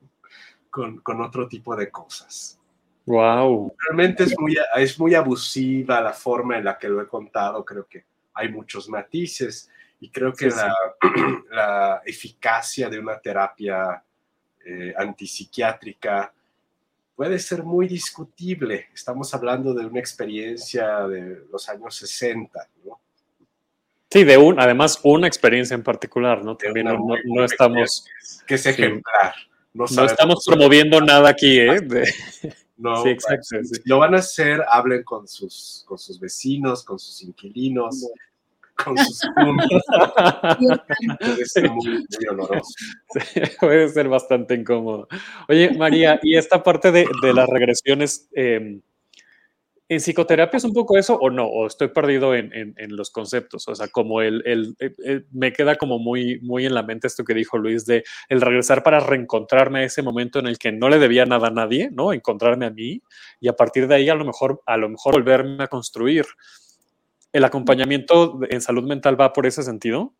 con, 0.70 1.00
con 1.00 1.22
otro 1.22 1.48
tipo 1.48 1.76
de 1.76 1.92
cosas. 1.92 2.59
Wow. 3.10 3.76
Realmente 3.88 4.24
es 4.24 4.40
muy, 4.40 4.56
es 4.76 5.00
muy 5.00 5.16
abusiva 5.16 6.00
la 6.00 6.14
forma 6.14 6.60
en 6.60 6.66
la 6.66 6.78
que 6.78 6.88
lo 6.88 7.02
he 7.02 7.08
contado. 7.08 7.66
Creo 7.66 7.88
que 7.88 8.06
hay 8.36 8.50
muchos 8.50 8.88
matices 8.88 9.68
y 10.00 10.12
creo 10.12 10.32
que 10.32 10.50
la, 10.50 10.76
la, 11.50 12.02
eficacia 12.06 12.88
de 12.88 13.00
una 13.00 13.20
terapia 13.20 14.04
eh, 14.64 14.94
antipsiquiátrica 14.96 16.32
puede 17.16 17.40
ser 17.40 17.64
muy 17.64 17.88
discutible. 17.88 18.90
Estamos 18.94 19.34
hablando 19.34 19.74
de 19.74 19.88
una 19.88 20.00
experiencia 20.00 21.08
de 21.08 21.48
los 21.52 21.68
años 21.68 21.96
60, 21.96 22.70
¿no? 22.86 23.02
Sí, 24.12 24.24
de 24.24 24.38
un, 24.38 24.60
además 24.60 25.00
una 25.02 25.26
experiencia 25.26 25.74
en 25.74 25.82
particular, 25.82 26.44
¿no? 26.44 26.56
También 26.56 26.86
no, 26.86 27.44
estamos... 27.44 28.06
Que 28.46 28.54
es 28.54 28.66
ejemplar. 28.68 29.34
No, 29.74 29.86
estamos 29.86 30.46
promoviendo 30.46 31.02
nada 31.02 31.30
aquí, 31.30 31.60
¿eh? 31.60 31.80
No, 32.80 33.04
sí, 33.04 33.10
exacto. 33.10 33.62
Si 33.62 33.82
lo 33.86 34.00
van 34.00 34.16
a 34.16 34.20
hacer, 34.20 34.64
hablen 34.70 35.04
con 35.04 35.28
sus, 35.28 35.84
con 35.86 35.98
sus 35.98 36.18
vecinos, 36.18 36.84
con 36.84 36.98
sus 36.98 37.22
inquilinos, 37.22 38.08
con 38.74 38.98
sus 38.98 39.22
puede 41.20 41.46
ser 41.46 41.70
muy, 41.70 42.06
oloroso. 42.30 42.74
puede 43.60 43.90
ser 43.90 44.08
bastante 44.08 44.56
incómodo. 44.56 45.10
Oye, 45.50 45.72
María, 45.78 46.20
¿y 46.24 46.38
esta 46.38 46.64
parte 46.64 46.94
de, 46.94 47.06
las 47.34 47.50
regresiones 47.50 48.30
em, 48.34 48.82
en 49.90 50.00
psicoterapia 50.00 50.58
es 50.58 50.64
un 50.64 50.74
poco 50.74 50.98
eso 51.00 51.18
o 51.20 51.32
no? 51.32 51.48
¿O 51.48 51.66
estoy 51.66 51.88
perdido 51.88 52.36
en, 52.36 52.76
los 52.90 53.10
conceptos? 53.10 53.68
O 53.68 53.74
sea, 53.74 53.88
como 53.88 54.22
el, 54.22 54.76
me 55.32 55.52
queda 55.52 55.76
como 55.78 55.98
muy, 55.98 56.40
muy 56.42 56.68
en 56.68 56.76
la 56.76 56.84
mente 56.84 57.08
esto 57.08 57.26
que 57.26 57.34
dijo 57.34 57.58
Luis 57.58 57.88
de 57.88 58.04
el 58.30 58.40
regresar 58.40 58.84
para 58.84 59.00
reencontrarme 59.00 59.80
a 59.80 59.84
ese 59.84 60.04
momento 60.04 60.38
en 60.38 60.46
el 60.46 60.60
que 60.60 60.72
no 60.72 60.90
le 60.90 61.00
debía 61.00 61.26
nada 61.26 61.48
a 61.48 61.52
nadie, 61.52 61.90
¿no? 61.92 62.14
Encontrarme 62.14 62.68
a 62.68 62.70
mí 62.70 63.02
y 63.42 63.48
a 63.48 63.54
partir 63.54 63.88
de 63.88 63.96
ahí 63.96 64.10
a 64.10 64.16
lo 64.16 64.26
mejor, 64.26 64.62
a 64.68 64.78
lo 64.78 64.90
mejor 64.90 65.16
volverme 65.16 65.64
a 65.64 65.68
construir. 65.68 66.26
¿El 67.34 67.44
acompañamiento 67.44 68.40
en 68.48 68.62
salud 68.62 68.84
mental 68.84 69.20
va 69.20 69.34
por 69.34 69.48
ese 69.48 69.64
sentido? 69.64 70.14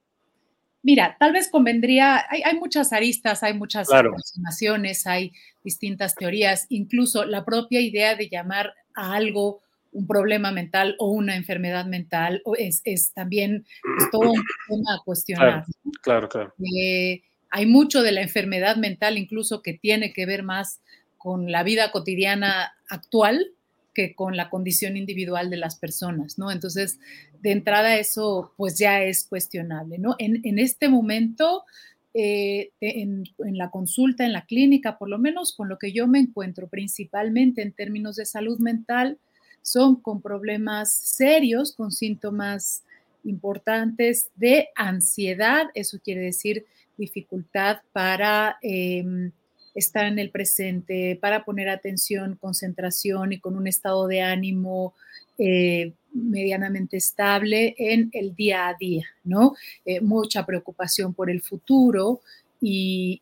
Mira, 0.82 1.16
tal 1.20 1.34
vez 1.34 1.50
convendría, 1.52 2.26
hay, 2.30 2.58
muchas 2.58 2.94
aristas, 2.94 3.44
hay 3.44 3.54
muchas 3.54 3.92
aproximaciones, 3.92 5.06
hay 5.06 5.34
distintas 5.64 6.16
teorías, 6.16 6.68
incluso 6.70 7.26
la 7.26 7.44
propia 7.44 7.82
idea 7.82 8.16
de 8.16 8.30
llamar 8.30 8.74
a 9.00 9.14
algo 9.14 9.62
un 9.92 10.06
problema 10.06 10.52
mental 10.52 10.96
o 11.00 11.12
una 11.12 11.36
enfermedad 11.36 11.86
mental 11.86 12.44
es, 12.58 12.82
es 12.84 13.12
también 13.14 13.66
todo 14.12 14.32
un 14.32 14.44
tema 14.68 14.96
a 14.96 15.04
cuestionar. 15.04 15.66
Claro, 16.02 16.30
claro. 16.30 16.54
Eh, 16.60 17.24
hay 17.50 17.66
mucho 17.66 18.04
de 18.04 18.12
la 18.12 18.22
enfermedad 18.22 18.76
mental 18.76 19.18
incluso 19.18 19.62
que 19.62 19.74
tiene 19.74 20.14
que 20.14 20.26
ver 20.26 20.44
más 20.44 20.82
con 21.18 21.52
la 21.52 21.64
vida 21.64 21.92
cotidiana 21.92 22.74
actual 22.88 23.52
que 23.94 24.16
con 24.16 24.38
la 24.38 24.50
condición 24.50 24.96
individual 24.96 25.50
de 25.50 25.58
las 25.58 25.76
personas, 25.76 26.38
¿no? 26.38 26.52
Entonces, 26.52 27.00
de 27.42 27.52
entrada 27.52 27.98
eso 27.98 28.54
pues 28.56 28.78
ya 28.78 29.02
es 29.02 29.26
cuestionable, 29.28 29.98
¿no? 29.98 30.16
En, 30.20 30.60
este 30.60 30.90
momento, 30.90 31.64
eh, 32.14 32.72
en, 32.82 33.24
la 33.38 33.70
consulta, 33.70 34.26
en 34.26 34.34
la 34.34 34.46
clínica, 34.46 34.98
por 34.98 35.10
lo 35.10 35.20
menos 35.20 35.54
con 35.54 35.70
lo 35.70 35.78
que 35.78 35.92
yo 35.92 36.08
me 36.08 36.20
encuentro 36.20 36.68
principalmente 36.68 37.62
en 37.62 37.72
términos 37.72 38.16
de 38.16 38.26
salud 38.26 38.58
mental, 38.60 39.20
son 39.62 39.96
con 39.98 40.22
problemas 40.22 40.92
serios, 40.92 41.74
con 41.76 41.92
síntomas 41.92 42.84
importantes 43.24 44.30
de 44.36 44.70
ansiedad, 44.76 45.68
eso 45.76 46.00
quiere 46.04 46.22
decir 46.22 46.66
dificultad 46.98 47.82
para 47.94 48.58
em, 48.62 49.32
estar 49.76 50.06
en 50.06 50.18
el 50.18 50.32
presente, 50.32 51.18
para 51.22 51.46
poner 51.46 51.70
atención, 51.70 52.38
concentración 52.38 53.34
y 53.34 53.40
con 53.40 53.56
un 53.56 53.68
estado 53.68 54.08
de 54.08 54.22
ánimo 54.22 54.94
eh, 55.42 55.94
medianamente 56.12 56.98
estable 56.98 57.76
en 57.78 58.10
el 58.12 58.36
día 58.36 58.68
a 58.68 58.74
día, 58.74 59.06
¿no? 59.24 59.54
Eh, 59.86 60.02
mucha 60.02 60.46
preocupación 60.46 61.14
por 61.14 61.30
el 61.30 61.42
futuro 61.42 62.20
y, 62.60 63.22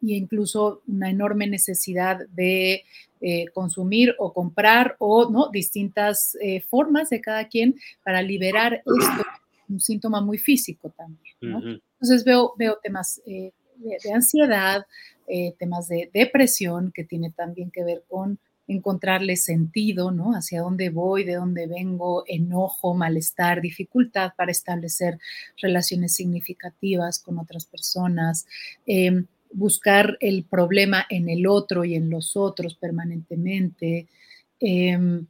incluso 0.00 0.82
una 0.88 1.10
enorme 1.10 1.46
necesidad 1.46 2.26
de 2.30 2.82
eh, 3.20 3.44
consumir 3.54 4.16
o 4.18 4.32
comprar 4.32 4.96
o 4.98 5.30
no 5.30 5.50
distintas 5.50 6.36
formas 6.68 7.10
de 7.10 7.20
cada 7.20 7.46
quien 7.48 7.76
para 8.02 8.22
liberar 8.22 8.74
esto, 8.74 9.24
un 9.68 9.78
síntoma 9.78 10.20
muy 10.20 10.38
físico 10.38 10.90
también. 10.90 11.36
¿no? 11.42 11.58
Entonces 11.58 12.24
veo, 12.24 12.54
veo 12.58 12.78
temas 12.82 13.20
de, 13.26 13.52
ansiedad, 14.12 14.84
temas 15.58 15.86
de 15.88 16.10
depresión 16.12 16.92
que 16.92 17.04
tiene 17.04 17.30
también 17.30 17.70
que 17.70 17.84
ver 17.84 18.02
con 18.08 18.38
encontrarle 18.68 19.36
sentido, 19.36 20.10
¿no? 20.10 20.32
Hacia 20.32 20.60
dónde 20.60 20.90
voy, 20.90 21.24
de 21.24 21.34
dónde 21.34 21.66
vengo, 21.66 22.24
enojo, 22.26 22.94
malestar, 22.94 23.60
dificultad 23.60 24.32
para 24.36 24.50
establecer 24.50 25.18
relaciones 25.60 26.14
significativas 26.14 27.18
con 27.18 27.38
otras 27.38 27.64
personas, 27.64 28.46
em, 28.86 29.26
buscar 29.52 30.18
el 30.20 30.44
problema 30.44 31.06
en 31.08 31.28
el 31.28 31.46
otro 31.46 31.84
y 31.84 31.94
en 31.94 32.10
los 32.10 32.36
otros 32.36 32.74
permanentemente. 32.74 34.06
Em, 34.60 35.26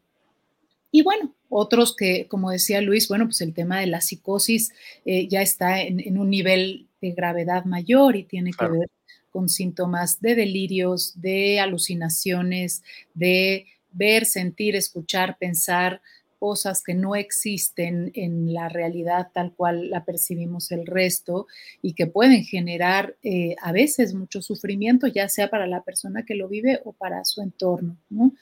y 0.90 1.03
bueno, 1.03 1.35
otros 1.49 1.94
que, 1.94 2.27
como 2.27 2.51
decía 2.51 2.81
Luis, 2.81 3.09
bueno, 3.09 3.27
pues 3.27 3.40
el 3.40 3.55
tema 3.55 3.81
de 3.81 3.87
la 3.87 4.01
psicosis 4.01 4.72
eh, 5.05 5.29
ya 5.29 5.42
está 5.42 5.83
en, 5.83 6.18
un 6.18 6.31
nivel 6.31 6.88
de 7.01 7.12
gravedad 7.12 7.64
mayor 7.64 8.16
y 8.16 8.25
tiene 8.25 8.51
que 8.53 8.66
ver 8.66 8.88
con 9.37 9.51
síntomas 9.51 10.22
de 10.22 10.35
delirios, 10.35 11.12
de 11.20 11.61
alucinaciones, 11.61 12.83
de 13.12 13.66
ver, 13.92 14.25
sentir, 14.25 14.75
escuchar, 14.77 15.37
pensar 15.38 16.01
cosas 16.38 16.83
que 16.83 16.94
no 16.94 17.14
existen 17.14 18.12
en 18.14 18.55
la 18.55 18.70
realidad 18.70 19.29
tal 19.35 19.53
cual 19.53 19.90
la 19.90 20.07
percibimos 20.07 20.72
el 20.72 20.87
resto 20.87 21.49
y 21.83 21.92
que 21.92 22.07
pueden 22.07 22.44
generar 22.44 23.14
eh, 23.22 23.57
a 23.61 23.72
veces 23.72 24.14
mucho 24.14 24.40
sufrimiento, 24.40 25.07
ya 25.07 25.29
sea 25.29 25.51
para 25.51 25.66
la 25.66 25.83
persona 25.83 26.25
que 26.25 26.35
lo 26.35 26.49
vive 26.49 26.81
o 26.85 26.94
para 26.94 27.22
su 27.27 27.42
entorno. 27.42 27.99
¿no? 28.09 28.33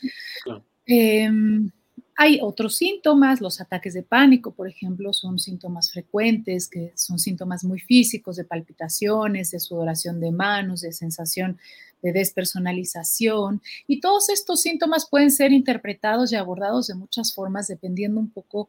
Em, 0.87 1.72
hay 2.16 2.38
otros 2.40 2.77
síntomas, 2.77 3.40
los 3.40 3.61
ataques 3.61 3.94
de 3.94 4.03
pánico, 4.03 4.53
por 4.53 4.68
ejemplo, 4.68 5.12
son 5.12 5.38
síntomas 5.38 5.90
frecuentes, 5.90 6.68
que 6.68 6.92
son 6.94 7.18
síntomas 7.18 7.64
muy 7.64 7.81
físicos 7.81 8.37
de 8.37 8.44
palpitaciones, 8.44 9.50
de 9.50 9.61
sudoración 9.61 10.20
de 10.20 10.31
manos, 10.31 10.83
de 10.83 10.92
sensación 10.92 11.59
de 12.03 12.12
despersonalización. 12.12 13.62
Y 13.87 14.00
todos 14.00 14.29
estos 14.29 14.61
síntomas 14.61 15.09
pueden 15.09 15.31
ser 15.31 15.53
interpretados 15.53 16.33
y 16.33 16.37
abordados 16.37 16.87
de 16.87 16.94
muchas 16.94 17.35
formas, 17.35 17.66
dependiendo 17.66 18.20
un 18.20 18.31
poco 18.31 18.68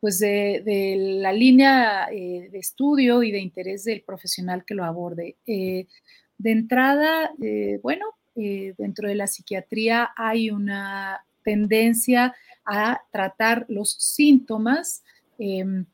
pues 0.00 0.18
de, 0.18 1.16
la 1.22 1.32
línea 1.32 2.08
eh, 2.12 2.50
de 2.52 2.58
estudio 2.58 3.22
y 3.22 3.32
de 3.32 3.38
interés 3.38 3.84
del 3.84 4.02
profesional 4.02 4.62
que 4.66 4.74
lo 4.74 4.84
aborde. 4.84 5.36
Eh, 5.46 5.86
de 6.36 6.50
entrada, 6.50 7.32
eh, 7.42 7.80
bueno, 7.82 8.06
dentro 8.34 9.08
de 9.08 9.14
la 9.14 9.28
psiquiatría 9.28 10.10
hay 10.16 10.50
una 10.50 11.24
tendencia 11.44 12.34
a 12.66 13.02
tratar 13.12 13.66
los 13.68 13.92
síntomas 13.92 15.02
em, 15.38 15.86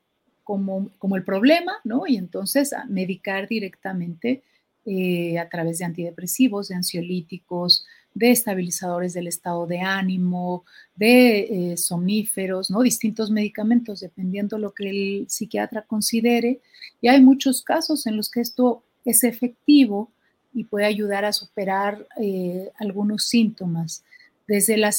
como, 0.44 0.90
como, 0.98 1.16
el 1.16 1.24
problema, 1.24 1.74
¿no? 1.84 2.06
Y 2.06 2.16
entonces 2.16 2.72
a 2.72 2.84
medicar 2.86 3.48
directamente 3.48 4.42
eh, 4.86 5.38
a 5.38 5.48
través 5.48 5.78
de 5.78 5.84
antidepresivos, 5.84 6.68
de 6.68 6.74
ansiolíticos, 6.74 7.84
de 8.14 8.30
estabilizadores 8.30 9.12
del 9.12 9.26
estado 9.26 9.66
de 9.66 9.80
ánimo, 9.80 10.64
de 10.96 11.72
eh, 11.72 11.76
somníferos, 11.76 12.70
¿no? 12.70 12.80
Distintos 12.82 13.30
medicamentos, 13.30 14.00
dependiendo 14.00 14.58
lo 14.58 14.72
que 14.72 14.90
el 14.90 15.26
psiquiatra 15.28 15.82
considere. 15.82 16.60
Y 17.00 17.08
hay 17.08 17.20
muchos 17.20 17.62
casos 17.62 18.06
en 18.06 18.16
los 18.16 18.30
que 18.30 18.40
esto 18.40 18.82
es 19.04 19.22
efectivo 19.22 20.10
y 20.52 20.64
puede 20.64 20.86
ayudar 20.86 21.24
a 21.24 21.32
superar 21.32 22.06
eh, 22.20 22.70
algunos 22.78 23.28
síntomas. 23.28 24.02
Desde 24.48 24.76
la 24.76 24.92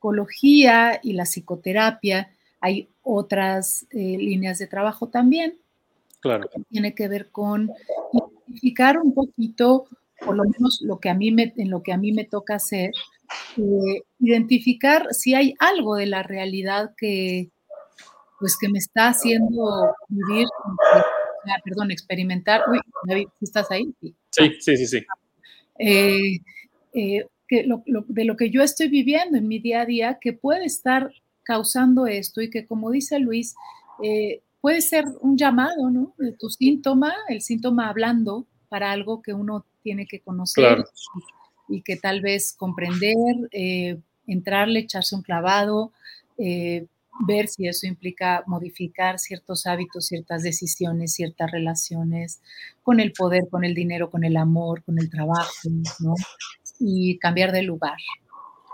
psicología 0.00 0.98
y 1.02 1.12
la 1.12 1.24
psicoterapia, 1.24 2.30
hay 2.60 2.88
otras 3.02 3.86
eh, 3.90 4.16
líneas 4.18 4.58
de 4.58 4.66
trabajo 4.66 5.08
también. 5.08 5.58
Claro. 6.20 6.48
Que 6.48 6.62
tiene 6.70 6.94
que 6.94 7.06
ver 7.06 7.30
con 7.30 7.70
identificar 8.12 8.98
un 8.98 9.12
poquito, 9.12 9.88
por 10.24 10.36
lo 10.36 10.44
menos 10.44 10.80
lo 10.82 10.98
que 11.00 11.10
a 11.10 11.14
mí 11.14 11.30
me, 11.32 11.52
en 11.56 11.70
lo 11.70 11.82
que 11.82 11.92
a 11.92 11.98
mí 11.98 12.12
me 12.12 12.24
toca 12.24 12.54
hacer, 12.54 12.92
eh, 13.58 14.02
identificar 14.18 15.08
si 15.12 15.34
hay 15.34 15.54
algo 15.58 15.96
de 15.96 16.06
la 16.06 16.22
realidad 16.22 16.94
que, 16.96 17.50
pues, 18.38 18.56
que 18.58 18.70
me 18.70 18.78
está 18.78 19.08
haciendo 19.08 19.94
vivir, 20.08 20.46
ah, 21.44 21.58
perdón, 21.62 21.90
experimentar. 21.90 22.62
Uy, 22.70 23.28
¿estás 23.42 23.70
ahí? 23.70 23.94
Sí, 24.30 24.50
sí, 24.60 24.76
sí, 24.78 24.86
sí. 24.86 25.06
Eh, 25.78 27.26
de 27.50 28.24
lo 28.24 28.36
que 28.36 28.50
yo 28.50 28.62
estoy 28.62 28.88
viviendo 28.88 29.36
en 29.36 29.48
mi 29.48 29.58
día 29.58 29.82
a 29.82 29.86
día 29.86 30.18
que 30.20 30.32
puede 30.32 30.64
estar 30.64 31.10
causando 31.42 32.06
esto 32.06 32.40
y 32.40 32.48
que, 32.48 32.66
como 32.66 32.90
dice 32.90 33.18
Luis, 33.18 33.54
eh, 34.02 34.42
puede 34.60 34.80
ser 34.82 35.06
un 35.20 35.36
llamado, 35.36 35.90
¿no? 35.90 36.14
De 36.18 36.32
tu 36.32 36.48
síntoma, 36.50 37.12
el 37.28 37.42
síntoma 37.42 37.88
hablando 37.88 38.46
para 38.68 38.92
algo 38.92 39.20
que 39.22 39.32
uno 39.32 39.64
tiene 39.82 40.06
que 40.06 40.20
conocer 40.20 40.84
y, 41.68 41.82
que 41.82 41.96
tal 41.96 42.20
vez 42.20 42.54
comprender, 42.56 43.48
eh, 43.52 43.98
entrarle, 44.26 44.80
echarse 44.80 45.16
un 45.16 45.22
clavado, 45.22 45.92
eh, 46.38 46.86
ver 47.26 47.48
si 47.48 47.66
eso 47.66 47.86
implica 47.86 48.44
modificar 48.46 49.18
ciertos 49.18 49.66
hábitos, 49.66 50.06
ciertas 50.06 50.42
decisiones, 50.42 51.14
ciertas 51.14 51.50
relaciones 51.50 52.40
con 52.82 53.00
el 53.00 53.12
poder, 53.12 53.48
con 53.50 53.64
el 53.64 53.74
dinero, 53.74 54.10
con 54.10 54.24
el 54.24 54.36
amor, 54.36 54.82
con 54.84 54.98
el 54.98 55.10
trabajo, 55.10 55.68
¿no? 55.98 56.14
Y 56.80 57.18
cambiar 57.18 57.52
de 57.52 57.62
lugar. 57.62 57.98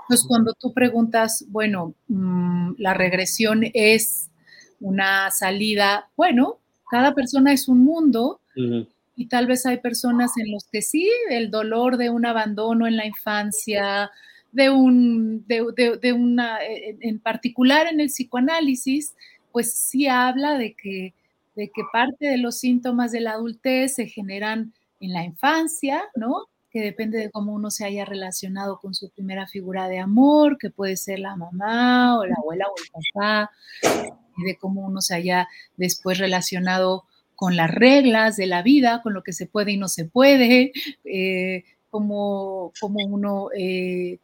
Entonces, 0.02 0.26
cuando 0.28 0.54
tú 0.54 0.72
preguntas, 0.72 1.44
bueno, 1.48 1.94
mm, 2.08 2.74
la 2.78 2.94
regresión 2.94 3.62
es 3.74 4.30
una 4.80 5.30
salida, 5.30 6.08
bueno, 6.16 6.58
cada 6.88 7.12
persona 7.14 7.52
es 7.52 7.68
un 7.68 7.84
mundo 7.84 8.40
y 9.16 9.26
tal 9.26 9.46
vez 9.46 9.66
hay 9.66 9.78
personas 9.78 10.32
en 10.38 10.52
los 10.52 10.64
que 10.70 10.80
sí, 10.80 11.10
el 11.28 11.50
dolor 11.50 11.96
de 11.96 12.10
un 12.10 12.24
abandono 12.24 12.86
en 12.86 12.96
la 12.96 13.06
infancia, 13.06 14.10
de 14.52 14.70
un, 14.70 15.44
de, 15.46 16.12
una, 16.12 16.58
en 16.62 17.18
particular 17.18 17.88
en 17.88 18.00
el 18.00 18.06
psicoanálisis, 18.06 19.14
pues 19.52 19.74
sí 19.74 20.06
habla 20.06 20.56
de 20.56 20.74
que, 20.74 21.12
de 21.56 21.68
que 21.68 21.82
parte 21.92 22.26
de 22.26 22.38
los 22.38 22.58
síntomas 22.58 23.12
de 23.12 23.20
la 23.20 23.32
adultez 23.32 23.94
se 23.94 24.06
generan 24.06 24.72
en 25.00 25.12
la 25.12 25.24
infancia, 25.24 26.04
¿no? 26.14 26.44
Que 26.76 26.82
depende 26.82 27.16
de 27.16 27.30
cómo 27.30 27.54
uno 27.54 27.70
se 27.70 27.86
haya 27.86 28.04
relacionado 28.04 28.78
con 28.80 28.92
su 28.92 29.08
primera 29.08 29.46
figura 29.46 29.88
de 29.88 29.98
amor, 29.98 30.58
que 30.58 30.68
puede 30.68 30.98
ser 30.98 31.20
la 31.20 31.34
mamá 31.34 32.18
o 32.18 32.26
la 32.26 32.34
abuela 32.36 32.66
o 32.66 32.74
el 32.78 32.90
papá, 33.14 33.50
y 34.36 34.42
de 34.44 34.58
cómo 34.58 34.84
uno 34.84 35.00
se 35.00 35.14
haya 35.14 35.48
después 35.78 36.18
relacionado 36.18 37.04
con 37.34 37.56
las 37.56 37.70
reglas 37.70 38.36
de 38.36 38.46
la 38.46 38.60
vida, 38.60 39.00
con 39.02 39.14
lo 39.14 39.22
que 39.22 39.32
se 39.32 39.46
puede 39.46 39.72
y 39.72 39.78
no 39.78 39.88
se 39.88 40.04
puede, 40.04 40.72
eh, 41.04 41.64
como, 41.88 42.72
uno 42.82 43.48
eh, 43.56 44.18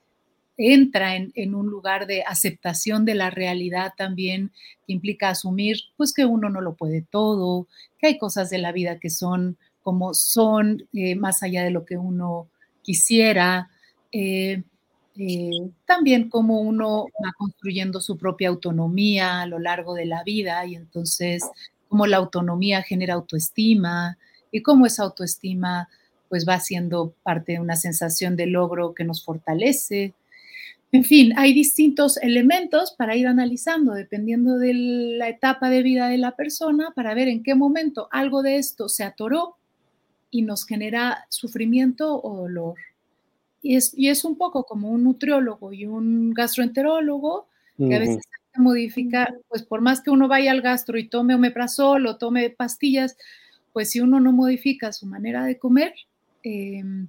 entra 0.59 1.17
en, 1.17 1.33
en, 1.35 1.55
un 1.55 1.69
lugar 1.69 2.07
de 2.07 2.23
aceptación 2.23 3.07
de 3.07 3.15
la 3.15 3.31
realidad 3.31 3.95
también, 3.97 4.53
que 4.87 4.93
implica 4.93 5.31
asumir 5.31 5.79
pues 5.97 6.13
que 6.13 6.27
uno 6.27 6.51
no 6.51 6.61
lo 6.61 6.75
puede 6.75 7.01
todo, 7.01 7.67
que 7.99 8.09
hay 8.09 8.19
cosas 8.19 8.51
de 8.51 8.59
la 8.59 8.73
vida 8.73 9.01
que 9.01 9.09
son 9.09 9.57
como 9.83 10.15
son, 10.15 10.87
eh, 10.93 11.15
más 11.15 11.43
allá 11.43 11.65
de 11.65 11.71
lo 11.71 11.85
que 11.85 11.97
uno 11.97 12.49
quisiera. 12.83 13.71
Eh, 14.11 14.63
eh, 15.17 15.51
también 15.85 16.31
como 16.31 16.61
uno 16.61 17.07
va 17.25 17.33
construyendo 17.37 18.01
su 18.01 18.17
propia 18.17 18.49
autonomía 18.49 19.43
a 19.43 19.47
lo 19.47 19.59
largo 19.59 19.95
de 19.95 20.07
la 20.07 20.23
vida 20.25 20.65
y 20.65 20.75
entonces 20.75 21.45
cómo 21.89 22.07
la 22.07 22.17
autonomía 22.17 22.83
genera 22.83 23.15
autoestima 23.15 24.17
y 24.51 24.63
cómo 24.63 24.87
esa 24.87 25.03
autoestima 25.03 25.89
pues 26.31 26.49
va 26.49 26.59
siendo 26.61 27.15
parte 27.23 27.53
de 27.53 27.61
una 27.61 27.77
sensación 27.77 28.37
de 28.37 28.47
logro 28.47 28.95
que 28.95 29.05
nos 29.05 29.23
fortalece. 29.23 30.15
En 30.91 31.05
fin, 31.05 31.35
hay 31.37 31.53
distintos 31.53 32.17
elementos 32.19 32.95
para 32.97 33.15
ir 33.15 33.27
analizando 33.27 33.93
dependiendo 33.93 34.57
de 34.57 34.73
la 34.73 35.29
etapa 35.29 35.69
de 35.69 35.83
vida 35.83 36.09
de 36.09 36.17
la 36.17 36.35
persona 36.37 36.93
para 36.95 37.13
ver 37.13 37.29
en 37.29 37.43
qué 37.43 37.55
momento 37.55 38.09
algo 38.11 38.43
de 38.43 38.57
esto 38.57 38.89
se 38.89 39.05
atoró 39.05 39.57
y 40.33 40.43
nos 40.43 40.67
genera 40.67 41.27
sufrimiento 41.29 42.21
o 42.21 42.39
dolor. 42.39 42.77
Y 43.61 43.77
es, 43.77 43.93
y 43.97 44.09
es 44.09 44.25
un 44.25 44.37
poco 44.37 44.65
como 44.65 44.91
un 44.91 45.05
nutriólogo 45.05 45.73
y 45.73 45.85
un 45.85 46.33
gastroenterólogo 46.33 47.47
que 47.77 47.95
a 47.95 47.99
veces 47.99 48.17
hay 48.17 48.53
que 48.55 48.61
modificar, 48.61 49.35
pues 49.49 49.63
por 49.63 49.81
más 49.81 50.01
que 50.01 50.11
uno 50.11 50.29
vaya 50.29 50.51
al 50.51 50.63
gastro 50.63 50.99
y 50.99 51.09
tome 51.09 51.35
omeprazol 51.35 52.07
o 52.07 52.17
tome 52.17 52.51
pastillas, 52.51 53.17
pues 53.73 53.91
si 53.91 54.01
uno 54.01 54.21
no 54.21 54.33
modifica 54.33 54.93
su 54.93 55.07
manera 55.07 55.45
de 55.45 55.59
comer, 55.59 55.95
em, 56.43 57.09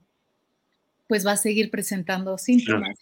pues 1.07 1.25
va 1.25 1.33
a 1.33 1.37
seguir 1.37 1.69
presentando 1.71 2.37
síntomas. 2.37 2.99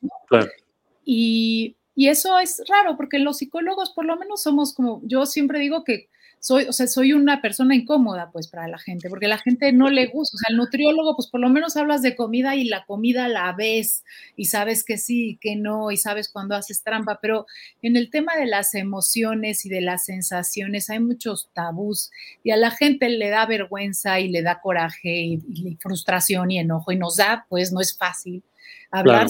Y, 1.03 1.75
y, 1.95 2.07
eso 2.09 2.37
es 2.39 2.61
raro, 2.67 2.95
porque 2.95 3.19
los 3.19 3.37
psicólogos 3.37 3.91
por 3.91 4.05
lo 4.05 4.17
menos 4.17 4.43
somos 4.43 4.73
como, 4.73 5.01
yo 5.03 5.25
siempre 5.25 5.59
digo 5.59 5.83
que 5.83 6.09
soy, 6.41 6.65
o 6.65 6.73
sea, 6.73 6.87
soy 6.87 7.13
una 7.13 7.39
persona 7.39 7.75
incómoda, 7.75 8.31
pues, 8.31 8.47
para 8.47 8.67
la 8.67 8.79
gente, 8.79 9.09
porque 9.09 9.27
la 9.27 9.37
gente 9.37 9.71
no 9.71 9.91
le 9.91 10.07
gusta. 10.07 10.35
O 10.35 10.39
sea, 10.39 10.47
el 10.49 10.57
nutriólogo, 10.57 11.15
pues, 11.15 11.27
por 11.29 11.39
lo 11.39 11.49
menos 11.49 11.77
hablas 11.77 12.01
de 12.01 12.15
comida 12.15 12.55
y 12.55 12.63
la 12.63 12.83
comida 12.85 13.27
la 13.27 13.53
ves 13.53 14.03
y 14.35 14.45
sabes 14.45 14.83
que 14.83 14.97
sí 14.97 15.37
que 15.39 15.55
no 15.55 15.91
y 15.91 15.97
sabes 15.97 16.29
cuando 16.29 16.55
haces 16.55 16.83
trampa, 16.83 17.19
pero 17.21 17.45
en 17.83 17.95
el 17.95 18.09
tema 18.09 18.35
de 18.35 18.47
las 18.47 18.73
emociones 18.73 19.67
y 19.67 19.69
de 19.69 19.81
las 19.81 20.05
sensaciones 20.05 20.89
hay 20.89 20.99
muchos 20.99 21.51
tabús 21.53 22.09
y 22.43 22.49
a 22.49 22.57
la 22.57 22.71
gente 22.71 23.07
le 23.09 23.29
da 23.29 23.45
vergüenza 23.45 24.19
y 24.19 24.29
le 24.29 24.41
da 24.41 24.61
coraje 24.61 25.21
y, 25.21 25.77
frustración 25.79 26.49
y 26.49 26.57
enojo 26.57 26.91
y 26.91 26.97
nos 26.97 27.17
da, 27.17 27.45
pues, 27.49 27.71
no 27.71 27.81
es 27.81 27.95
fácil 27.95 28.41
hablar 28.89 29.27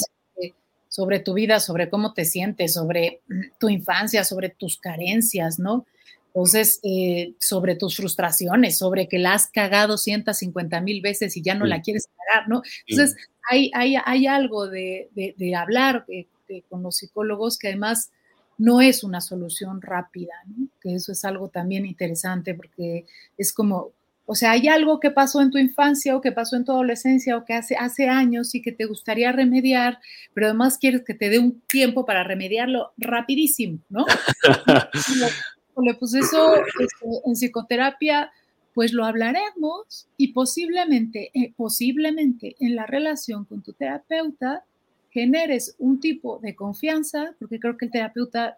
sobre 0.87 1.19
tu 1.19 1.33
vida, 1.33 1.59
sobre 1.59 1.89
cómo 1.89 2.13
te 2.13 2.23
sientes, 2.23 2.73
sobre 2.73 3.19
tu 3.59 3.67
infancia, 3.67 4.23
sobre 4.23 4.49
tus 4.49 4.77
carencias, 4.77 5.59
¿no? 5.59 5.85
Entonces, 6.33 6.79
eh, 6.83 7.33
sobre 7.39 7.75
tus 7.75 7.97
frustraciones, 7.97 8.77
sobre 8.77 9.07
que 9.07 9.19
la 9.19 9.33
has 9.33 9.47
cagado 9.47 9.97
150 9.97 10.79
mil 10.81 11.01
veces 11.01 11.35
y 11.35 11.41
ya 11.41 11.55
no 11.55 11.65
la 11.65 11.81
quieres 11.81 12.07
cagar, 12.07 12.47
¿no? 12.47 12.61
Entonces, 12.87 13.17
hay, 13.49 13.69
hay, 13.73 13.95
hay, 14.05 14.27
algo 14.27 14.67
de, 14.67 15.09
de, 15.13 15.55
hablar 15.55 16.05
con 16.69 16.83
los 16.83 16.97
psicólogos 16.97 17.57
que 17.57 17.67
además 17.69 18.11
no 18.57 18.79
es 18.79 19.03
una 19.03 19.21
solución 19.21 19.81
rápida, 19.81 20.33
¿no? 20.45 20.67
que 20.81 20.93
eso 20.95 21.11
es 21.11 21.25
algo 21.25 21.49
también 21.49 21.85
interesante 21.85 22.53
porque 22.53 23.05
es 23.37 23.51
como, 23.53 23.91
o 24.25 24.35
sea, 24.35 24.51
hay 24.51 24.67
algo 24.67 24.99
que 24.99 25.11
pasó 25.11 25.41
en 25.41 25.49
tu 25.49 25.57
infancia 25.57 26.15
o 26.15 26.21
que 26.21 26.31
pasó 26.31 26.55
en 26.55 26.65
tu 26.65 26.71
adolescencia 26.71 27.35
o 27.37 27.43
que 27.43 27.53
hace, 27.53 27.75
hace 27.75 28.07
años 28.07 28.53
y 28.53 28.61
que 28.61 28.71
te 28.71 28.85
gustaría 28.85 29.31
remediar, 29.31 29.99
pero 30.33 30.47
además 30.47 30.77
quieres 30.77 31.03
que 31.03 31.13
te 31.13 31.29
dé 31.29 31.39
un 31.39 31.61
tiempo 31.61 32.05
para 32.05 32.23
remediarlo 32.23 32.93
rapidísimo, 32.97 33.79
¿no? 33.89 34.05
pues 35.99 36.13
eso 36.13 36.55
este, 36.55 37.21
en 37.25 37.33
psicoterapia, 37.33 38.31
pues 38.73 38.93
lo 38.93 39.05
hablaremos 39.05 40.07
y 40.17 40.29
posiblemente, 40.29 41.31
eh, 41.33 41.53
posiblemente 41.55 42.55
en 42.59 42.75
la 42.75 42.85
relación 42.85 43.45
con 43.45 43.61
tu 43.61 43.73
terapeuta 43.73 44.63
generes 45.09 45.75
un 45.77 45.99
tipo 45.99 46.39
de 46.39 46.55
confianza, 46.55 47.35
porque 47.39 47.59
creo 47.59 47.77
que 47.77 47.85
el 47.85 47.91
terapeuta, 47.91 48.57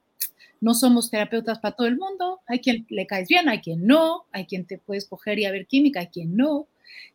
no 0.62 0.73
somos 0.73 1.10
terapeutas 1.10 1.60
para 1.60 1.76
todo 1.76 1.88
el 1.88 1.97
mundo, 1.97 2.41
hay 2.47 2.60
quien 2.60 2.86
le 2.89 3.08
caes 3.08 3.28
bien, 3.28 3.49
hay 3.49 3.60
quien 3.60 3.86
no, 3.86 4.26
hay 4.32 4.45
quien 4.45 4.65
te 4.65 4.78
puede 4.78 4.99
escoger 4.99 5.39
y 5.39 5.45
a 5.45 5.52
ver 5.52 5.65
química, 5.65 6.02
hay 6.02 6.08
quien 6.08 6.38
no, 6.38 6.67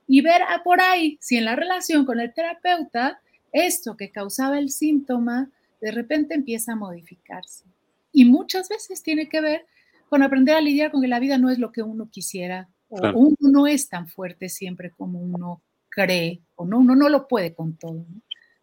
y 0.07 0.21
ver 0.23 0.43
por 0.65 0.81
ahí 0.81 1.19
si 1.21 1.37
en 1.37 1.45
la 1.45 1.55
relación 1.55 2.05
con 2.05 2.21
el 2.21 2.35
terapeuta, 2.35 3.21
esto 3.53 3.97
que 3.97 4.11
causaba 4.11 4.59
el 4.59 4.71
síntoma, 4.71 5.51
de 5.81 5.93
repente 5.93 6.35
empieza 6.35 6.73
a 6.73 6.77
modificarse. 6.77 7.65
Y 8.13 8.25
muchas 8.25 8.69
veces 8.69 9.03
tiene 9.03 9.29
que 9.29 9.41
ver 9.41 9.67
con 10.09 10.23
aprender 10.23 10.57
a 10.57 10.61
lidiar 10.61 10.91
con 10.91 11.03
que 11.03 11.09
la 11.09 11.21
vida 11.21 11.39
no 11.39 11.51
es 11.51 11.59
lo 11.59 11.73
que 11.73 11.83
uno 11.83 12.09
quisiera, 12.11 12.69
o 12.89 13.11
uno 13.15 13.37
no 13.41 13.67
es 13.67 13.89
tan 13.89 14.09
fuerte 14.09 14.49
siempre 14.49 14.91
como 14.91 15.21
uno 15.21 15.63
cree, 15.89 16.41
o 16.55 16.65
no, 16.65 16.79
uno 16.79 16.95
no 16.97 17.09
lo 17.09 17.29
puede 17.29 17.55
con 17.55 17.77
todo. 17.77 18.07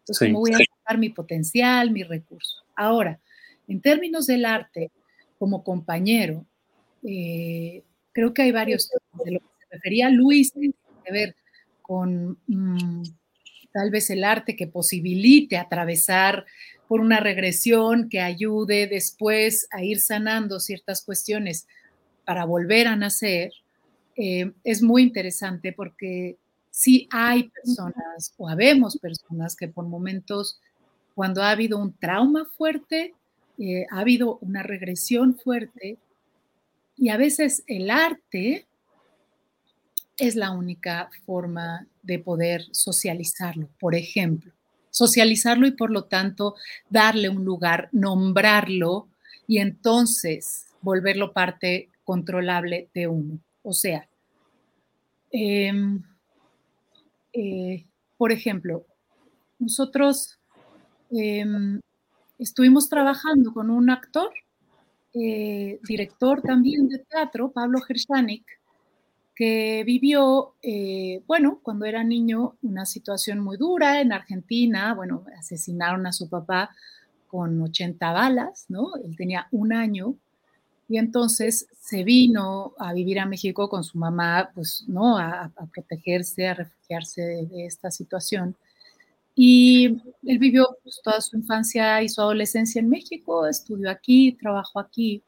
Entonces, 0.00 0.28
¿cómo 0.28 0.40
voy 0.40 0.52
a 0.52 0.58
sacar 0.58 0.98
mi 0.98 1.10
potencial, 1.10 1.90
mi 1.90 2.02
recurso? 2.02 2.64
Ahora, 2.74 3.20
en 3.68 3.80
términos 3.80 4.26
del 4.26 4.44
arte, 4.44 4.90
como 5.38 5.62
compañero, 5.62 6.44
eh, 7.02 7.82
creo 8.12 8.32
que 8.32 8.42
hay 8.42 8.52
varios 8.52 8.88
temas. 8.88 9.24
De 9.24 9.32
lo 9.32 9.40
que 9.40 9.46
se 9.60 9.74
refería 9.74 10.10
Luis, 10.10 10.52
tiene 10.52 10.74
que 11.04 11.12
ver 11.12 11.36
con 11.82 12.38
mm, 12.46 13.02
tal 13.72 13.90
vez 13.90 14.10
el 14.10 14.24
arte 14.24 14.56
que 14.56 14.66
posibilite 14.66 15.58
atravesar 15.58 16.46
por 16.88 17.00
una 17.00 17.20
regresión 17.20 18.08
que 18.08 18.20
ayude 18.20 18.86
después 18.86 19.68
a 19.70 19.82
ir 19.82 20.00
sanando 20.00 20.60
ciertas 20.60 21.04
cuestiones 21.04 21.66
para 22.24 22.44
volver 22.44 22.86
a 22.86 22.96
nacer, 22.96 23.52
eh, 24.16 24.52
es 24.64 24.82
muy 24.82 25.02
interesante 25.02 25.72
porque 25.72 26.36
sí 26.70 27.08
hay 27.10 27.50
personas 27.50 28.34
o 28.36 28.48
habemos 28.48 28.98
personas 28.98 29.56
que 29.56 29.68
por 29.68 29.86
momentos, 29.86 30.60
cuando 31.14 31.42
ha 31.42 31.50
habido 31.50 31.78
un 31.78 31.92
trauma 31.92 32.44
fuerte, 32.56 33.14
eh, 33.58 33.86
ha 33.90 34.00
habido 34.00 34.38
una 34.42 34.62
regresión 34.62 35.38
fuerte, 35.38 35.98
y 36.96 37.10
a 37.10 37.16
veces 37.16 37.62
el 37.66 37.90
arte 37.90 38.66
es 40.18 40.34
la 40.34 40.50
única 40.50 41.10
forma 41.26 41.86
de 42.02 42.18
poder 42.18 42.62
socializarlo. 42.72 43.68
Por 43.78 43.94
ejemplo, 43.94 44.52
socializarlo 44.96 45.66
y 45.66 45.72
por 45.72 45.90
lo 45.90 46.04
tanto 46.04 46.54
darle 46.88 47.28
un 47.28 47.44
lugar, 47.44 47.90
nombrarlo 47.92 49.08
y 49.46 49.58
entonces 49.58 50.68
volverlo 50.80 51.34
parte 51.34 51.90
controlable 52.02 52.88
de 52.94 53.06
uno. 53.06 53.38
O 53.62 53.74
sea, 53.74 54.08
em, 55.30 56.02
eh, 57.34 57.84
por 58.16 58.32
ejemplo, 58.32 58.86
nosotros 59.58 60.38
em, 61.10 61.78
estuvimos 62.38 62.88
trabajando 62.88 63.52
con 63.52 63.68
un 63.70 63.90
actor, 63.90 64.30
eh, 65.12 65.78
director 65.86 66.40
también 66.40 66.88
de 66.88 67.00
teatro, 67.00 67.52
Pablo 67.52 67.80
Gershanik, 67.82 68.44
que 69.36 69.84
vivió, 69.84 70.54
eh, 70.62 71.22
bueno, 71.26 71.60
cuando 71.62 71.84
era 71.84 72.02
niño, 72.02 72.56
una 72.62 72.86
situación 72.86 73.40
muy 73.40 73.58
dura 73.58 74.00
en 74.00 74.12
Argentina. 74.12 74.94
Bueno, 74.94 75.24
asesinaron 75.38 76.06
a 76.06 76.12
su 76.12 76.28
papá 76.30 76.70
con 77.28 77.60
80 77.60 78.12
balas, 78.12 78.64
¿no? 78.70 78.96
Él 78.96 79.14
tenía 79.14 79.46
un 79.52 79.74
año 79.74 80.14
y 80.88 80.96
entonces 80.96 81.68
se 81.78 82.02
vino 82.02 82.72
a 82.78 82.94
vivir 82.94 83.20
a 83.20 83.26
México 83.26 83.68
con 83.68 83.84
su 83.84 83.98
mamá, 83.98 84.50
pues, 84.54 84.84
¿no? 84.88 85.18
A, 85.18 85.52
protegerse, 85.70 86.48
a 86.48 86.54
refugiarse 86.54 87.20
de, 87.22 87.66
esta 87.66 87.90
situación. 87.90 88.56
Y 89.34 89.98
él 90.24 90.38
vivió 90.38 90.78
pues, 90.82 91.00
toda 91.04 91.20
su 91.20 91.36
infancia 91.36 92.02
y 92.02 92.08
su 92.08 92.22
adolescencia 92.22 92.80
en 92.80 92.88
México, 92.88 93.46
estudió 93.46 93.90
aquí, 93.90 94.32
trabajó 94.32 94.80
aquí. 94.80 95.22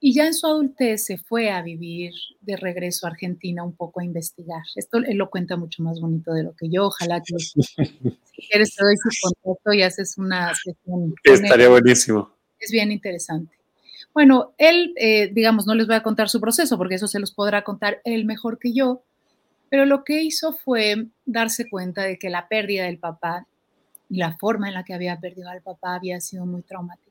Y 0.00 0.14
ya 0.14 0.26
en 0.26 0.34
su 0.34 0.46
adultez 0.46 1.06
se 1.06 1.18
fue 1.18 1.50
a 1.50 1.60
vivir 1.60 2.12
de 2.40 2.56
regreso 2.56 3.06
a 3.06 3.10
Argentina 3.10 3.64
un 3.64 3.74
poco 3.74 4.00
a 4.00 4.04
investigar. 4.04 4.62
Esto 4.76 4.98
él 4.98 5.16
lo 5.16 5.28
cuenta 5.28 5.56
mucho 5.56 5.82
más 5.82 6.00
bonito 6.00 6.32
de 6.32 6.44
lo 6.44 6.54
que 6.54 6.68
yo. 6.68 6.86
Ojalá 6.86 7.20
que 7.20 7.34
si 7.38 8.48
quieres 8.48 8.74
te 8.76 8.84
doy 8.84 8.96
su 8.96 9.08
contacto 9.20 9.72
y 9.72 9.82
haces 9.82 10.16
una 10.16 10.54
sesión. 10.54 11.14
Estaría 11.24 11.68
buenísimo. 11.68 12.30
Es 12.60 12.70
bien 12.70 12.92
interesante. 12.92 13.58
Bueno, 14.14 14.54
él, 14.58 14.94
eh, 14.96 15.30
digamos, 15.32 15.66
no 15.66 15.74
les 15.74 15.86
voy 15.86 15.96
a 15.96 16.02
contar 16.02 16.28
su 16.28 16.40
proceso 16.40 16.78
porque 16.78 16.94
eso 16.94 17.08
se 17.08 17.18
los 17.18 17.32
podrá 17.32 17.62
contar 17.62 18.00
él 18.04 18.24
mejor 18.24 18.58
que 18.58 18.72
yo, 18.72 19.02
pero 19.68 19.84
lo 19.84 20.04
que 20.04 20.22
hizo 20.22 20.52
fue 20.52 21.08
darse 21.26 21.68
cuenta 21.68 22.02
de 22.02 22.18
que 22.18 22.30
la 22.30 22.48
pérdida 22.48 22.84
del 22.84 22.98
papá 22.98 23.46
y 24.08 24.18
la 24.18 24.36
forma 24.38 24.68
en 24.68 24.74
la 24.74 24.84
que 24.84 24.94
había 24.94 25.20
perdido 25.20 25.50
al 25.50 25.62
papá 25.62 25.96
había 25.96 26.20
sido 26.20 26.46
muy 26.46 26.62
traumática 26.62 27.07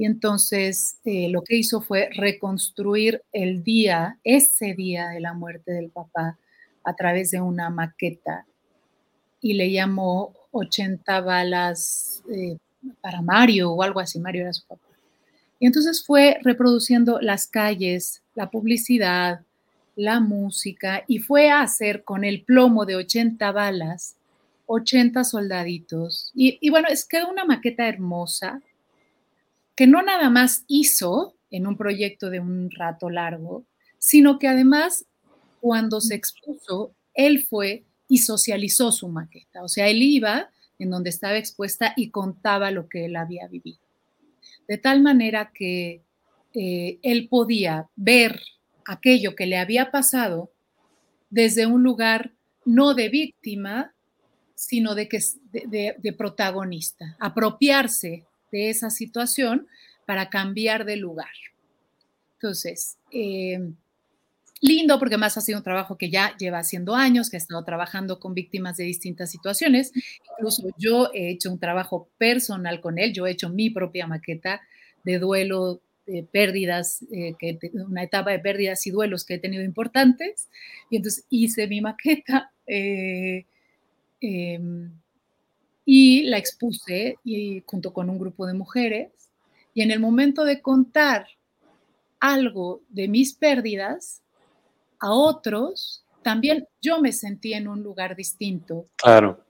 y 0.00 0.06
entonces 0.06 0.96
eh, 1.04 1.28
lo 1.28 1.42
que 1.42 1.56
hizo 1.56 1.82
fue 1.82 2.08
reconstruir 2.14 3.22
el 3.34 3.62
día, 3.62 4.18
ese 4.24 4.72
día 4.72 5.08
de 5.08 5.20
la 5.20 5.34
muerte 5.34 5.72
del 5.72 5.90
papá, 5.90 6.38
a 6.84 6.96
través 6.96 7.32
de 7.32 7.42
una 7.42 7.68
maqueta 7.68 8.46
y 9.42 9.52
le 9.52 9.70
llamó 9.70 10.32
80 10.52 11.20
balas 11.20 12.22
eh, 12.32 12.56
para 13.02 13.20
Mario 13.20 13.72
o 13.72 13.82
algo 13.82 14.00
así, 14.00 14.18
Mario 14.18 14.44
era 14.44 14.54
su 14.54 14.66
papá. 14.66 14.88
Y 15.58 15.66
entonces 15.66 16.02
fue 16.02 16.38
reproduciendo 16.42 17.20
las 17.20 17.46
calles, 17.46 18.22
la 18.34 18.48
publicidad, 18.48 19.42
la 19.96 20.18
música 20.20 21.04
y 21.08 21.18
fue 21.18 21.50
a 21.50 21.60
hacer 21.60 22.04
con 22.04 22.24
el 22.24 22.42
plomo 22.42 22.86
de 22.86 22.96
80 22.96 23.52
balas 23.52 24.16
80 24.72 25.24
soldaditos. 25.24 26.30
Y, 26.32 26.56
y 26.60 26.70
bueno, 26.70 26.86
es 26.88 27.04
quedó 27.04 27.28
una 27.28 27.44
maqueta 27.44 27.88
hermosa, 27.88 28.62
que 29.74 29.86
no 29.86 30.02
nada 30.02 30.30
más 30.30 30.64
hizo 30.66 31.36
en 31.50 31.66
un 31.66 31.76
proyecto 31.76 32.30
de 32.30 32.40
un 32.40 32.70
rato 32.70 33.10
largo, 33.10 33.66
sino 33.98 34.38
que 34.38 34.48
además 34.48 35.06
cuando 35.60 36.00
se 36.00 36.14
expuso, 36.14 36.94
él 37.14 37.44
fue 37.46 37.84
y 38.08 38.18
socializó 38.18 38.92
su 38.92 39.08
maqueta. 39.08 39.62
O 39.62 39.68
sea, 39.68 39.88
él 39.88 40.02
iba 40.02 40.50
en 40.78 40.90
donde 40.90 41.10
estaba 41.10 41.36
expuesta 41.36 41.92
y 41.96 42.10
contaba 42.10 42.70
lo 42.70 42.88
que 42.88 43.04
él 43.04 43.16
había 43.16 43.46
vivido. 43.46 43.80
De 44.66 44.78
tal 44.78 45.02
manera 45.02 45.52
que 45.52 46.02
eh, 46.54 46.98
él 47.02 47.28
podía 47.28 47.88
ver 47.96 48.40
aquello 48.86 49.36
que 49.36 49.46
le 49.46 49.58
había 49.58 49.90
pasado 49.90 50.50
desde 51.28 51.66
un 51.66 51.82
lugar 51.82 52.32
no 52.64 52.94
de 52.94 53.08
víctima, 53.08 53.94
sino 54.54 54.94
de, 54.94 55.08
que, 55.08 55.20
de 55.52 56.14
protagonista, 56.16 57.16
apropiarse 57.18 58.26
de 58.50 58.70
esa 58.70 58.90
situación 58.90 59.66
para 60.06 60.30
cambiar 60.30 60.84
de 60.84 60.96
lugar. 60.96 61.30
Entonces, 62.34 62.96
eh, 63.12 63.60
lindo 64.60 64.98
porque 64.98 65.16
más 65.16 65.36
ha 65.36 65.40
sido 65.40 65.58
un 65.58 65.64
trabajo 65.64 65.96
que 65.96 66.10
ya 66.10 66.36
lleva 66.36 66.58
haciendo 66.58 66.94
años, 66.94 67.30
que 67.30 67.36
ha 67.36 67.38
estado 67.38 67.64
trabajando 67.64 68.20
con 68.20 68.34
víctimas 68.34 68.76
de 68.76 68.84
distintas 68.84 69.30
situaciones. 69.30 69.92
Incluso 70.32 70.68
yo 70.76 71.10
he 71.14 71.30
hecho 71.30 71.50
un 71.50 71.58
trabajo 71.58 72.08
personal 72.18 72.80
con 72.80 72.98
él, 72.98 73.12
yo 73.12 73.26
he 73.26 73.30
hecho 73.30 73.50
mi 73.50 73.70
propia 73.70 74.06
maqueta 74.06 74.60
de 75.04 75.18
duelo, 75.18 75.80
de 76.06 76.24
pérdidas, 76.24 77.04
eh, 77.12 77.34
que, 77.38 77.58
una 77.72 78.02
etapa 78.02 78.30
de 78.30 78.38
pérdidas 78.40 78.86
y 78.86 78.90
duelos 78.90 79.24
que 79.24 79.34
he 79.34 79.38
tenido 79.38 79.62
importantes. 79.62 80.48
Y 80.90 80.96
entonces 80.96 81.24
hice 81.30 81.66
mi 81.66 81.80
maqueta. 81.80 82.52
Eh, 82.66 83.46
em, 84.20 84.92
y 85.84 86.22
la 86.24 86.38
expuse 86.38 87.16
y, 87.24 87.62
junto 87.66 87.92
con 87.92 88.10
un 88.10 88.18
grupo 88.18 88.46
de 88.46 88.54
mujeres. 88.54 89.10
Y 89.74 89.82
en 89.82 89.90
el 89.90 90.00
momento 90.00 90.44
de 90.44 90.60
contar 90.60 91.26
algo 92.18 92.82
de 92.88 93.08
mis 93.08 93.34
pérdidas 93.34 94.22
a 94.98 95.12
otros, 95.12 96.04
también 96.22 96.68
yo 96.82 97.00
me 97.00 97.12
sentí 97.12 97.54
en 97.54 97.68
un 97.68 97.82
lugar 97.82 98.14
distinto. 98.16 98.86
Claro. 98.96 99.44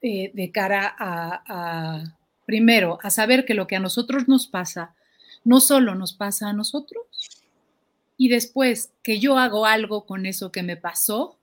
eh, 0.00 0.30
de 0.32 0.52
cara 0.52 0.94
a, 0.98 2.04
primero, 2.46 2.98
a 3.02 3.10
saber 3.10 3.44
que 3.44 3.54
lo 3.54 3.66
que 3.66 3.76
a 3.76 3.80
nosotros 3.80 4.28
nos 4.28 4.46
pasa, 4.46 4.94
no 5.44 5.60
solo 5.60 5.94
nos 5.94 6.12
pasa 6.12 6.48
a 6.48 6.52
nosotros, 6.52 7.04
y 8.16 8.28
después 8.28 8.92
que 9.02 9.20
yo 9.20 9.38
hago 9.38 9.66
algo 9.66 10.04
con 10.06 10.26
eso 10.26 10.52
que 10.52 10.62
me 10.62 10.76
pasó, 10.76 11.38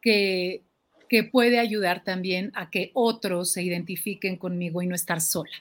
que, 0.00 0.62
que 1.08 1.24
puede 1.24 1.58
ayudar 1.58 2.04
también 2.04 2.50
a 2.54 2.70
que 2.70 2.90
otros 2.94 3.52
se 3.52 3.62
identifiquen 3.62 4.36
conmigo 4.36 4.82
y 4.82 4.86
no 4.86 4.94
estar 4.94 5.20
sola, 5.20 5.52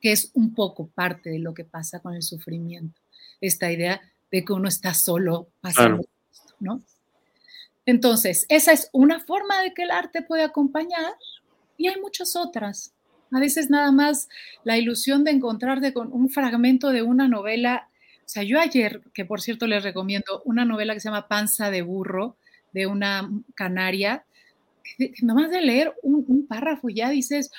que 0.00 0.12
es 0.12 0.30
un 0.34 0.54
poco 0.54 0.88
parte 0.88 1.30
de 1.30 1.38
lo 1.38 1.54
que 1.54 1.64
pasa 1.64 2.00
con 2.00 2.14
el 2.14 2.22
sufrimiento, 2.22 3.00
esta 3.40 3.70
idea 3.70 4.00
de 4.30 4.44
que 4.44 4.52
uno 4.52 4.68
está 4.68 4.94
solo 4.94 5.48
pasando, 5.60 6.06
¿no? 6.60 6.82
Entonces, 7.86 8.46
esa 8.48 8.72
es 8.72 8.88
una 8.92 9.20
forma 9.20 9.60
de 9.62 9.74
que 9.74 9.82
el 9.82 9.90
arte 9.90 10.22
puede 10.22 10.42
acompañar 10.42 11.14
y 11.76 11.88
hay 11.88 12.00
muchas 12.00 12.34
otras. 12.36 12.92
A 13.30 13.40
veces 13.40 13.68
nada 13.68 13.92
más 13.92 14.28
la 14.62 14.78
ilusión 14.78 15.24
de 15.24 15.32
encontrarte 15.32 15.92
con 15.92 16.12
un 16.12 16.30
fragmento 16.30 16.90
de 16.90 17.02
una 17.02 17.28
novela. 17.28 17.88
O 18.20 18.28
sea, 18.28 18.42
yo 18.42 18.58
ayer, 18.58 19.02
que 19.12 19.24
por 19.24 19.40
cierto 19.42 19.66
les 19.66 19.82
recomiendo 19.82 20.40
una 20.44 20.64
novela 20.64 20.94
que 20.94 21.00
se 21.00 21.08
llama 21.08 21.28
Panza 21.28 21.70
de 21.70 21.82
Burro, 21.82 22.36
de 22.72 22.86
una 22.86 23.30
canaria, 23.54 24.24
que, 24.84 25.12
nomás 25.22 25.50
de 25.50 25.60
leer 25.60 25.92
un, 26.02 26.46
párrafo 26.46 26.88
ya 26.88 27.10
dices, 27.10 27.50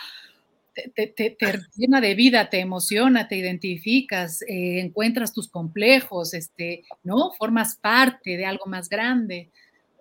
te, 0.94 1.38
llena 1.76 2.02
de 2.02 2.16
vida, 2.16 2.50
te 2.50 2.60
emociona, 2.60 3.28
te 3.28 3.38
identificas, 3.38 4.42
eh, 4.44 4.80
encuentras 4.80 5.34
tus 5.34 5.48
complejos, 5.48 6.34
este, 6.34 6.84
¿no? 7.04 7.32
Formas 7.38 7.76
parte 7.76 8.38
de 8.38 8.46
algo 8.46 8.66
más 8.68 8.90
grande. 8.90 9.50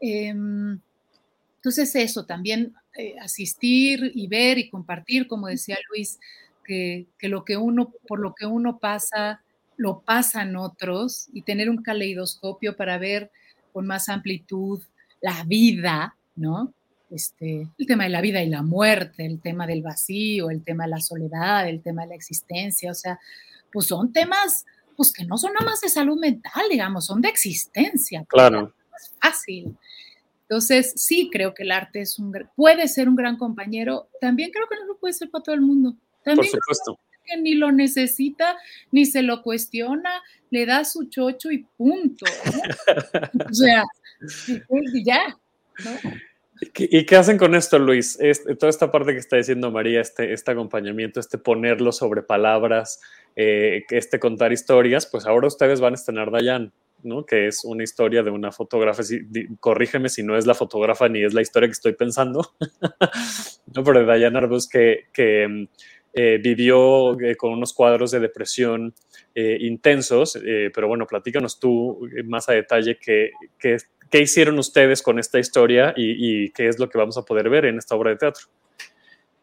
Em, 0.01 0.79
entonces 1.57 1.95
eso, 1.97 2.27
también 2.27 2.75
eh, 2.97 3.15
asistir 3.21 4.13
y 4.15 4.27
ver 4.29 4.59
y 4.59 4.69
compartir, 4.69 5.27
como 5.27 5.47
decía 5.47 5.79
Luis, 5.89 6.19
que, 6.65 7.07
lo 7.23 7.45
que 7.45 7.57
uno, 7.57 7.93
por 8.07 8.19
lo 8.21 8.35
que 8.35 8.47
uno 8.47 8.79
pasa, 8.79 9.43
lo 9.77 10.01
pasan 10.01 10.57
otros 10.57 11.29
y 11.33 11.43
tener 11.43 11.71
un 11.71 11.83
caleidoscopio 11.83 12.77
para 12.77 12.99
ver 12.99 13.31
con 13.73 13.87
más 13.87 14.09
amplitud 14.09 14.83
la 15.21 15.43
vida, 15.45 16.17
¿no? 16.37 16.73
Este, 17.15 17.69
el 17.79 17.87
tema 17.87 18.05
de 18.05 18.11
la 18.11 18.21
vida 18.21 18.43
y 18.43 18.49
la 18.49 18.63
muerte, 18.63 19.25
el 19.25 19.41
tema 19.41 19.67
del 19.67 19.83
vacío, 19.83 20.51
el 20.51 20.65
tema 20.65 20.85
de 20.85 20.91
la 20.91 21.01
soledad, 21.01 21.69
el 21.69 21.81
tema 21.81 22.03
de 22.03 22.09
la 22.09 22.15
existencia, 22.15 22.91
o 22.91 22.95
sea, 22.95 23.21
pues 23.73 23.87
son 23.87 24.13
temas 24.13 24.65
pues 24.97 25.13
que 25.13 25.25
no 25.25 25.37
son 25.37 25.53
nada 25.53 25.67
más 25.67 25.81
de 25.81 25.89
salud 25.89 26.19
mental, 26.19 26.65
digamos, 26.71 27.07
son 27.07 27.21
de 27.21 27.29
existencia. 27.29 28.25
Claro 28.29 28.73
fácil. 29.21 29.77
Entonces, 30.43 30.93
sí 30.97 31.31
creo 31.33 31.55
que 31.55 31.63
el 31.63 31.73
arte 31.73 32.01
es 32.01 32.19
un, 32.19 32.33
puede 32.55 32.87
ser 32.89 33.09
un 33.09 33.17
gran 33.17 33.37
compañero. 33.37 34.09
También 34.21 34.51
creo 34.51 34.69
que 34.69 34.77
no 34.77 34.87
lo 34.87 34.99
puede 34.99 35.15
ser 35.15 35.31
para 35.31 35.43
todo 35.43 35.55
el 35.55 35.63
mundo. 35.63 35.97
También 36.25 36.51
Por 36.51 36.61
supuesto. 36.61 36.99
Que 37.25 37.39
ni 37.39 37.55
lo 37.55 37.73
necesita, 37.73 38.59
ni 38.93 39.07
se 39.07 39.23
lo 39.23 39.43
cuestiona, 39.43 40.23
le 40.51 40.67
da 40.67 40.85
su 40.85 41.07
chocho 41.07 41.51
y 41.51 41.65
punto. 41.77 42.27
o 43.51 43.55
sea, 43.55 43.85
y 44.93 45.05
ya. 45.05 45.39
¿Y 46.77 47.07
qué 47.07 47.17
hacen 47.17 47.39
con 47.39 47.55
esto, 47.55 47.79
Luis? 47.79 48.19
toda 48.59 48.71
esta 48.71 48.91
parte 48.91 49.13
que 49.13 49.19
está 49.19 49.37
diciendo 49.37 49.71
María, 49.71 50.01
este, 50.01 50.33
este 50.33 50.53
acompañamiento, 50.53 51.21
este 51.21 51.39
ponerlo 51.39 51.93
sobre 51.93 52.23
palabras, 52.23 53.01
eh, 53.37 53.85
este 53.91 54.19
contar 54.19 54.53
historias, 54.53 55.07
pues 55.07 55.27
ahora 55.27 55.49
ustedes 55.49 55.81
van 55.81 55.95
a 55.95 55.97
estrenar 55.97 56.31
Dayan. 56.31 56.73
Que 57.29 57.49
es 57.49 57.65
una 57.65 57.85
historia 57.85 58.23
de 58.23 58.31
una 58.31 58.51
fotógrafa. 58.51 59.03
corrígeme 59.61 60.09
si 60.09 60.23
no 60.23 60.39
es 60.39 60.47
la 60.47 60.55
fotógrafa 60.55 61.07
ni 61.07 61.23
es 61.23 61.35
la 61.35 61.43
historia 61.43 61.69
que 61.69 61.73
estoy 61.73 61.93
pensando. 61.93 62.55
no, 63.75 63.85
pero 63.85 64.17
Diana 64.17 64.39
Arbus 64.39 64.67
que, 64.67 65.09
que 65.13 65.69
eh, 66.17 66.39
vivió 66.41 67.21
eh, 67.21 67.35
con 67.35 67.53
unos 67.53 67.75
cuadros 67.75 68.13
de 68.13 68.21
depresión 68.21 68.95
eh, 69.35 69.59
intensos. 69.61 70.39
pero 70.73 70.87
bueno, 70.87 71.07
platícanos 71.07 71.59
tú 71.59 72.09
más 72.25 72.49
a 72.49 72.53
detalle 72.53 72.99
qué, 72.99 73.33
qué, 73.59 73.79
qué 74.11 74.21
hicieron 74.21 74.59
ustedes 74.59 75.03
con 75.03 75.19
esta 75.19 75.39
historia 75.39 75.93
y, 75.97 76.45
y 76.45 76.51
qué 76.51 76.69
es 76.69 76.79
lo 76.79 76.89
que 76.89 76.99
vamos 76.99 77.17
a 77.17 77.23
poder 77.23 77.49
ver 77.49 77.65
en 77.67 77.79
esta 77.79 77.95
obra 77.95 78.11
de 78.11 78.17
teatro. 78.17 78.47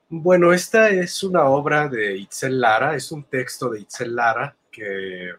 Bueno, 0.09 0.51
esta 0.51 0.89
es 0.89 1.23
una 1.23 1.45
obra 1.45 1.87
de 1.87 2.17
Itzel 2.17 2.59
Lara, 2.59 2.95
es 2.95 3.11
un 3.13 3.23
texto 3.23 3.69
de 3.69 3.79
Itzel 3.79 4.13
Lara 4.13 4.55
que 4.69 5.31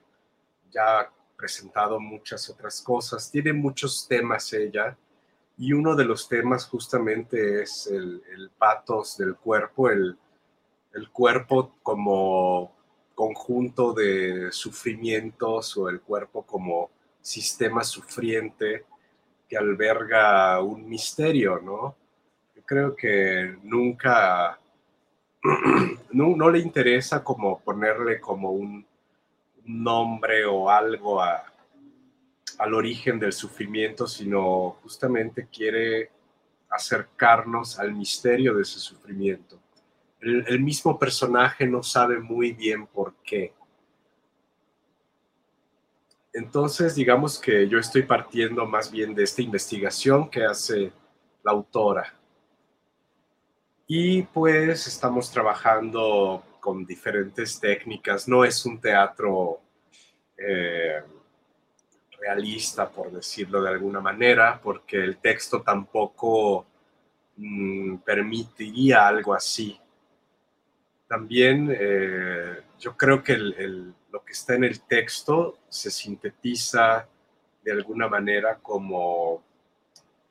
ya 0.71 1.11
presentado 1.37 2.01
muchas 2.01 2.49
otras 2.49 2.81
cosas, 2.81 3.31
tiene 3.31 3.53
muchos 3.53 4.07
temas 4.09 4.53
ella, 4.53 4.97
y 5.59 5.73
uno 5.73 5.95
de 5.95 6.05
los 6.05 6.29
temas 6.29 6.67
justamente 6.67 7.63
es 7.63 7.87
el, 7.87 8.23
patos 8.57 9.19
del 9.19 9.37
cuerpo, 9.37 9.91
el, 9.91 10.17
el 10.95 11.11
cuerpo 11.11 11.75
como 11.83 12.73
conjunto 13.15 13.93
de 13.93 14.51
sufrimientos 14.53 15.77
o 15.77 15.89
el 15.89 16.01
cuerpo 16.01 16.43
como 16.47 16.91
sistema 17.21 17.85
sufriente 17.85 18.87
que 19.53 19.59
alberga 19.59 20.62
un 20.62 20.88
misterio, 20.88 21.61
¿no? 21.61 21.95
Creo 22.65 22.97
que 22.97 23.55
nunca, 23.62 24.59
no, 26.12 26.51
le 26.51 26.59
interesa 26.59 27.23
como 27.23 27.61
ponerle 27.61 28.19
como 28.19 28.53
un, 28.53 28.87
nombre 29.65 30.47
o 30.47 30.71
algo 30.71 31.23
al 31.23 32.75
origen 32.75 33.21
del 33.21 33.35
sufrimiento, 33.35 34.07
sino 34.07 34.79
justamente 34.83 35.47
quiere 35.47 36.11
acercarnos 36.71 37.79
al 37.79 37.93
misterio 37.93 38.55
de 38.55 38.62
ese 38.62 38.79
sufrimiento. 38.79 39.61
El, 40.21 40.61
mismo 40.61 40.99
personaje 40.99 41.67
no 41.67 41.83
sabe 41.83 42.19
muy 42.19 42.53
bien 42.53 42.87
por 42.87 43.15
qué. 43.23 43.53
Entonces, 46.33 46.95
digamos 46.95 47.38
que 47.38 47.68
yo 47.68 47.79
estoy 47.79 48.03
partiendo 48.03 48.64
más 48.66 48.90
bien 48.90 49.14
de 49.14 49.25
esta 49.25 49.42
investigación 49.42 50.31
que 50.31 50.45
hace 50.45 50.92
la 51.42 51.53
autora. 51.53 52.14
Y 53.87 54.23
pues 54.23 54.87
estamos 54.87 55.31
trabajando 55.31 56.42
con 56.61 56.87
diferentes 56.87 57.61
técnicas. 57.61 58.27
No 58.29 58.45
es 58.45 58.64
un 58.64 58.81
teatro 58.81 59.61
eh, 60.38 61.03
realista, 62.18 62.88
por 62.88 63.12
decirlo 63.12 63.61
de 63.62 63.68
alguna 63.68 64.01
manera, 64.01 64.59
porque 64.62 64.97
el 64.97 65.18
texto 65.18 65.61
tampoco 65.61 66.64
mm, 67.37 67.97
permitiría 67.99 69.07
algo 69.07 69.35
así. 69.35 69.79
También 71.07 71.68
eh, 71.79 72.62
yo 72.79 72.97
creo 72.97 73.23
que 73.23 73.35
lo 74.12 74.22
que 74.22 74.33
está 74.33 74.55
en 74.55 74.64
el 74.64 74.83
texto 74.83 75.59
se 75.68 75.90
sintetiza 75.90 77.09
de 77.64 77.72
alguna 77.72 78.09
manera 78.09 78.59
como 78.59 79.42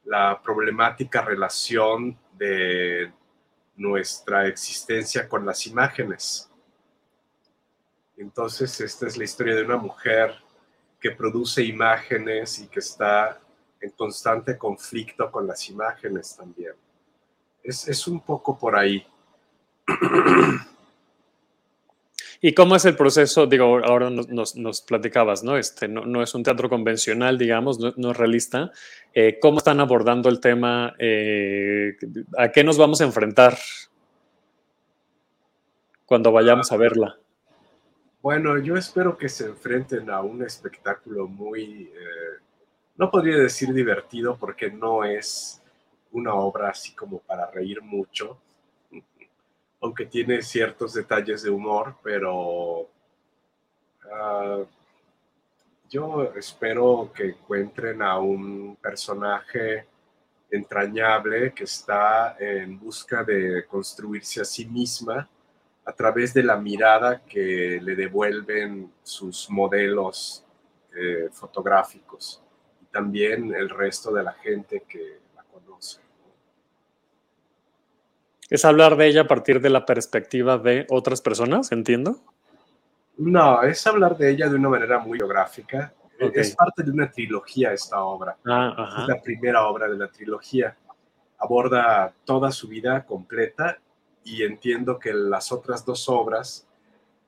la 0.05 0.39
problemática 0.41 1.21
relación 1.21 2.17
de 2.33 3.11
nuestra 3.75 4.47
existencia 4.47 5.27
con 5.27 5.45
las 5.45 5.65
imágenes. 5.65 6.49
Entonces, 8.17 8.79
esta 8.81 9.07
es 9.07 9.17
la 9.17 9.23
historia 9.23 9.55
de 9.55 9.63
una 9.63 9.77
mujer 9.77 10.35
que 10.99 11.11
produce 11.11 11.63
imágenes 11.63 12.59
y 12.59 12.67
que 12.67 12.79
está 12.79 13.41
en 13.79 13.89
constante 13.91 14.57
conflicto 14.59 15.31
con 15.31 15.47
las 15.47 15.67
imágenes 15.69 16.35
también. 16.37 16.73
Es, 17.63 18.07
un 18.07 18.19
poco 18.21 18.57
por 18.57 18.77
ahí. 18.77 19.05
¿Y 22.43 22.55
cómo 22.55 22.75
es 22.75 22.85
el 22.85 22.95
proceso? 22.95 23.45
Digo, 23.45 23.85
ahora 23.85 24.09
nos, 24.09 24.81
platicabas, 24.81 25.43
¿no? 25.43 25.57
Este, 25.57 25.87
no, 25.87 26.23
es 26.23 26.33
un 26.33 26.41
teatro 26.41 26.69
convencional, 26.69 27.37
digamos, 27.37 27.79
no, 27.79 28.11
es 28.11 28.17
realista. 28.17 28.71
Eh, 29.13 29.37
¿Cómo 29.39 29.59
están 29.59 29.79
abordando 29.79 30.27
el 30.27 30.39
tema? 30.39 30.95
Eh, 30.97 31.95
¿A 32.39 32.51
qué 32.51 32.63
nos 32.63 32.79
vamos 32.79 32.99
a 32.99 33.03
enfrentar 33.03 33.59
cuando 36.07 36.31
vayamos 36.31 36.71
a 36.71 36.77
verla? 36.77 37.19
Bueno, 38.23 38.57
yo 38.57 38.75
espero 38.75 39.15
que 39.17 39.29
se 39.29 39.45
enfrenten 39.45 40.09
a 40.09 40.21
un 40.21 40.43
espectáculo 40.43 41.27
muy, 41.27 41.91
eh, 41.93 42.41
no 42.97 43.11
podría 43.11 43.37
decir 43.37 43.71
divertido 43.71 44.35
porque 44.39 44.71
no 44.71 45.03
es 45.03 45.61
una 46.11 46.33
obra 46.33 46.69
así 46.69 46.93
como 46.95 47.19
para 47.19 47.51
reír 47.51 47.83
mucho, 47.83 48.39
aunque 49.81 50.05
tiene 50.05 50.41
ciertos 50.41 50.93
detalles 50.93 51.41
de 51.41 51.49
humor, 51.49 51.95
pero 52.03 52.87
ah, 54.13 54.63
yo 55.89 56.31
espero 56.35 57.11
que 57.13 57.29
encuentren 57.29 58.01
a 58.01 58.19
un 58.19 58.77
personaje 58.81 59.87
entrañable 60.51 61.53
que 61.53 61.63
está 61.63 62.37
en 62.39 62.79
busca 62.79 63.23
de 63.23 63.65
construirse 63.65 64.41
a 64.41 64.45
sí 64.45 64.65
misma 64.65 65.27
a 65.83 65.93
través 65.93 66.33
de 66.33 66.43
la 66.43 66.57
mirada 66.57 67.21
que 67.25 67.79
le 67.81 67.95
devuelven 67.95 68.91
sus 69.01 69.49
modelos 69.49 70.45
eh, 70.95 71.29
fotográficos 71.31 72.43
y 72.81 72.85
también 72.85 73.53
el 73.53 73.69
resto 73.69 74.13
de 74.13 74.23
la 74.23 74.33
gente 74.33 74.83
que 74.87 75.19
la 75.35 75.43
conoce. 75.43 76.10
Es 78.51 78.65
hablar 78.65 78.97
de 78.97 79.07
ella 79.07 79.21
a 79.21 79.27
partir 79.27 79.61
de 79.61 79.69
la 79.69 79.85
perspectiva 79.85 80.57
de 80.57 80.85
otras 80.89 81.21
personas, 81.21 81.71
entiendo. 81.71 82.17
No, 83.17 83.63
es 83.63 83.87
hablar 83.87 84.17
de 84.17 84.29
ella 84.29 84.49
de 84.49 84.57
una 84.57 84.67
manera 84.67 84.99
muy 84.99 85.17
biográfica. 85.17 85.93
Es 86.19 86.53
parte 86.53 86.83
de 86.83 86.91
una 86.91 87.09
trilogía 87.09 87.71
esta 87.71 88.03
obra. 88.03 88.35
Ah, 88.45 88.99
es 88.99 89.07
la 89.07 89.21
primera 89.21 89.65
obra 89.67 89.87
de 89.87 89.97
la 89.97 90.09
trilogía. 90.09 90.75
Aborda 91.37 92.13
toda 92.25 92.51
su 92.51 92.67
vida 92.67 93.05
completa 93.05 93.79
y 94.25 94.43
entiendo 94.43 94.99
que 94.99 95.13
las 95.13 95.53
otras 95.53 95.85
dos 95.85 96.09
obras 96.09 96.67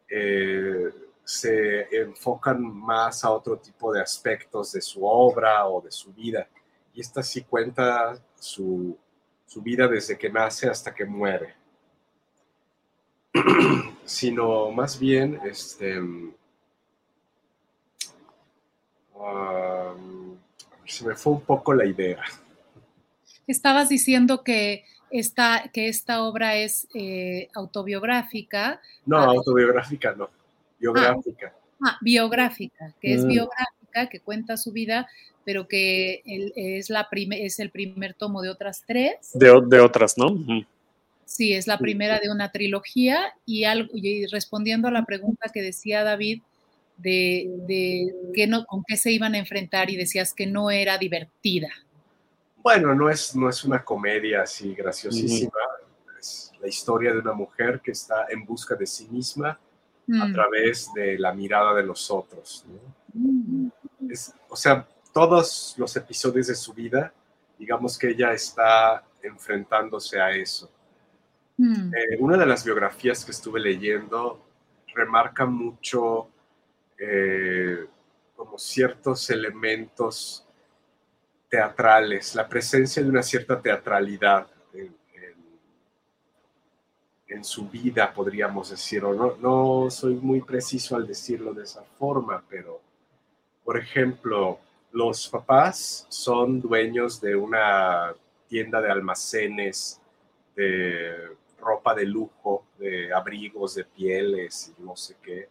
eh, 0.09 0.91
se 1.23 1.87
enfocan 2.01 2.61
más 2.61 3.23
a 3.23 3.31
otro 3.31 3.57
tipo 3.59 3.93
de 3.93 4.01
aspectos 4.01 4.73
de 4.73 4.81
su 4.81 5.05
obra 5.05 5.65
o 5.67 5.81
de 5.81 5.91
su 5.91 6.11
vida. 6.11 6.49
Y 6.93 6.99
esta 6.99 7.23
sí 7.23 7.43
cuenta 7.43 8.13
su, 8.35 8.97
su 9.53 9.61
vida 9.61 9.87
desde 9.87 10.17
que 10.17 10.31
nace 10.31 10.67
hasta 10.67 10.95
que 10.95 11.05
muere. 11.05 11.53
Sino 14.03 14.71
más 14.71 14.99
bien, 14.99 15.39
este, 15.45 16.01
se 20.85 21.05
me 21.05 21.15
fue 21.15 21.33
un 21.33 21.41
poco 21.41 21.71
la 21.75 21.85
idea. 21.85 22.23
Estabas 23.45 23.89
diciendo 23.89 24.43
que 24.43 24.85
esta, 25.11 25.69
que 25.71 25.87
esta 25.87 26.23
obra 26.23 26.55
es 26.55 26.87
eh, 26.95 27.49
autobiográfica. 27.53 28.81
No, 29.05 29.17
ah, 29.17 29.25
autobiográfica 29.25 30.15
no, 30.15 30.31
biográfica. 30.79 31.53
Ah, 31.79 31.89
ah 31.91 31.97
biográfica, 32.01 32.95
que 32.99 33.13
es 33.13 33.23
mm. 33.23 33.27
biográfica, 33.27 34.09
que 34.09 34.19
cuenta 34.19 34.57
su 34.57 34.71
vida, 34.71 35.07
pero 35.45 35.67
que 35.67 36.21
es, 36.25 36.89
la 36.89 37.07
es 37.11 37.59
el 37.59 37.69
primer 37.69 38.13
tomo 38.13 38.41
de 38.41 38.49
otras 38.49 38.83
tres. 38.85 39.31
De, 39.33 39.61
de 39.67 39.79
otras, 39.79 40.17
¿no? 40.17 40.35
Sí, 41.25 41.53
es 41.53 41.67
la 41.67 41.77
primera 41.77 42.19
de 42.19 42.29
una 42.29 42.51
trilogía 42.51 43.33
y, 43.45 43.63
algo, 43.63 43.89
y 43.93 44.25
respondiendo 44.27 44.87
a 44.87 44.91
la 44.91 45.05
pregunta 45.05 45.49
que 45.53 45.61
decía 45.61 46.03
David 46.03 46.41
de, 46.97 47.49
de 47.67 48.47
no, 48.47 48.65
con 48.65 48.83
qué 48.87 48.97
se 48.97 49.11
iban 49.11 49.33
a 49.33 49.39
enfrentar 49.39 49.89
y 49.89 49.95
decías 49.95 50.33
que 50.33 50.45
no 50.45 50.69
era 50.69 50.97
divertida. 50.97 51.69
Bueno, 52.61 52.95
no 52.95 53.09
es, 53.09 53.35
no 53.35 53.49
es 53.49 53.63
una 53.63 53.83
comedia 53.83 54.43
así 54.43 54.73
graciosísima, 54.73 55.51
es 56.17 56.51
la 56.61 56.67
historia 56.67 57.11
de 57.11 57.19
una 57.19 57.33
mujer 57.33 57.81
que 57.83 57.91
está 57.91 58.27
en 58.29 58.45
busca 58.45 58.75
de 58.75 58.87
sí 58.87 59.07
misma 59.09 59.49
a 59.49 60.25
mm. 60.25 60.33
través 60.33 60.93
de 60.93 61.17
la 61.19 61.33
mirada 61.33 61.73
de 61.73 61.83
los 61.83 62.09
otros. 62.09 62.65
Mm. 63.13 63.67
o 64.49 64.55
sea, 64.55 64.87
todos 65.13 65.75
los 65.77 65.95
episodios 65.95 66.47
de 66.47 66.55
su 66.55 66.73
vida, 66.73 67.13
digamos 67.57 67.97
que 67.97 68.09
ella 68.09 68.33
está 68.33 69.05
enfrentándose 69.21 70.19
a 70.19 70.31
eso. 70.31 70.69
Mm. 71.57 71.93
Eh, 71.93 72.17
una 72.19 72.35
de 72.35 72.47
las 72.47 72.65
biografías 72.65 73.23
que 73.23 73.31
estuve 73.31 73.59
leyendo 73.59 74.43
remarca 74.93 75.45
mucho 75.45 76.27
eh, 76.97 77.85
como 78.35 78.57
ciertos 78.57 79.29
elementos 79.29 80.45
teatrales, 81.47 82.33
la 82.33 82.49
presencia 82.49 83.03
de 83.03 83.09
una 83.09 83.21
cierta 83.21 83.61
teatralidad 83.61 84.47
en, 87.27 87.43
su 87.43 87.67
vida, 87.67 88.13
podríamos 88.13 88.69
decir, 88.69 89.03
o 89.03 89.13
no, 89.13 89.35
no 89.37 89.89
soy 89.89 90.13
muy 90.13 90.41
preciso 90.41 90.95
al 90.95 91.07
decirlo 91.07 91.51
de 91.51 91.63
esa 91.63 91.83
forma, 91.83 92.43
pero, 92.47 92.79
por 93.63 93.75
ejemplo, 93.75 94.59
los 94.93 95.27
papás 95.27 96.05
son 96.07 96.61
dueños 96.61 97.19
de 97.19 97.35
una 97.35 98.13
tienda 98.47 98.79
de 98.79 98.91
almacenes 98.91 99.99
de 100.55 101.35
ropa 101.59 101.95
de 101.95 102.05
lujo, 102.05 102.67
de 102.77 103.11
abrigos, 103.11 103.73
de 103.75 103.85
pieles 103.85 104.71
y 104.77 104.83
no 104.83 104.95
sé 104.95 105.15
qué. 105.21 105.49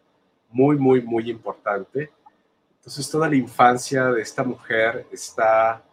Muy, 0.49 0.77
muy, 0.77 1.01
muy 1.01 1.29
importante. 1.29 2.11
Entonces 2.77 3.09
toda 3.09 3.27
la 3.27 3.35
infancia 3.35 4.05
de 4.05 4.21
esta 4.21 4.43
mujer 4.43 5.05
está 5.11 5.83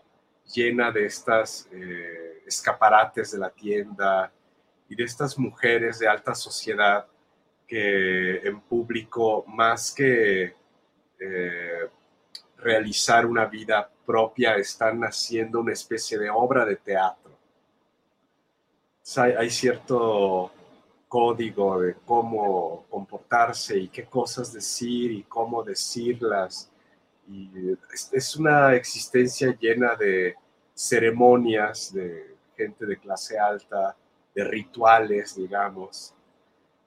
llena 0.55 0.93
de 0.93 1.07
estas 1.07 1.69
eh, 1.73 2.43
escaparates 2.47 3.33
de 3.33 3.39
la 3.39 3.51
tienda 3.51 4.33
y 4.89 4.95
de 4.95 5.05
estas 5.05 5.37
mujeres 5.39 5.99
de 5.99 6.09
alta 6.09 6.35
sociedad 6.35 7.07
que 7.67 8.39
en 8.39 8.61
público, 8.61 9.45
más 9.47 9.93
que 9.93 10.55
eh, 11.19 11.89
realizar 12.63 13.27
una 13.27 13.47
vida 13.47 13.89
propia, 14.07 14.57
están 14.57 15.03
haciendo 15.03 15.61
una 15.61 15.73
especie 15.73 16.19
de 16.19 16.31
obra 16.31 16.65
de 16.65 16.77
teatro. 16.77 17.31
hay, 19.17 19.51
cierto 19.51 20.51
código 21.09 21.81
de 21.81 21.95
cómo 22.05 22.87
comportarse 22.89 23.77
y 23.77 23.89
qué 23.89 24.05
cosas 24.05 24.53
decir 24.53 25.11
y 25.11 25.23
cómo 25.25 25.63
decirlas. 25.63 26.71
Es, 28.13 28.37
una 28.37 28.75
existencia 28.75 29.57
llena 29.59 29.95
de 29.97 30.35
ceremonias, 30.75 31.93
de 31.93 32.37
gente 32.57 32.87
de 32.87 32.99
clase 32.99 33.39
alta, 33.39 33.97
de 34.35 34.45
rituales, 34.45 35.37
digamos. 35.37 36.15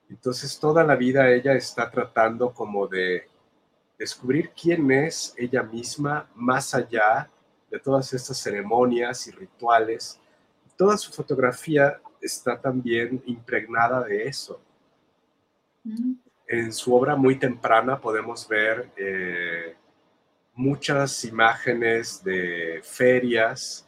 Entonces 0.09 0.59
toda 0.59 0.83
la 0.83 0.95
vida 0.95 1.29
ella 1.29 1.53
está 1.53 1.89
tratando 1.89 2.53
como 2.53 2.87
de 2.87 3.27
descubrir 4.03 4.51
quién 4.51 4.91
es 4.91 5.33
ella 5.37 5.63
misma 5.63 6.29
más 6.35 6.73
allá 6.73 7.29
de 7.71 7.79
todas 7.79 8.13
estas 8.13 8.37
ceremonias 8.37 9.27
y 9.27 9.31
rituales. 9.31 10.19
Toda 10.75 10.97
su 10.97 11.09
fotografía 11.13 12.01
está 12.19 12.59
también 12.59 13.23
impregnada 13.25 14.03
de 14.03 14.27
eso. 14.27 14.59
Mm. 15.85 16.15
En 16.45 16.73
su 16.73 16.93
obra 16.93 17.15
muy 17.15 17.39
temprana 17.39 17.97
podemos 18.01 18.45
ver 18.45 18.91
eh, 18.97 19.73
muchas 20.53 21.23
imágenes 21.23 22.21
de 22.21 22.81
ferias. 22.83 23.87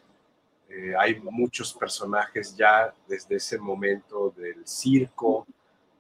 Eh, 0.70 0.94
hay 0.98 1.20
muchos 1.20 1.74
personajes 1.74 2.56
ya 2.56 2.94
desde 3.06 3.36
ese 3.36 3.58
momento 3.58 4.34
del 4.38 4.66
circo. 4.66 5.46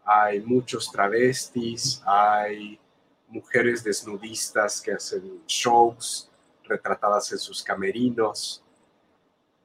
Hay 0.05 0.39
muchos 0.39 0.89
travestis, 0.89 2.01
hay 2.05 2.79
mujeres 3.27 3.83
desnudistas 3.83 4.81
que 4.81 4.93
hacen 4.93 5.41
shows 5.45 6.29
retratadas 6.63 7.31
en 7.31 7.37
sus 7.37 7.63
camerinos. 7.63 8.63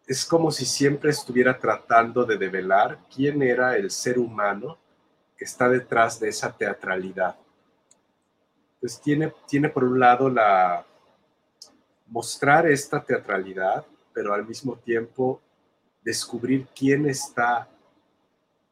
Es 0.07 0.25
como 0.25 0.51
si 0.51 0.65
siempre 0.65 1.11
estuviera 1.11 1.59
tratando 1.59 2.25
de 2.25 2.37
develar 2.37 2.99
quién 3.15 3.43
era 3.43 3.77
el 3.77 3.91
ser 3.91 4.19
humano 4.19 4.79
que 5.37 5.45
está 5.45 5.69
detrás 5.69 6.19
de 6.21 6.29
esa 6.29 6.53
teatralidad. 6.53 7.37
Entonces 8.75 9.01
tiene, 9.01 9.33
tiene 9.47 9.69
por 9.69 9.85
un 9.85 10.01
lado 10.01 10.29
la 10.29 10.85
mostrar 12.07 12.67
esta 12.67 13.03
teatralidad, 13.03 13.87
pero 14.13 14.35
al 14.35 14.47
mismo 14.47 14.77
tiempo 14.77 15.41
descubrir 16.03 16.67
quién 16.75 17.09
está 17.09 17.69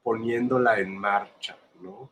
poniéndola 0.03 0.81
en 0.81 0.97
marcha, 0.97 1.57
¿no? 1.81 2.11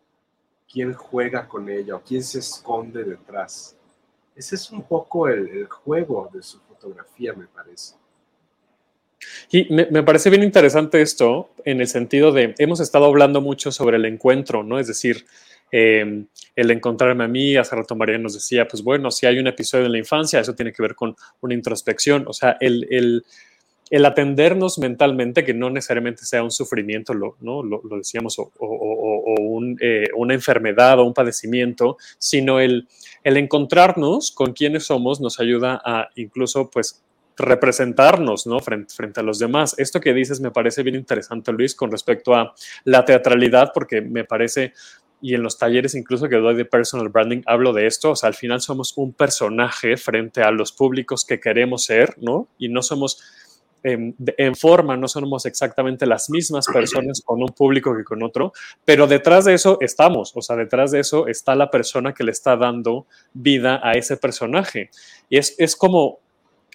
Quién 0.70 0.92
juega 0.94 1.46
con 1.46 1.68
ella 1.68 1.96
o 1.96 2.02
quién 2.02 2.22
se 2.22 2.40
esconde 2.40 3.04
detrás. 3.04 3.76
Ese 4.34 4.54
es 4.54 4.70
un 4.70 4.82
poco 4.82 5.28
el, 5.28 5.66
juego 5.66 6.28
de 6.32 6.42
su 6.42 6.60
fotografía, 6.60 7.32
me 7.32 7.46
parece. 7.46 7.94
Y 9.50 9.72
me, 9.72 10.02
parece 10.02 10.28
bien 10.28 10.42
interesante 10.42 11.00
esto 11.00 11.50
en 11.64 11.80
el 11.80 11.88
sentido 11.88 12.32
de, 12.32 12.54
hemos 12.58 12.80
estado 12.80 13.06
hablando 13.06 13.40
mucho 13.40 13.72
sobre 13.72 13.96
el 13.96 14.04
encuentro, 14.04 14.62
¿no? 14.62 14.78
Es 14.78 14.88
decir, 14.88 15.24
em, 15.70 16.26
el 16.54 16.70
encontrarme 16.70 17.24
a 17.24 17.28
mí, 17.28 17.56
hace 17.56 17.74
rato 17.74 17.96
María 17.96 18.18
nos 18.18 18.34
decía, 18.34 18.68
pues 18.68 18.82
bueno, 18.82 19.10
si 19.10 19.26
hay 19.26 19.38
un 19.38 19.46
episodio 19.46 19.86
en 19.86 19.92
la 19.92 19.98
infancia, 19.98 20.38
eso 20.38 20.54
tiene 20.54 20.72
que 20.72 20.82
ver 20.82 20.94
con 20.94 21.16
una 21.40 21.54
introspección, 21.54 22.24
o 22.28 22.34
sea, 22.34 22.58
el, 22.60 22.86
el 22.90 23.24
el 23.90 24.04
atendernos 24.04 24.78
mentalmente, 24.78 25.44
que 25.44 25.54
no 25.54 25.70
necesariamente 25.70 26.24
sea 26.24 26.42
un 26.42 26.50
sufrimiento, 26.50 27.14
lo, 27.14 27.36
¿no? 27.40 27.62
lo, 27.62 27.80
decíamos, 27.96 28.36
o, 28.38 28.50
eh, 29.80 30.08
una 30.16 30.34
enfermedad 30.34 30.98
o 30.98 31.04
un 31.04 31.14
padecimiento, 31.14 31.96
sino 32.18 32.60
el, 32.60 32.88
el 33.22 33.36
encontrarnos 33.36 34.32
con 34.32 34.52
quienes 34.52 34.84
somos 34.84 35.20
nos 35.20 35.38
ayuda 35.38 35.80
a 35.84 36.08
incluso 36.16 36.70
pues 36.70 37.02
representarnos 37.36 38.46
¿no? 38.46 38.58
frente, 38.60 38.94
frente 38.94 39.20
a 39.20 39.22
los 39.22 39.38
demás. 39.38 39.74
Esto 39.78 40.00
que 40.00 40.14
dices 40.14 40.40
me 40.40 40.50
parece 40.50 40.82
bien 40.82 40.96
interesante, 40.96 41.52
Luis, 41.52 41.74
con 41.74 41.90
respecto 41.90 42.34
a 42.34 42.54
la 42.84 43.04
teatralidad, 43.04 43.70
porque 43.72 44.00
me 44.00 44.24
parece 44.24 44.72
y 45.20 45.34
en 45.34 45.42
los 45.42 45.58
talleres 45.58 45.94
incluso 45.94 46.28
que 46.28 46.36
doy 46.36 46.54
de 46.54 46.64
personal 46.64 47.08
branding 47.08 47.42
hablo 47.46 47.72
de 47.72 47.86
esto, 47.86 48.10
o 48.10 48.16
sea, 48.16 48.28
al 48.28 48.34
final 48.34 48.60
somos 48.60 48.92
un 48.96 49.12
personaje 49.14 49.96
frente 49.96 50.42
a 50.42 50.50
los 50.50 50.72
públicos 50.72 51.24
que 51.24 51.40
queremos 51.40 51.84
ser, 51.84 52.16
¿no? 52.20 52.48
Y 52.58 52.68
no 52.68 52.82
somos 52.82 53.22
en, 53.86 54.56
forma, 54.56 54.96
no 54.96 55.06
somos 55.06 55.46
exactamente 55.46 56.06
las 56.06 56.28
mismas 56.28 56.66
personas 56.66 57.22
con 57.24 57.40
un 57.40 57.48
público 57.48 57.96
que 57.96 58.04
con 58.04 58.22
otro, 58.22 58.52
pero 58.84 59.06
detrás 59.06 59.44
de 59.44 59.54
eso 59.54 59.78
estamos, 59.80 60.32
o 60.34 60.42
sea, 60.42 60.56
detrás 60.56 60.90
de 60.90 61.00
eso 61.00 61.28
está 61.28 61.54
la 61.54 61.70
persona 61.70 62.12
que 62.12 62.24
le 62.24 62.32
está 62.32 62.56
dando 62.56 63.06
vida 63.32 63.80
a 63.82 63.92
ese 63.92 64.16
personaje. 64.16 64.90
Y 65.28 65.38
es, 65.38 65.54
es 65.58 65.76
como, 65.76 66.18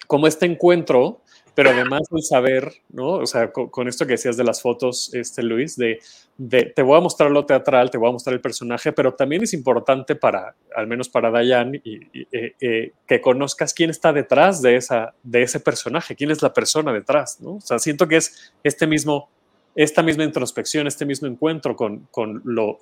como 0.06 0.26
este 0.26 0.46
encuentro 0.46 1.20
pero 1.54 1.70
además 1.70 2.02
el 2.10 2.22
saber, 2.22 2.72
¿no? 2.90 3.08
O 3.10 3.26
sea, 3.26 3.52
con, 3.52 3.88
esto 3.88 4.06
que 4.06 4.12
decías 4.12 4.36
de 4.36 4.44
las 4.44 4.62
fotos, 4.62 5.12
este 5.12 5.42
Luis, 5.42 5.76
de, 5.76 6.00
de, 6.38 6.64
te 6.64 6.82
voy 6.82 6.96
a 6.96 7.00
mostrar 7.00 7.30
lo 7.30 7.44
teatral, 7.44 7.90
te 7.90 7.98
voy 7.98 8.08
a 8.08 8.12
mostrar 8.12 8.34
el 8.34 8.40
personaje, 8.40 8.92
pero 8.92 9.14
también 9.14 9.42
es 9.42 9.52
importante 9.52 10.14
para, 10.14 10.54
al 10.74 10.86
menos 10.86 11.08
para 11.08 11.30
Dayan, 11.30 11.74
y, 11.74 12.00
eh, 12.32 12.54
eh, 12.60 12.92
que 13.06 13.20
conozcas 13.20 13.74
quién 13.74 13.90
está 13.90 14.12
detrás 14.12 14.62
de, 14.62 14.76
esa, 14.76 15.14
de 15.22 15.42
ese 15.42 15.60
personaje, 15.60 16.16
quién 16.16 16.30
es 16.30 16.40
la 16.42 16.54
persona 16.54 16.92
detrás, 16.92 17.40
¿no? 17.40 17.56
O 17.56 17.60
sea, 17.60 17.78
siento 17.78 18.08
que 18.08 18.16
es 18.16 18.52
este 18.64 18.86
mismo, 18.86 19.28
esta 19.74 20.02
misma 20.02 20.24
introspección, 20.24 20.86
este 20.86 21.04
mismo 21.04 21.28
encuentro 21.28 21.76
con, 21.76 22.08
con 22.10 22.40
lo, 22.44 22.78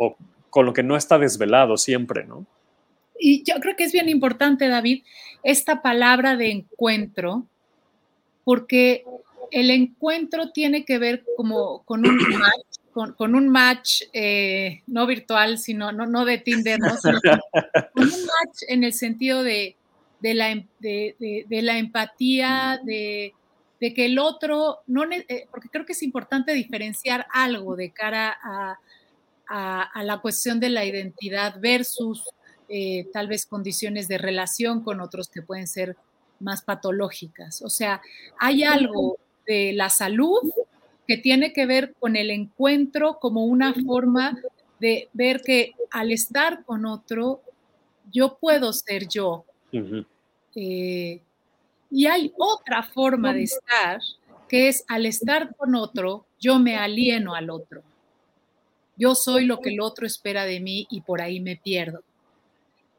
con 0.49 0.67
lo 0.67 0.73
que 0.73 0.85
no 0.85 0.97
está 0.97 1.19
desvelado 1.19 1.77
siempre, 1.77 2.25
¿no? 2.25 2.47
Y 3.19 3.43
yo 3.43 3.61
creo 3.61 3.77
que 3.77 3.85
es 3.85 3.93
bien 3.93 4.09
importante, 4.09 4.69
David, 4.69 5.03
esta 5.43 5.83
palabra 5.83 6.37
de 6.37 6.51
encuentro, 6.51 7.47
porque 8.51 9.05
el 9.53 9.71
encuentro 9.71 10.51
tiene 10.51 10.85
que 10.85 10.99
ver 10.99 11.23
como 11.37 11.85
con 11.85 12.05
un 12.05 12.17
match, 12.17 13.15
con, 13.17 13.37
un 13.37 13.49
match 13.49 14.03
eh, 14.13 14.83
no 14.89 15.07
virtual, 15.07 15.57
sino 15.57 15.93
no, 15.93 16.05
no 16.07 16.25
de 16.25 16.39
Tinder, 16.39 16.81
¿no? 16.81 16.89
con 17.95 18.03
un 18.03 18.11
match 18.11 18.63
en 18.67 18.83
el 18.83 18.93
sentido 18.93 19.45
de, 19.45 19.77
de, 20.19 20.35
la, 20.35 20.49
de, 20.81 21.47
de, 21.49 21.63
la, 21.63 21.79
empatía, 21.79 22.81
de, 22.85 23.35
que 23.79 24.07
el 24.07 24.19
otro, 24.19 24.81
no, 24.89 25.05
eh, 25.05 25.47
porque 25.53 25.69
creo 25.69 25.87
que 25.87 25.93
es 25.93 26.03
importante 26.03 26.53
diferenciar 26.53 27.29
algo 27.33 27.77
de 27.77 27.93
cara 27.93 28.37
a, 28.43 28.81
a, 29.49 29.83
a 29.83 30.03
la 30.03 30.19
cuestión 30.19 30.59
de 30.59 30.71
la 30.71 30.85
identidad 30.85 31.61
versus 31.61 32.25
eh, 32.69 33.07
tal 33.13 33.29
vez 33.29 33.47
condiciones 33.47 34.09
de 34.09 34.19
relación 34.19 34.83
con 34.83 35.01
otros 35.01 35.29
que 35.29 35.41
pueden 35.41 35.69
ser 35.69 35.97
más 36.41 36.63
patológicas. 36.63 37.63
O 37.63 37.71
sea, 37.71 38.01
hay 38.39 38.65
algo 38.65 39.19
de 39.47 39.73
la 39.73 39.89
salud 39.91 40.51
que 41.07 41.17
tiene 41.17 41.53
que 41.53 41.67
ver 41.67 41.95
con 41.99 42.17
el 42.17 42.31
encuentro 42.31 43.19
como 43.19 43.45
una 43.45 43.75
forma 43.75 44.39
de 44.79 45.09
ver 45.13 45.43
que 45.43 45.73
al 45.91 46.13
estar 46.13 46.65
con 46.65 46.87
otro, 46.87 47.43
yo 48.11 48.39
puedo 48.39 48.73
ser 48.73 49.09
yo. 49.09 49.45
Eh, 50.55 51.21
y 51.91 52.07
hay 52.07 52.33
otra 52.37 52.83
forma 52.83 53.33
de 53.35 53.45
estar, 53.45 54.01
que 54.49 54.69
es 54.69 54.85
al 54.89 55.07
estar 55.07 55.55
con 55.57 55.75
otro, 55.75 56.25
yo 56.41 56.59
me 56.59 56.77
alieno 56.77 57.35
al 57.35 57.51
otro. 57.51 57.83
Yo 58.97 59.15
soy 59.15 59.47
lo 59.47 59.61
que 59.61 59.71
el 59.71 59.81
otro 59.81 60.07
espera 60.07 60.45
de 60.45 60.61
mí 60.61 60.87
y 60.91 61.01
por 61.01 61.21
ahí 61.21 61.41
me 61.41 61.57
pierdo. 61.57 62.03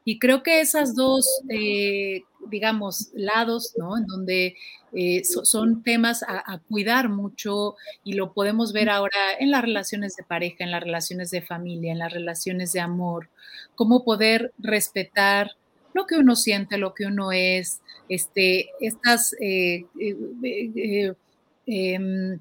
Y 0.04 0.18
creo 0.18 0.42
que 0.42 0.60
esas 0.60 0.94
dos, 0.94 1.26
eh, 1.48 2.24
digamos, 2.48 3.10
lados, 3.14 3.74
¿no? 3.76 3.96
En 3.96 4.06
donde 4.06 4.56
eh, 4.92 5.22
son 5.24 5.82
temas 5.82 6.22
a, 6.22 6.58
cuidar 6.68 7.08
mucho 7.08 7.76
y 8.04 8.12
lo 8.12 8.32
podemos 8.32 8.72
ver 8.72 8.90
ahora 8.90 9.18
en 9.38 9.50
las 9.50 9.62
relaciones 9.62 10.16
de 10.16 10.24
pareja, 10.24 10.64
en 10.64 10.70
las 10.70 10.82
relaciones 10.82 11.30
de 11.30 11.42
familia, 11.42 11.92
en 11.92 11.98
las 11.98 12.12
relaciones 12.12 12.72
de 12.72 12.80
amor, 12.80 13.28
cómo 13.74 14.04
poder 14.04 14.52
respetar 14.58 15.52
lo 15.94 16.06
que 16.06 16.16
uno 16.16 16.36
siente, 16.36 16.78
lo 16.78 16.94
que 16.94 17.06
uno 17.06 17.32
es, 17.32 17.80
este, 18.08 18.70
estas 18.80 19.34
eh, 19.40 19.84
em, 21.66 22.38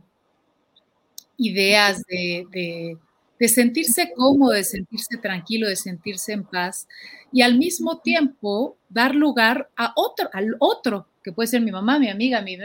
ideas 1.38 2.04
de 2.08 2.46
de 2.52 2.98
sentirse 3.48 4.12
cómodo, 4.16 4.52
de 4.52 4.64
sentirse 4.64 5.18
tranquilo, 5.18 5.68
de 5.68 5.76
sentirse 5.76 6.34
en 6.34 6.44
paz 6.44 6.88
y 7.32 7.42
al 7.42 7.58
mismo 7.58 8.00
tiempo 8.00 8.78
dar 8.90 9.16
lugar 9.16 9.70
a 9.76 9.94
otro, 9.96 10.30
al 10.34 10.56
otro, 10.60 11.08
que 11.24 11.32
puede 11.32 11.48
ser 11.48 11.62
mi 11.62 11.72
mamá, 11.72 12.00
mi 12.00 12.10
amiga, 12.10 12.42
mi 12.42 12.58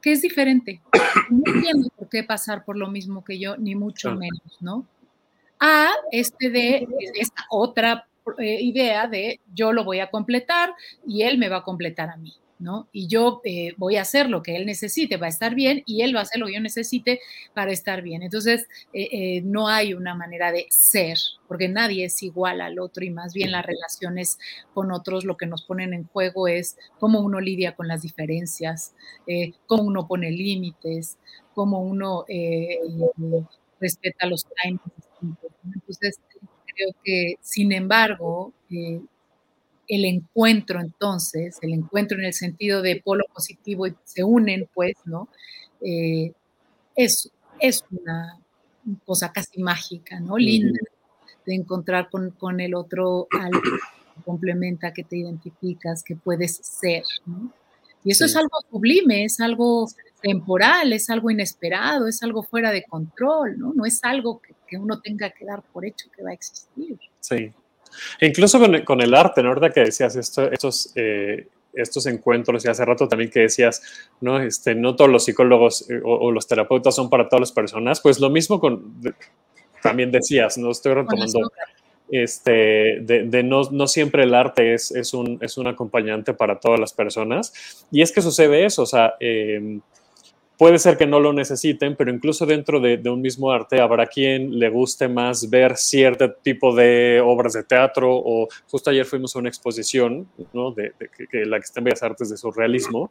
que 0.00 0.12
es 0.12 0.22
diferente. 0.22 0.80
No 1.30 1.42
tiene 1.62 1.88
por 1.96 2.08
qué 2.08 2.22
pasar 2.22 2.64
por 2.64 2.76
lo 2.76 2.88
mismo 2.88 3.24
que 3.24 3.38
yo, 3.38 3.56
ni 3.56 3.74
mucho 3.74 4.14
menos, 4.14 4.58
¿no? 4.60 4.86
A 5.58 5.90
este 6.10 6.50
de 6.50 6.86
esta 7.14 7.46
otra 7.50 8.06
eh, 8.38 8.58
idea 8.60 9.06
de 9.06 9.40
yo 9.54 9.72
lo 9.72 9.84
voy 9.84 10.00
a 10.00 10.10
completar 10.10 10.74
y 11.06 11.22
él 11.22 11.38
me 11.38 11.48
va 11.48 11.58
a 11.58 11.62
completar 11.62 12.10
a 12.10 12.16
mí. 12.16 12.34
Y 12.92 13.08
yo 13.08 13.40
eh, 13.44 13.74
voy 13.76 13.96
a 13.96 14.02
hacer 14.02 14.30
lo 14.30 14.42
que 14.42 14.56
él 14.56 14.64
necesite 14.66 15.16
va 15.16 15.26
a 15.26 15.28
estar 15.28 15.54
bien 15.54 15.82
y 15.86 16.02
él 16.02 16.14
va 16.14 16.20
a 16.20 16.22
hacer 16.22 16.38
lo 16.40 16.46
que 16.46 16.54
yo 16.54 16.60
necesite 16.60 17.20
para 17.52 17.72
estar 17.72 18.00
bien. 18.02 18.22
Entonces, 18.22 18.66
eh, 18.92 19.08
eh, 19.12 19.42
no 19.44 19.68
hay 19.68 19.92
una 19.94 20.14
manera 20.14 20.52
de 20.52 20.66
ser, 20.70 21.18
porque 21.48 21.68
nadie 21.68 22.04
es 22.06 22.22
igual 22.22 22.60
al 22.60 22.78
otro 22.78 23.04
y 23.04 23.10
más 23.10 23.34
bien 23.34 23.50
las 23.52 23.66
relaciones 23.66 24.38
con 24.72 24.92
otros 24.92 25.24
lo 25.24 25.36
que 25.36 25.46
nos 25.46 25.64
ponen 25.64 25.92
en 25.94 26.04
juego 26.08 26.48
es 26.48 26.76
cómo 26.98 27.20
uno 27.20 27.40
lidia 27.40 27.74
con 27.74 27.88
las 27.88 28.02
diferencias, 28.02 28.94
cómo 29.66 29.82
uno 29.84 30.06
pone 30.06 30.30
límites, 30.30 31.18
cómo 31.54 31.80
uno 31.80 32.24
respeta 33.80 34.26
los 34.26 34.44
times 34.62 34.80
Entonces, 35.74 36.20
creo 36.74 36.90
que, 37.04 37.34
sin 37.40 37.72
embargo, 37.72 38.52
el 39.88 40.04
encuentro 40.04 40.80
entonces, 40.80 41.58
el 41.62 41.72
encuentro 41.72 42.18
en 42.18 42.24
el 42.24 42.34
sentido 42.34 42.82
de 42.82 43.00
polo 43.04 43.24
positivo 43.32 43.86
y 43.86 43.94
se 44.04 44.24
unen, 44.24 44.68
pues, 44.74 44.94
¿no? 45.04 45.28
Eh, 45.80 46.32
es, 46.96 47.30
es 47.60 47.84
una 47.90 48.38
cosa 49.04 49.32
casi 49.32 49.60
mágica, 49.60 50.20
¿no? 50.20 50.36
Linda 50.36 50.80
de 51.46 51.54
encontrar 51.54 52.08
con, 52.10 52.60
el 52.60 52.74
otro 52.74 53.26
algo 53.38 53.60
que 53.60 54.22
complementa, 54.24 54.92
que 54.92 55.04
te 55.04 55.18
identificas, 55.18 56.02
que 56.02 56.16
puedes 56.16 56.56
ser, 56.56 57.02
¿no? 57.26 57.52
Y 58.02 58.10
eso 58.10 58.26
es 58.26 58.36
algo 58.36 58.58
sublime, 58.70 59.24
es 59.24 59.40
algo 59.40 59.88
temporal, 60.20 60.92
es 60.92 61.08
algo 61.08 61.30
inesperado, 61.30 62.06
es 62.06 62.22
algo 62.22 62.42
fuera 62.42 62.70
de 62.70 62.84
control, 62.84 63.58
¿no? 63.58 63.72
No 63.72 63.86
es 63.86 64.00
algo 64.04 64.40
que, 64.40 64.54
que 64.66 64.76
uno 64.76 65.00
tenga 65.00 65.30
que 65.30 65.46
dar 65.46 65.62
por 65.72 65.86
hecho 65.86 66.10
que 66.14 66.22
va 66.22 66.30
a 66.30 66.34
existir. 66.34 66.98
Sí, 67.20 67.50
incluso 68.20 68.60
con, 68.84 69.00
el 69.00 69.14
arte, 69.14 69.42
¿no? 69.42 69.50
¿Verdad? 69.50 69.72
Que 69.72 69.80
decías 69.80 70.16
esto, 70.16 70.50
estos, 70.50 70.92
eh, 70.94 71.48
estos 71.74 72.06
encuentros 72.06 72.64
y 72.64 72.68
hace 72.68 72.84
rato 72.84 73.08
también 73.08 73.30
que 73.30 73.40
decías, 73.40 73.82
¿no? 74.20 74.40
Este, 74.40 74.74
no 74.74 74.96
todos 74.96 75.10
los 75.10 75.24
psicólogos 75.24 75.90
eh, 75.90 76.00
o, 76.04 76.30
los 76.30 76.46
terapeutas 76.46 76.94
son 76.94 77.10
para 77.10 77.28
todas 77.28 77.40
las 77.40 77.52
personas, 77.52 78.00
pues 78.00 78.20
lo 78.20 78.30
mismo 78.30 78.60
con, 78.60 79.00
también 79.82 80.10
decías, 80.10 80.56
no 80.58 80.70
estoy 80.70 80.94
retomando, 80.94 81.50
este, 82.10 83.00
de, 83.00 83.42
no, 83.42 83.62
no, 83.70 83.86
siempre 83.86 84.24
el 84.24 84.34
arte 84.34 84.74
es, 84.74 84.90
es, 84.90 85.14
un, 85.14 85.38
es 85.40 85.58
un 85.58 85.66
acompañante 85.66 86.34
para 86.34 86.60
todas 86.60 86.78
las 86.78 86.92
personas. 86.92 87.86
Y 87.90 88.02
es 88.02 88.12
que 88.12 88.22
sucede 88.22 88.64
eso, 88.64 88.82
o 88.82 88.86
sea, 88.86 89.14
eh, 89.20 89.80
Puede 90.56 90.78
ser 90.78 90.96
que 90.96 91.06
no 91.06 91.18
lo 91.18 91.32
necesiten, 91.32 91.96
pero 91.96 92.12
incluso 92.12 92.46
dentro 92.46 92.78
de, 92.78 93.00
un 93.10 93.20
mismo 93.20 93.50
arte 93.50 93.80
habrá 93.80 94.06
quien 94.06 94.58
le 94.58 94.68
guste 94.68 95.08
más 95.08 95.50
ver 95.50 95.76
cierto 95.76 96.32
tipo 96.32 96.74
de 96.74 97.20
obras 97.20 97.54
de 97.54 97.64
teatro 97.64 98.10
o 98.12 98.46
justo 98.70 98.90
ayer 98.90 99.04
fuimos 99.04 99.34
a 99.34 99.40
una 99.40 99.48
exposición, 99.48 100.28
¿no? 100.52 100.70
De, 100.70 100.92
que, 101.30 101.44
la 101.44 101.58
que 101.58 101.64
está 101.64 101.80
en 101.80 101.84
Bellas 101.84 102.02
Artes 102.04 102.30
de 102.30 102.36
surrealismo 102.36 103.10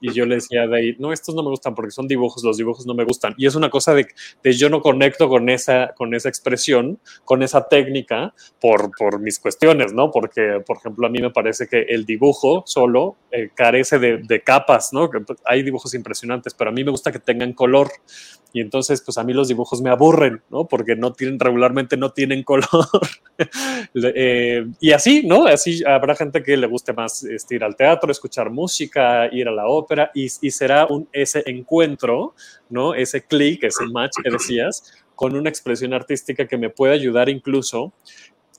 y 0.00 0.12
yo 0.12 0.26
le 0.26 0.36
decía 0.36 0.66
de 0.66 0.76
ahí, 0.76 0.96
no, 0.98 1.12
estos 1.12 1.34
no 1.34 1.42
me 1.42 1.50
gustan 1.50 1.74
porque 1.74 1.90
son 1.90 2.06
dibujos, 2.06 2.44
los 2.44 2.56
dibujos 2.56 2.86
no 2.86 2.94
me 2.94 3.04
gustan. 3.04 3.34
Y 3.36 3.46
es 3.46 3.54
una 3.54 3.70
cosa 3.70 3.94
de, 3.94 4.06
de 4.42 4.52
yo 4.52 4.68
no 4.68 4.80
conecto 4.80 5.28
con 5.28 5.48
esa, 5.48 5.94
con 5.96 6.14
esa 6.14 6.28
expresión, 6.28 6.98
con 7.24 7.42
esa 7.42 7.68
técnica, 7.68 8.34
por, 8.60 8.90
por 8.96 9.20
mis 9.20 9.38
cuestiones, 9.38 9.92
¿no? 9.92 10.10
Porque, 10.10 10.62
por 10.66 10.76
ejemplo, 10.76 11.06
a 11.06 11.10
mí 11.10 11.20
me 11.20 11.30
parece 11.30 11.66
que 11.68 11.82
el 11.82 12.04
dibujo 12.04 12.64
solo 12.66 13.16
eh, 13.30 13.50
carece 13.54 13.98
de, 13.98 14.18
de, 14.18 14.42
capas, 14.42 14.92
¿no? 14.92 15.10
Hay 15.44 15.62
dibujos 15.62 15.94
impresionantes, 15.94 16.54
pero 16.54 16.70
a 16.70 16.72
mí 16.72 16.84
me 16.84 16.90
gusta 16.90 17.12
que 17.12 17.18
tengan 17.18 17.52
color. 17.52 17.90
Y 18.52 18.60
entonces, 18.60 19.02
pues 19.04 19.18
a 19.18 19.24
mí 19.24 19.32
los 19.32 19.48
dibujos 19.48 19.82
me 19.82 19.90
aburren, 19.90 20.40
¿no? 20.48 20.66
Porque 20.66 20.94
no 20.94 21.12
tienen, 21.12 21.40
regularmente 21.40 21.96
no 21.96 22.12
tienen 22.12 22.42
color. 22.44 22.68
Eh, 23.94 24.64
y 24.80 24.92
así, 24.92 25.26
¿no? 25.26 25.46
Así 25.46 25.82
habrá 25.84 26.14
gente 26.14 26.42
que 26.42 26.56
le 26.56 26.68
guste 26.68 26.92
más 26.92 27.24
este, 27.24 27.56
ir 27.56 27.64
al 27.64 27.74
teatro, 27.74 28.12
escuchar 28.12 28.50
música, 28.50 29.28
ir 29.32 29.48
a 29.48 29.52
la 29.52 29.66
ópera, 29.66 29.93
y, 30.14 30.24
y 30.24 30.50
será 30.50 30.86
un, 30.86 31.08
ese 31.12 31.42
encuentro, 31.46 32.34
¿no? 32.68 32.94
Ese 32.94 33.24
clic, 33.24 33.64
ese 33.64 33.86
match 33.86 34.12
que 34.22 34.30
decías, 34.30 34.92
con 35.14 35.36
una 35.36 35.48
expresión 35.48 35.94
artística 35.94 36.46
que 36.46 36.58
me 36.58 36.70
puede 36.70 36.94
ayudar 36.94 37.28
incluso 37.28 37.92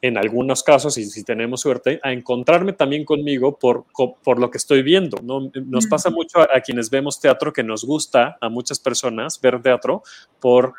en 0.02 0.18
algunos 0.18 0.62
casos, 0.62 0.98
y 0.98 1.06
si 1.06 1.24
tenemos 1.24 1.62
suerte, 1.62 2.00
a 2.04 2.12
encontrarme 2.12 2.74
también 2.74 3.06
conmigo 3.06 3.58
por, 3.58 3.86
por 4.24 4.40
lo 4.40 4.52
que 4.52 4.58
estoy 4.58 4.84
viendo. 4.84 5.18
¿no? 5.24 5.50
Nos 5.66 5.88
pasa 5.88 6.12
mucho 6.12 6.40
a, 6.42 6.62
quienes 6.62 6.90
vemos 6.90 7.20
teatro 7.20 7.52
que 7.52 7.64
nos 7.64 7.84
gusta 7.84 8.38
a 8.40 8.50
muchas 8.50 8.80
personas 8.80 9.40
ver 9.42 9.62
teatro 9.62 10.04
por, 10.40 10.74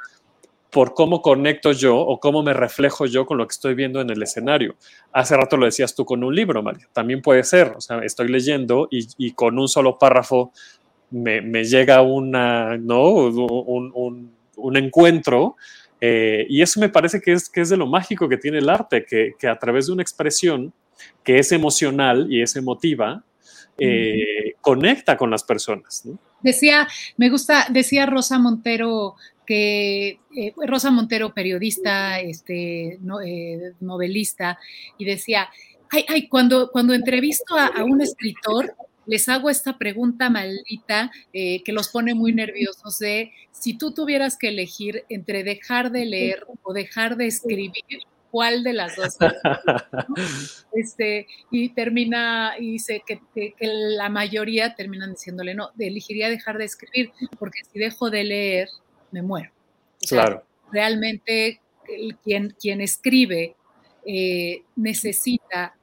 por 0.76 0.92
cómo 0.92 1.22
conecto 1.22 1.72
yo 1.72 1.96
o 1.96 2.20
cómo 2.20 2.42
me 2.42 2.52
reflejo 2.52 3.06
yo 3.06 3.24
con 3.24 3.38
lo 3.38 3.48
que 3.48 3.52
estoy 3.52 3.74
viendo 3.74 4.02
en 4.02 4.10
el 4.10 4.22
escenario. 4.22 4.76
Hace 5.10 5.34
rato 5.34 5.56
lo 5.56 5.64
decías 5.64 5.94
tú 5.94 6.04
con 6.04 6.22
un 6.22 6.34
libro, 6.34 6.62
María. 6.62 6.86
También 6.92 7.22
puede 7.22 7.44
ser, 7.44 7.68
o 7.74 7.80
sea, 7.80 8.00
estoy 8.00 8.28
leyendo 8.28 8.86
y, 8.90 9.08
y 9.16 9.32
con 9.32 9.58
un 9.58 9.68
solo 9.68 9.98
párrafo 9.98 10.52
me, 11.10 11.40
me 11.40 11.64
llega 11.64 12.02
una, 12.02 12.76
¿no? 12.76 13.08
un, 13.08 13.90
un, 13.94 14.36
un 14.56 14.76
encuentro 14.76 15.56
eh, 15.98 16.44
y 16.46 16.60
eso 16.60 16.78
me 16.78 16.90
parece 16.90 17.22
que 17.22 17.32
es, 17.32 17.48
que 17.48 17.62
es 17.62 17.70
de 17.70 17.78
lo 17.78 17.86
mágico 17.86 18.28
que 18.28 18.36
tiene 18.36 18.58
el 18.58 18.68
arte, 18.68 19.06
que, 19.06 19.32
que, 19.38 19.48
a 19.48 19.58
través 19.58 19.86
de 19.86 19.94
una 19.94 20.02
expresión 20.02 20.74
que 21.24 21.38
es 21.38 21.52
emocional 21.52 22.26
y 22.30 22.42
es 22.42 22.54
emotiva, 22.54 23.24
eh, 23.78 24.52
conecta 24.60 25.16
con 25.16 25.30
las 25.30 25.42
personas. 25.42 26.06
Decía, 26.42 26.86
me 27.16 27.30
gusta, 27.30 27.66
decía 27.70 28.04
Rosa 28.04 28.38
Montero 28.38 29.14
que 29.46 30.20
eh, 30.36 30.52
Rosa 30.66 30.90
Montero, 30.90 31.32
periodista, 31.32 32.20
este, 32.20 32.98
novelista, 33.80 34.58
y 34.98 35.04
decía, 35.04 35.48
ay, 35.90 36.04
ay, 36.08 36.28
cuando, 36.28 36.70
cuando 36.70 36.94
entrevisto 36.94 37.56
a 37.56 37.84
un 37.84 38.00
escritor, 38.00 38.74
les 39.06 39.28
hago 39.28 39.48
esta 39.48 39.78
pregunta 39.78 40.28
maldita 40.30 41.10
eh, 41.32 41.62
que 41.62 41.72
los 41.72 41.88
pone 41.88 42.14
muy 42.14 42.32
nerviosos 42.32 42.98
de 42.98 43.32
si 43.52 43.78
tú 43.78 43.92
tuvieras 43.92 44.36
que 44.36 44.48
elegir 44.48 45.04
entre 45.08 45.44
dejar 45.44 45.90
de 45.90 46.04
leer 46.04 46.46
o 46.62 46.72
dejar 46.72 47.16
de 47.16 47.26
escribir, 47.26 47.84
¿cuál 48.30 48.64
de 48.64 48.72
las 48.72 48.96
dos? 48.96 49.16
este, 50.72 51.26
y 51.50 51.70
termina, 51.70 52.54
y 52.58 52.72
dice 52.72 53.02
que, 53.06 53.20
la 53.60 54.08
mayoría 54.08 54.74
terminan 54.74 55.12
diciéndole, 55.12 55.54
no, 55.54 55.70
elegiría 55.78 56.28
dejar 56.28 56.58
de 56.58 56.64
escribir, 56.64 57.12
porque 57.38 57.60
si 57.72 57.78
dejo 57.78 58.10
de 58.10 58.24
leer, 58.24 58.68
me 59.16 59.22
muero. 59.22 59.50
claro. 60.06 60.42
Realmente 60.72 61.60
quien, 62.22 62.54
quien 62.60 62.80
escribe 62.80 63.56
eh, 64.04 64.62
necesita 64.74 65.74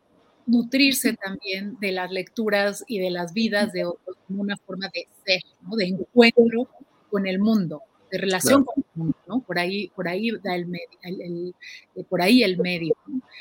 nutrirse 0.45 1.13
también 1.13 1.77
de 1.79 1.93
las 1.93 2.11
lecturas 2.11 2.83
y 2.87 2.99
de 2.99 3.09
las 3.09 3.33
vidas 3.33 3.71
de 3.71 3.85
otros 3.85 4.17
como 4.27 4.41
una 4.41 4.57
forma 4.57 4.89
de 4.93 5.07
ser, 5.25 5.41
de 5.77 5.85
encuentro 5.85 6.67
con 7.09 7.25
el 7.25 7.39
mundo, 7.39 7.81
de 8.11 8.17
relación 8.17 8.65
con 8.65 8.75
el 8.77 8.85
mundo, 8.93 9.17
¿no? 9.25 9.39
Por 9.39 9.57
ahí, 9.57 9.87
por 9.95 10.07
ahí 10.07 10.31
da 10.43 10.55
el, 10.55 10.67
medio, 10.67 10.99
el, 11.01 11.55
eh, 11.95 12.03
por 12.03 12.21
ahí 12.21 12.43
el 12.43 12.57
medio. 12.57 12.93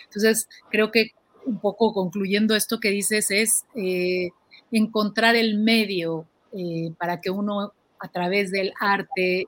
Entonces, 0.05 0.49
creo 0.71 0.91
que 0.91 1.11
un 1.45 1.59
poco 1.59 1.93
concluyendo 1.93 2.55
esto 2.55 2.79
que 2.79 2.91
dices 2.91 3.31
es 3.33 3.65
eh, 3.75 4.31
encontrar 4.71 5.35
el 5.35 5.59
medio 5.59 6.27
eh, 6.53 6.93
para 6.99 7.21
que 7.21 7.31
uno 7.31 7.73
a 8.03 8.09
través 8.09 8.51
del 8.51 8.73
arte 8.81 9.47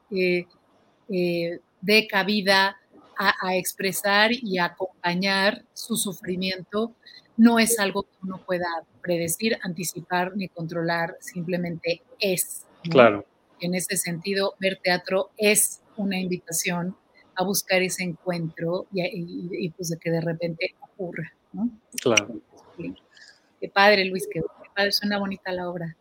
dé 1.09 2.07
cabida 2.09 2.76
a, 3.16 3.57
expresar 3.57 4.30
y 4.32 4.59
acompañar 4.59 5.64
su 5.72 5.96
sufrimiento 5.96 6.94
no 7.36 7.59
es 7.59 7.78
algo 7.78 8.05
que 8.05 8.16
uno 8.22 8.40
pueda 8.44 8.66
predecir, 9.02 9.59
anticipar 9.62 10.36
ni 10.36 10.48
controlar, 10.48 11.16
simplemente 11.20 12.02
es. 12.20 12.64
Claro. 12.90 13.26
En 13.61 13.74
ese 13.74 13.96
sentido, 13.96 14.55
ver 14.61 14.78
teatro 14.82 15.30
es 15.36 15.80
una 15.96 16.18
invitación 16.18 16.96
a 17.36 17.44
buscar 17.44 17.82
ese 17.82 18.05
encuentro 18.05 18.86
y, 18.92 19.68
pues 19.70 19.90
de 19.90 19.98
que 19.98 20.11
de 20.11 20.20
repente 20.20 20.74
ocurra. 20.80 21.32
¿no? 21.52 21.70
Claro. 22.00 22.40
Qué 23.61 23.68
padre, 23.68 24.05
Luis, 24.05 24.28
qué, 24.32 24.40
padre, 24.74 24.92
suena 24.92 25.18
bonita 25.18 25.50
la 25.52 25.68
obra. 25.68 25.96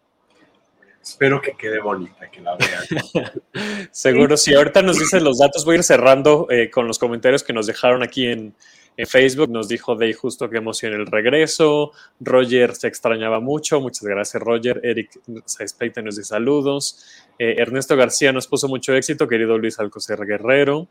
Espero 1.04 1.42
que 1.42 1.52
quede 1.52 1.82
bonita, 1.82 2.32
que 2.32 2.40
la 2.40 2.56
vean. 2.56 3.30
Seguro, 3.92 4.38
si 4.38 4.54
ahorita 4.54 4.82
nos 4.82 4.98
dicen 5.00 5.24
los 5.24 5.38
datos, 5.38 5.66
voy 5.66 5.76
a 5.76 5.78
ir 5.80 5.84
cerrando 5.84 6.48
eh, 6.50 6.70
con 6.70 6.88
los 6.88 6.98
comentarios 6.98 7.44
que 7.44 7.52
nos 7.52 7.68
dejaron 7.68 8.04
aquí 8.04 8.28
en, 8.28 8.56
en 8.96 9.08
Facebook 9.08 9.50
nos 9.50 9.68
dijo 9.68 9.96
Day 9.96 10.14
justo 10.14 10.50
que 10.50 10.58
emociona 10.58 10.96
el 10.96 11.08
regreso. 11.08 11.92
Roger 12.20 12.76
se 12.76 12.88
extrañaba 12.88 13.40
mucho. 13.40 13.82
Muchas 13.82 14.04
gracias, 14.04 14.42
Roger. 14.42 14.80
Eric 14.84 15.10
Saispeita 15.46 16.02
nos 16.02 16.16
dice 16.18 16.30
saludos. 16.30 17.06
Eh, 17.40 17.56
Ernesto 17.58 17.96
García 17.96 18.32
nos 18.32 18.48
puso 18.48 18.68
mucho 18.68 18.94
éxito, 18.96 19.28
querido 19.28 19.58
Luis 19.58 19.80
Alcocer 19.80 20.20
Guerrero. 20.26 20.88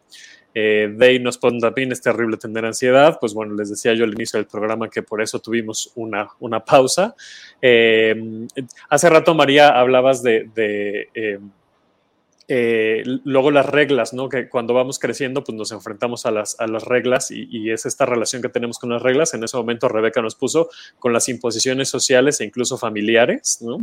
Eh, 0.54 0.92
Day 0.96 1.18
nos 1.18 1.38
pone 1.38 1.60
también 1.60 1.92
es 1.92 2.00
terrible 2.00 2.36
tener 2.36 2.64
ansiedad. 2.64 3.18
Pues 3.20 3.34
bueno, 3.34 3.54
les 3.54 3.70
decía 3.70 3.94
yo 3.94 4.04
al 4.04 4.12
inicio 4.12 4.38
del 4.38 4.46
programa 4.46 4.90
que 4.90 5.02
por 5.02 5.22
eso 5.22 5.38
tuvimos 5.38 5.92
una, 5.94 6.28
una 6.40 6.64
pausa. 6.64 7.14
Eh, 7.60 8.46
hace 8.88 9.08
rato, 9.08 9.34
María, 9.34 9.68
hablabas 9.68 10.22
de, 10.22 10.48
de 10.54 11.40
eh, 12.54 13.02
luego 13.24 13.50
las 13.50 13.64
reglas, 13.64 14.12
¿no? 14.12 14.28
Que 14.28 14.50
cuando 14.50 14.74
vamos 14.74 14.98
creciendo, 14.98 15.42
pues 15.42 15.56
nos 15.56 15.72
enfrentamos 15.72 16.26
a 16.26 16.30
las, 16.30 16.60
a 16.60 16.66
las 16.66 16.84
reglas 16.84 17.30
y, 17.30 17.70
es 17.70 17.86
esta 17.86 18.04
relación 18.04 18.42
que 18.42 18.50
tenemos 18.50 18.78
con 18.78 18.90
las 18.90 19.00
reglas. 19.00 19.32
En 19.32 19.42
ese 19.42 19.56
momento 19.56 19.88
Rebeca 19.88 20.20
nos 20.20 20.34
puso 20.34 20.68
con 20.98 21.14
las 21.14 21.30
imposiciones 21.30 21.88
sociales 21.88 22.42
e 22.42 22.44
incluso 22.44 22.76
familiares, 22.76 23.60
¿no? 23.62 23.78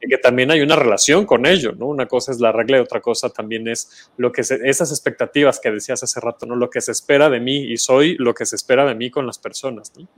Que 0.00 0.16
también 0.16 0.50
hay 0.50 0.62
una 0.62 0.74
relación 0.74 1.26
con 1.26 1.44
ello, 1.44 1.72
¿no? 1.72 1.84
Una 1.84 2.06
cosa 2.06 2.32
es 2.32 2.40
la 2.40 2.50
regla 2.50 2.78
y 2.78 2.80
otra 2.80 3.02
cosa 3.02 3.28
también 3.28 3.68
es 3.68 4.10
lo 4.16 4.32
que 4.32 4.40
esas 4.40 4.90
expectativas 4.90 5.60
que 5.60 5.70
decías 5.70 6.02
hace 6.02 6.18
rato, 6.18 6.46
¿no? 6.46 6.56
Lo 6.56 6.70
que 6.70 6.80
se 6.80 6.92
espera 6.92 7.28
de 7.28 7.40
mí 7.40 7.58
y 7.58 7.76
soy 7.76 8.16
lo 8.16 8.32
que 8.32 8.46
se 8.46 8.56
espera 8.56 8.86
de 8.86 8.94
mí 8.94 9.10
con 9.10 9.26
las 9.26 9.38
personas, 9.38 9.92
¿no? 9.98 10.08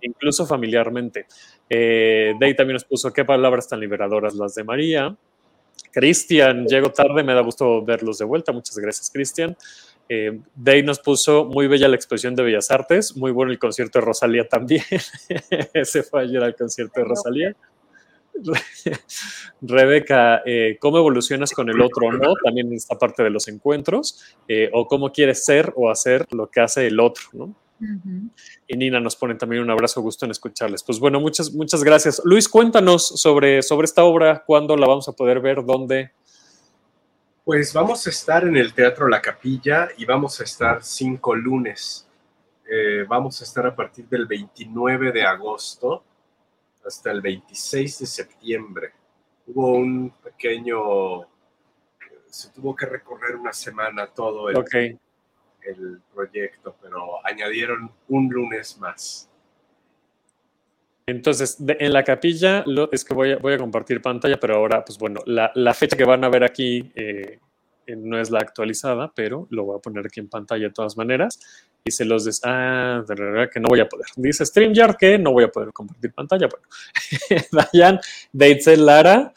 Incluso 0.00 0.44
familiarmente. 0.44 1.26
Eh, 1.70 2.34
Day 2.40 2.56
también 2.56 2.74
nos 2.74 2.84
puso 2.84 3.12
qué 3.12 3.24
palabras 3.24 3.68
tan 3.68 3.78
liberadoras 3.78 4.34
las 4.34 4.56
de 4.56 4.64
María. 4.64 5.16
Cristian, 5.92 6.66
llego 6.66 6.90
tarde, 6.90 7.22
me 7.22 7.34
da 7.34 7.40
gusto 7.40 7.84
verlos 7.84 8.18
de 8.18 8.24
vuelta. 8.24 8.52
Muchas 8.52 8.76
gracias, 8.78 9.10
Cristian. 9.10 9.56
Eh, 10.08 10.40
Day 10.54 10.82
nos 10.82 10.98
puso 11.00 11.44
muy 11.44 11.66
bella 11.66 11.88
la 11.88 11.96
exposición 11.96 12.34
de 12.34 12.42
Bellas 12.42 12.70
Artes, 12.70 13.16
muy 13.16 13.30
bueno 13.30 13.52
el 13.52 13.58
concierto 13.58 13.98
de 13.98 14.04
Rosalía 14.06 14.48
también. 14.48 14.82
Ese 15.74 16.02
fue 16.02 16.22
ayer 16.22 16.42
al 16.42 16.56
concierto 16.56 17.00
de 17.00 17.06
Rosalía. 17.06 17.56
Rebeca, 19.60 20.42
eh, 20.46 20.78
¿cómo 20.80 20.98
evolucionas 20.98 21.52
con 21.52 21.68
el 21.68 21.80
otro 21.80 22.06
o 22.06 22.12
no? 22.12 22.34
También 22.42 22.68
en 22.68 22.74
esta 22.74 22.96
parte 22.96 23.22
de 23.22 23.30
los 23.30 23.48
encuentros, 23.48 24.36
eh, 24.46 24.70
o 24.72 24.86
cómo 24.86 25.12
quieres 25.12 25.44
ser 25.44 25.72
o 25.76 25.90
hacer 25.90 26.26
lo 26.30 26.48
que 26.48 26.60
hace 26.60 26.86
el 26.86 27.00
otro, 27.00 27.24
¿no? 27.32 27.54
Y 28.66 28.76
Nina 28.76 29.00
nos 29.00 29.16
pone 29.16 29.34
también 29.34 29.62
un 29.62 29.70
abrazo, 29.70 30.00
gusto 30.00 30.24
en 30.24 30.32
escucharles. 30.32 30.82
Pues 30.82 30.98
bueno, 30.98 31.20
muchas, 31.20 31.52
muchas 31.52 31.84
gracias. 31.84 32.20
Luis, 32.24 32.48
cuéntanos 32.48 33.06
sobre, 33.06 33.62
sobre 33.62 33.84
esta 33.84 34.04
obra, 34.04 34.42
cuándo 34.44 34.76
la 34.76 34.86
vamos 34.86 35.08
a 35.08 35.12
poder 35.12 35.40
ver, 35.40 35.64
dónde. 35.64 36.12
Pues 37.44 37.72
vamos 37.72 38.06
a 38.06 38.10
estar 38.10 38.44
en 38.44 38.56
el 38.56 38.74
Teatro 38.74 39.08
La 39.08 39.22
Capilla 39.22 39.88
y 39.96 40.04
vamos 40.04 40.40
a 40.40 40.44
estar 40.44 40.82
cinco 40.82 41.34
lunes. 41.34 42.06
Eh, 42.70 43.04
vamos 43.08 43.40
a 43.40 43.44
estar 43.44 43.66
a 43.66 43.74
partir 43.74 44.06
del 44.08 44.26
29 44.26 45.12
de 45.12 45.22
agosto 45.22 46.04
hasta 46.84 47.10
el 47.10 47.20
26 47.20 48.00
de 48.00 48.06
septiembre. 48.06 48.92
Hubo 49.46 49.72
un 49.72 50.10
pequeño, 50.22 51.22
se 52.26 52.50
tuvo 52.50 52.76
que 52.76 52.84
recorrer 52.84 53.36
una 53.36 53.52
semana 53.52 54.08
todo 54.08 54.50
el, 54.50 54.56
okay 54.56 54.98
el 55.68 56.00
proyecto, 56.14 56.76
pero 56.80 57.24
añadieron 57.26 57.90
un 58.08 58.28
lunes 58.28 58.78
más. 58.78 59.28
Entonces, 61.06 61.56
en 61.66 61.92
la 61.92 62.04
capilla, 62.04 62.62
lo, 62.66 62.92
es 62.92 63.04
que 63.04 63.14
voy 63.14 63.32
a, 63.32 63.38
voy 63.38 63.54
a, 63.54 63.58
compartir 63.58 64.02
pantalla, 64.02 64.38
pero 64.38 64.56
ahora, 64.56 64.84
pues 64.84 64.98
bueno, 64.98 65.20
la, 65.24 65.50
la 65.54 65.72
fecha 65.72 65.96
que 65.96 66.04
van 66.04 66.22
a 66.22 66.28
ver 66.28 66.44
aquí 66.44 66.92
eh, 66.94 67.38
no 67.96 68.20
es 68.20 68.30
la 68.30 68.40
actualizada, 68.40 69.10
pero 69.14 69.46
lo 69.50 69.64
voy 69.64 69.76
a 69.78 69.80
poner 69.80 70.04
aquí 70.06 70.20
en 70.20 70.28
pantalla 70.28 70.64
de 70.64 70.72
todas 70.72 70.96
maneras. 70.96 71.40
Y 71.84 71.90
se 71.90 72.04
los 72.04 72.24
des... 72.24 72.40
Ah, 72.44 73.02
de 73.06 73.14
verdad 73.14 73.48
que 73.50 73.60
no 73.60 73.68
voy 73.68 73.80
a 73.80 73.88
poder. 73.88 74.06
Dice 74.16 74.44
StreamYard 74.44 74.96
que 74.96 75.18
no 75.18 75.32
voy 75.32 75.44
a 75.44 75.48
poder 75.48 75.72
compartir 75.72 76.12
pantalla. 76.12 76.48
Bueno, 76.48 76.66
Dayan, 77.72 78.00
Deitzel 78.32 78.84
Lara, 78.84 79.32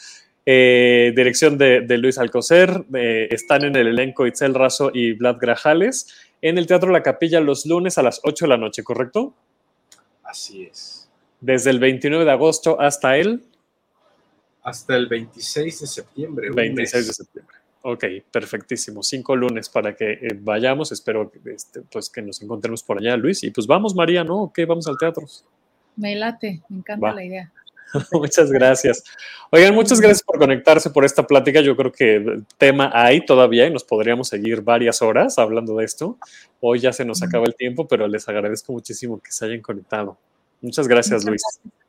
eh, 0.46 1.14
dirección 1.16 1.58
de, 1.58 1.98
Luis 1.98 2.18
Alcocer. 2.18 2.86
Eh, 2.94 3.28
están 3.32 3.64
en 3.64 3.76
el 3.76 3.88
elenco 3.88 4.26
Itzel 4.26 4.54
Razo 4.54 4.92
y 4.94 5.14
Vlad 5.14 5.38
Grajales. 5.40 6.08
En 6.42 6.58
el 6.58 6.68
Teatro 6.68 6.92
La 6.92 7.04
Capilla 7.04 7.40
los 7.40 7.66
lunes 7.66 7.98
a 7.98 8.04
las 8.04 8.20
8 8.24 8.46
de 8.46 8.50
la 8.50 8.58
noche, 8.58 8.84
¿correcto? 8.84 9.34
Así 10.24 10.64
es. 10.64 11.10
Desde 11.40 11.70
el 11.70 11.80
29 11.80 12.26
de 12.26 12.32
agosto 12.32 12.80
hasta 12.80 13.18
el... 13.18 13.44
Hasta 14.64 14.96
el 14.96 15.08
26 15.08 15.82
de 15.82 15.88
septiembre. 15.88 16.50
26 16.52 17.08
de 17.08 17.14
septiembre. 17.14 17.56
Ok, 17.84 18.06
perfectísimo. 18.32 19.02
Cinco 19.02 19.36
lunes 19.36 19.68
para 19.70 19.96
que 19.96 20.12
eh, 20.12 20.38
vayamos. 20.40 20.92
Espero 20.92 21.32
este, 21.46 21.82
pues, 21.82 22.10
que 22.10 22.22
nos 22.22 22.42
encontremos 22.42 22.84
por 22.84 23.00
allá, 23.00 23.18
Luis. 23.18 23.44
Y 23.44 23.50
pues 23.50 23.66
vamos, 23.66 23.96
María, 23.96 24.24
¿no? 24.24 24.44
Ok, 24.44 24.60
vamos 24.68 24.88
al 24.88 24.98
teatro. 24.98 25.26
Me 25.96 26.16
late, 26.16 26.62
me 26.70 26.78
encanta 26.78 27.14
la 27.14 27.24
idea. 27.24 27.52
muchas 28.12 28.52
gracias. 28.52 29.04
Oigan, 29.50 29.76
muchas 29.76 30.00
gracias 30.00 30.24
por 30.24 30.40
conectarse 30.40 30.90
por 30.90 31.06
esta 31.06 31.28
plática. 31.28 31.62
Yo 31.62 31.76
creo 31.76 31.92
que 31.92 32.42
tema 32.58 32.92
hay 32.94 33.26
todavía 33.26 33.68
y 33.68 33.72
nos 33.72 33.84
podríamos 33.84 34.30
seguir 34.30 34.62
varias 34.62 35.02
horas 35.02 35.38
hablando 35.38 35.76
de 35.78 35.86
esto. 35.86 36.18
Hoy 36.60 36.80
ya 36.80 36.94
se 36.94 37.06
nos 37.06 37.22
acaba 37.22 37.46
el 37.46 37.56
tiempo, 37.56 37.88
pero 37.88 38.08
les 38.08 38.28
agradezco 38.30 38.74
muchísimo 38.74 39.20
que 39.20 39.32
se 39.32 39.46
hayan 39.46 39.62
conectado. 39.62 40.18
Muchas 40.62 40.88
gracias, 40.88 41.26
Luis. 41.26 41.42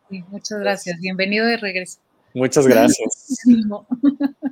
muchas 0.09 0.59
gracias. 0.59 0.99
Bienvenido 1.01 1.47
de 1.47 1.57
regreso. 1.57 1.99
Muchas 2.35 2.67
gracias. 2.69 3.43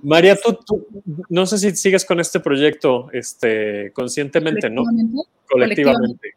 María, 0.02 0.36
tú, 0.66 0.86
no 1.28 1.46
sé 1.46 1.58
si 1.58 1.76
sigues 1.76 2.04
con 2.04 2.20
este 2.20 2.40
proyecto 2.40 3.10
este, 3.12 3.92
conscientemente, 3.92 4.70
¿no? 4.70 4.84
Colectivamente. 5.48 6.34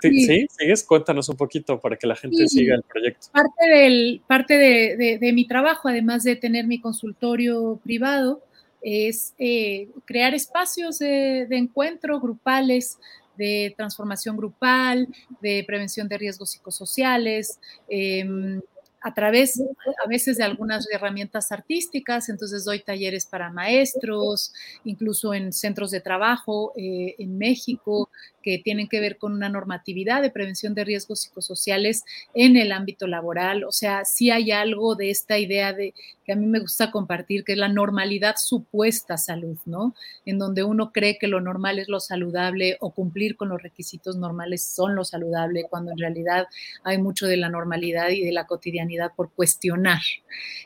Sí. 0.00 0.46
¿Sigues? 0.48 0.84
Cuéntanos 0.84 1.28
un 1.28 1.36
poquito 1.36 1.80
para 1.80 1.96
que 1.96 2.06
la 2.06 2.16
gente 2.16 2.46
siga 2.48 2.76
el 2.76 2.82
proyecto. 2.82 3.26
Parte, 3.32 3.68
del, 3.68 4.22
parte 4.26 4.56
de, 4.56 5.32
mi 5.32 5.46
trabajo, 5.46 5.88
además 5.88 6.22
de 6.24 6.36
tener 6.36 6.66
mi 6.66 6.80
consultorio 6.80 7.80
privado, 7.82 8.42
es 8.80 9.34
eh, 9.38 9.88
crear 10.04 10.34
espacios 10.34 10.98
de, 10.98 11.46
encuentro 11.50 12.20
grupales, 12.20 12.98
de 13.36 13.74
transformación 13.76 14.36
grupal, 14.36 15.08
de 15.40 15.64
prevención 15.66 16.06
de 16.06 16.18
riesgos 16.18 16.52
psicosociales. 16.52 17.58
Em, 17.88 18.60
a 19.04 19.12
través 19.12 19.62
a 20.02 20.08
veces 20.08 20.38
de 20.38 20.44
algunas 20.44 20.90
herramientas 20.90 21.52
artísticas, 21.52 22.30
entonces 22.30 22.64
doy 22.64 22.80
talleres 22.80 23.26
para 23.26 23.50
maestros, 23.50 24.54
incluso 24.82 25.34
en 25.34 25.52
centros 25.52 25.90
de 25.90 26.00
trabajo 26.00 26.72
eh, 26.74 27.14
en 27.18 27.36
México, 27.36 28.08
que 28.44 28.58
tienen 28.58 28.88
que 28.88 29.00
ver 29.00 29.16
con 29.16 29.32
una 29.32 29.48
normatividad 29.48 30.20
de 30.20 30.30
prevención 30.30 30.74
de 30.74 30.84
riesgos 30.84 31.22
psicosociales 31.22 32.04
en 32.34 32.58
el 32.58 32.72
ámbito 32.72 33.06
laboral. 33.06 33.64
O 33.64 33.72
sea, 33.72 34.04
sí 34.04 34.30
hay 34.30 34.50
algo 34.50 34.94
de 34.96 35.10
esta 35.10 35.38
idea 35.38 35.72
de 35.72 35.94
que 36.26 36.32
a 36.32 36.36
mí 36.36 36.46
me 36.46 36.60
gusta 36.60 36.90
compartir, 36.90 37.42
que 37.42 37.52
es 37.52 37.58
la 37.58 37.68
normalidad 37.68 38.34
supuesta 38.38 39.16
salud, 39.16 39.56
¿no? 39.64 39.94
En 40.26 40.38
donde 40.38 40.62
uno 40.62 40.92
cree 40.92 41.16
que 41.18 41.26
lo 41.26 41.40
normal 41.40 41.78
es 41.78 41.88
lo 41.88 42.00
saludable 42.00 42.76
o 42.80 42.90
cumplir 42.90 43.36
con 43.36 43.48
los 43.48 43.62
requisitos 43.62 44.16
normales 44.16 44.62
son 44.62 44.94
lo 44.94 45.04
saludable, 45.04 45.64
cuando 45.70 45.92
en 45.92 45.98
realidad 45.98 46.46
hay 46.82 46.98
mucho 46.98 47.26
de 47.26 47.38
la 47.38 47.48
normalidad 47.48 48.10
y 48.10 48.22
de 48.22 48.32
la 48.32 48.46
cotidianidad 48.46 49.12
por 49.16 49.32
cuestionar. 49.32 50.02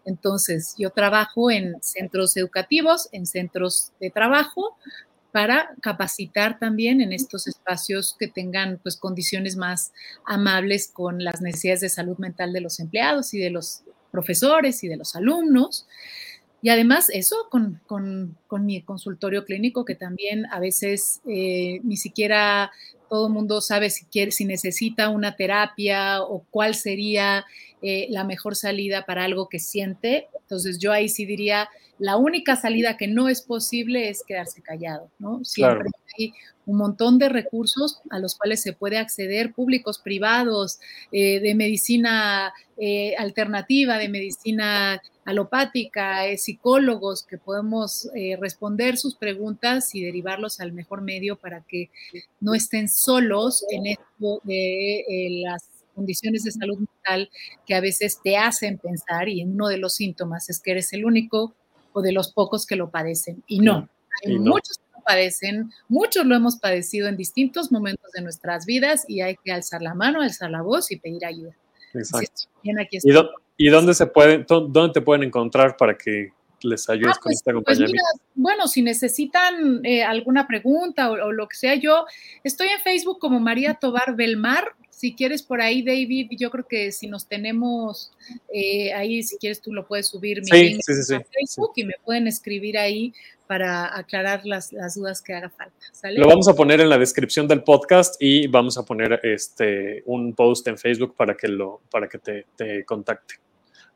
Entonces, 0.05 0.75
yo 0.79 0.91
trabajo 0.91 1.51
en 1.51 1.81
centros 1.81 2.37
educativos, 2.37 3.09
en 3.13 3.27
centros 3.27 3.93
de 4.01 4.11
trabajo, 4.11 4.77
para 5.33 5.75
capacitar 5.83 6.59
también 6.59 7.01
en 7.01 7.13
estos 7.13 7.47
espacios 7.47 8.17
que 8.19 8.29
tengan 8.29 8.79
pues 8.83 8.97
condiciones 8.97 9.57
más 9.57 9.93
amables 10.25 10.91
con 10.93 11.23
las 11.23 11.41
necesidades 11.41 11.81
de 11.81 11.89
salud 11.89 12.17
mental 12.19 12.53
de 12.53 12.61
los 12.61 12.81
empleados 12.81 13.35
y 13.35 13.39
de 13.39 13.51
los 13.51 13.83
profesores 14.11 14.83
y 14.85 14.89
de 14.89 14.97
los 14.97 15.15
alumnos. 15.17 15.87
Y 16.61 16.71
además 16.71 17.09
eso 17.13 17.49
con, 17.51 18.37
mi 18.65 18.83
consultorio 18.83 19.45
clínico, 19.45 19.85
que 19.85 19.95
también 19.95 20.47
a 20.47 20.59
veces 20.59 21.21
eh, 21.29 21.81
ni 21.85 21.97
siquiera 21.97 22.73
todo 23.09 23.27
el 23.29 23.33
mundo 23.33 23.61
sabe 23.61 23.91
si, 23.91 24.05
quiere, 24.07 24.31
si 24.33 24.45
necesita 24.45 25.09
una 25.09 25.37
terapia 25.37 26.23
o 26.23 26.45
cuál 26.51 26.75
sería 26.75 27.45
eh, 27.83 28.07
la 28.11 28.25
mejor 28.25 28.57
salida 28.57 29.07
para 29.07 29.25
algo 29.25 29.49
que 29.49 29.59
siente. 29.59 30.29
Entonces 30.41 30.79
yo 30.79 30.93
ahí 30.93 31.09
sí 31.09 31.27
diría, 31.27 31.69
la 31.99 32.17
única 32.17 32.57
salida 32.57 32.97
que 32.97 33.07
no 33.07 33.29
es 33.29 33.43
posible 33.43 34.09
es 34.09 34.23
quedarse 34.27 34.63
callado, 34.63 35.11
¿no? 35.19 35.45
Siempre 35.45 35.91
hay 36.19 36.35
un 36.67 36.77
montón 36.77 37.19
de 37.19 37.29
recursos 37.29 38.01
a 38.11 38.19
los 38.19 38.37
cuales 38.37 38.61
se 38.61 38.73
puede 38.73 38.99
acceder, 38.99 39.53
públicos, 39.55 39.99
privados, 39.99 40.79
eh, 41.13 41.41
de 41.41 41.55
medicina 41.55 42.53
eh, 42.77 43.15
alternativa, 43.17 43.97
de 43.97 44.09
medicina 44.09 45.01
alopática, 45.25 46.27
eh, 46.27 46.37
psicólogos 46.37 47.23
que 47.23 47.39
podemos 47.39 48.09
responder 48.39 48.97
sus 48.97 49.15
preguntas 49.15 49.95
y 49.95 50.03
derivarlos 50.03 50.61
al 50.61 50.73
mejor 50.73 51.03
medio 51.03 51.37
para 51.37 51.63
que 51.63 51.91
no 52.41 52.55
estén 52.55 52.89
solos 52.89 53.65
en 53.71 53.87
esto 53.87 54.41
de 54.45 55.05
las 55.43 55.69
condiciones 55.95 56.45
de 56.45 56.53
salud 56.53 56.79
mental 56.79 57.31
que 57.67 57.75
a 57.75 57.81
veces 57.81 58.21
te 58.23 58.37
hacen 58.37 58.79
pensar 58.79 59.29
y 59.29 59.43
uno 59.43 59.69
de 59.69 59.79
los 59.79 59.95
síntomas 59.95 60.49
es 60.49 60.61
que 60.61 60.71
eres 60.71 60.93
el 60.93 61.05
único 61.05 61.55
o 61.93 62.03
de 62.03 62.13
los 62.13 62.33
pocos 62.33 62.67
que 62.67 62.77
lo 62.77 62.91
padecen. 62.91 63.43
Y 63.47 63.61
no, 63.61 63.89
hay 64.25 64.39
muchos 64.39 64.79
padecen, 65.09 65.73
muchos 65.89 66.27
lo 66.27 66.37
hemos 66.37 66.57
padecido 66.57 67.09
en 67.09 67.17
distintos 67.17 67.73
momentos 67.73 68.13
de 68.13 68.21
nuestras 68.21 68.67
vidas 68.67 69.07
y 69.09 69.23
hay 69.23 69.37
que 69.43 69.51
alzar 69.51 69.81
la 69.81 69.95
mano, 69.95 70.21
alzar 70.21 70.51
la 70.51 70.61
voz 70.61 70.93
y 70.93 70.97
pedir 70.97 71.25
ayuda. 71.25 71.57
Exacto. 71.95 72.43
¿Y, 73.57 73.71
dónde, 73.71 73.95
se 73.95 74.07
pueden, 74.07 74.45
dónde 74.47 74.93
te 74.93 75.01
pueden 75.01 75.23
encontrar 75.23 75.77
para 75.79 75.97
que 75.97 76.33
les 76.63 76.89
ayudes 76.91 77.15
ah, 77.17 77.21
con 77.21 77.31
pues, 77.31 77.37
este 77.37 77.53
pues 77.53 77.79
acompañamiento? 77.79 78.23
bueno, 78.35 78.69
si 78.69 78.83
necesitan 78.83 79.81
eh, 79.85 80.05
alguna 80.05 80.47
pregunta 80.47 81.11
o, 81.11 81.33
lo 81.33 81.49
que 81.49 81.57
sea, 81.57 81.75
yo 81.75 82.05
estoy 82.45 82.69
en 82.69 82.81
Facebook 82.83 83.19
como 83.19 83.41
María 83.41 83.75
Tobar 83.75 84.15
Belmar, 84.15 84.75
si 84.91 85.15
quieres 85.15 85.43
por 85.43 85.61
ahí, 85.61 85.83
David, 85.83 86.33
yo 86.33 86.51
creo 86.51 86.67
que 86.67 86.91
si 86.91 87.07
nos 87.07 87.27
tenemos 87.29 88.11
eh, 88.53 88.93
ahí, 88.93 89.23
si 89.23 89.39
quieres 89.39 89.63
tú 89.63 89.73
lo 89.73 89.87
puedes 89.87 90.09
subir 90.09 90.43
mi 90.43 90.51
link 90.51 90.81
a 90.81 91.21
Facebook 91.21 91.73
y 91.77 91.85
me 91.85 91.95
pueden 92.05 92.27
escribir 92.27 92.77
ahí 92.77 93.15
para 93.49 93.97
aclarar 93.97 94.43
las, 94.45 94.71
dudas 94.95 95.23
que 95.23 95.35
haga 95.35 95.49
falta. 95.49 95.75
Lo 96.15 96.29
vamos 96.29 96.47
a 96.49 96.55
poner 96.55 96.81
en 96.81 96.89
la 96.89 96.99
descripción 96.99 97.49
del 97.49 97.65
podcast 97.65 98.15
y 98.21 98.47
vamos 98.47 98.77
a 98.79 98.85
poner 98.85 99.19
este 99.23 100.03
un 100.07 100.35
post 100.35 100.69
en 100.69 100.79
Facebook 100.79 101.17
para 101.17 101.35
que 101.35 101.49
lo 101.49 101.81
para 101.91 102.09
que 102.09 102.19
te, 102.19 102.85
contacte. 102.85 103.37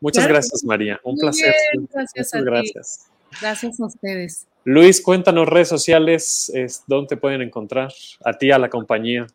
Muchas 0.00 0.26
gracias, 0.26 0.64
María. 0.64 0.98
Un 1.05 1.16
placer. 1.16 1.55
gracias 1.92 2.34
a 2.34 2.40
gracias. 2.40 3.11
Gracias 3.40 3.78
a 3.78 3.86
ustedes. 3.86 4.46
Luis, 4.64 5.00
cuéntanos 5.00 5.48
redes 5.48 5.68
sociales, 5.68 6.50
es, 6.55 6.84
¿dónde 6.86 7.09
te 7.09 7.16
pueden 7.16 7.42
encontrar? 7.42 7.92
A 8.24 8.32
ti, 8.32 8.50
a 8.50 8.59
la 8.59 8.70
compañía. 8.70 9.26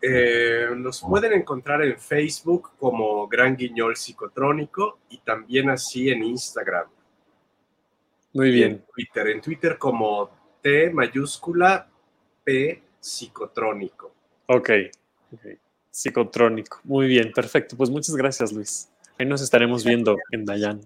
Eh, 0.00 0.68
nos 0.76 1.00
pueden 1.00 1.32
encontrar 1.32 1.82
en 1.82 1.98
Facebook 1.98 2.72
como 2.78 3.26
Gran 3.26 3.56
Guiñol 3.56 3.96
Psicotrónico 3.96 4.98
y 5.08 5.18
también 5.18 5.70
así 5.70 6.10
en 6.10 6.24
Instagram. 6.24 6.86
Muy 8.34 8.50
bien. 8.50 8.72
en 8.72 8.84
Twitter, 8.92 9.28
en 9.28 9.40
Twitter 9.40 9.78
como 9.78 10.30
T 10.60 10.90
mayúscula 10.90 11.88
P 12.42 12.82
psicotrónico. 13.00 14.12
Ok, 14.46 14.70
psicotrónico. 15.90 16.80
Muy 16.84 17.06
bien, 17.06 17.32
perfecto. 17.32 17.76
Pues 17.76 17.90
muchas 17.90 18.16
gracias, 18.16 18.52
Luis. 18.52 18.90
Ahí 19.18 19.26
nos 19.26 19.40
estaremos 19.40 19.84
viendo 19.84 20.16
en 20.32 20.44
Dayan. 20.44 20.80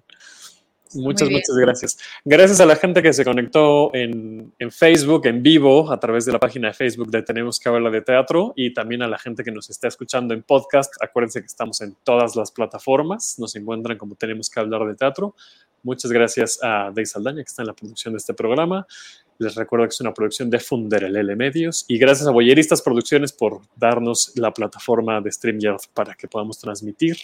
Muchas, 0.94 1.28
muchas 1.30 1.57
gracias. 1.57 1.99
Gracias 2.24 2.61
a 2.61 2.66
la 2.66 2.76
gente 2.76 3.03
que 3.03 3.12
se 3.12 3.24
conectó 3.24 3.94
en, 3.94 4.53
Facebook, 4.70 5.26
en 5.26 5.42
vivo, 5.42 5.90
a 5.90 6.01
través 6.01 6.24
de 6.24 6.32
la 6.32 6.38
página 6.38 6.68
de 6.68 6.74
Facebook 6.74 7.11
de 7.11 7.22
Tenemos 7.22 7.59
que 7.61 7.68
hablar 7.68 7.92
de 7.92 8.01
teatro 8.01 8.53
y 8.57 8.72
también 8.72 9.03
a 9.03 9.09
la 9.09 9.18
gente 9.18 9.44
que 9.44 9.51
nos 9.51 9.68
está 9.70 9.88
escuchando 9.88 10.34
en 10.34 10.42
podcast. 10.42 10.94
Acuérdense 11.03 11.40
que 11.40 11.46
estamos 11.46 11.80
en 11.80 11.94
todas 12.05 12.36
las 12.36 12.53
plataformas. 12.53 13.36
Nos 13.38 13.55
encuentran 13.57 13.99
como 13.99 14.14
Tenemos 14.14 14.49
que 14.49 14.61
hablar 14.61 14.86
de 14.86 14.94
teatro. 14.94 15.34
Muchas 15.83 16.11
gracias 16.11 16.59
a 16.62 16.91
Dave 16.95 17.07
Saldaña, 17.07 17.43
que 17.43 17.49
está 17.49 17.62
en 17.62 17.68
la 17.68 17.74
producción 17.74 18.14
de 18.14 18.18
este 18.18 18.35
programa. 18.35 18.87
Les 19.39 19.55
recuerdo 19.55 19.87
que 19.87 19.91
es 19.91 20.01
una 20.01 20.12
producción 20.12 20.51
de 20.51 20.59
Funderelele 20.59 21.37
Medios. 21.37 21.85
Y 21.87 21.97
gracias 21.97 22.26
a 22.26 22.33
Boyeristas 22.33 22.83
Producciones 22.83 23.33
por 23.33 23.61
darnos 23.76 24.33
la 24.35 24.53
plataforma 24.53 25.20
de 25.20 25.31
StreamYard 25.31 25.81
para 25.95 26.14
que 26.14 26.26
podamos 26.26 26.59
transmitir. 26.59 27.16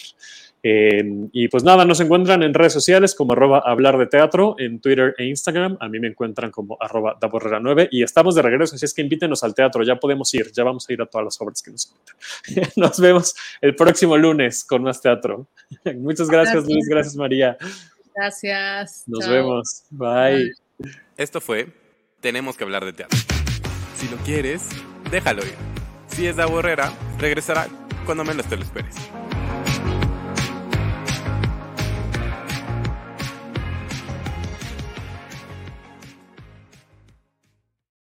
Em, 0.63 1.29
y 1.33 1.49
pues 1.49 1.65
nada, 1.65 1.83
nos 1.83 1.99
encuentran 1.99 2.41
en 2.41 2.53
redes 2.53 2.71
sociales 2.71 3.13
como 3.13 3.33
arroba 3.33 3.59
hablar 3.59 3.97
de 3.97 4.07
teatro, 4.07 4.55
en 4.57 4.79
Twitter 4.79 5.13
e 5.17 5.25
Instagram. 5.25 5.77
A 5.81 5.89
mí 5.89 5.99
me 5.99 6.07
encuentran 6.07 6.51
como 6.51 6.77
arroba 6.79 7.19
daborrera9. 7.19 7.89
Y 7.91 8.01
estamos 8.01 8.33
de 8.33 8.41
regreso, 8.41 8.75
así 8.75 8.85
es 8.85 8.93
que 8.93 9.01
invítenos 9.01 9.43
al 9.43 9.53
teatro. 9.53 9.83
Ya 9.83 9.97
podemos 9.97 10.33
ir, 10.33 10.53
ya 10.53 10.63
vamos 10.63 10.87
a 10.87 10.93
ir 10.93 11.01
a 11.01 11.05
todas 11.07 11.25
las 11.25 11.41
obras 11.41 11.61
que 11.61 11.71
nos 11.71 11.85
cuentan. 11.85 12.71
nos 12.77 12.97
vemos 12.97 13.35
el 13.59 13.75
próximo 13.75 14.15
lunes 14.15 14.63
con 14.63 14.83
más 14.83 15.01
teatro. 15.01 15.47
Muchas 15.97 16.29
gracias, 16.29 16.65
Luis. 16.65 16.87
Gracias, 16.87 17.17
María. 17.17 17.57
Gracias. 18.15 19.03
Nos 19.07 19.27
vemos. 19.27 19.83
Bye. 19.89 20.51
Esto 21.17 21.41
fue 21.41 21.67
Tenemos 22.21 22.57
que 22.57 22.63
hablar 22.63 22.85
de 22.85 22.93
teatro. 22.93 23.19
Si 23.95 24.07
lo 24.09 24.17
quieres, 24.17 24.69
déjalo 25.11 25.45
ir. 25.45 25.55
Si 26.07 26.25
es 26.25 26.35
de 26.35 26.45
Borrera, 26.45 26.91
regresará 27.19 27.67
cuando 28.05 28.23
menos 28.23 28.45
te 28.47 28.57
lo 28.57 28.63
esperes. 28.63 28.95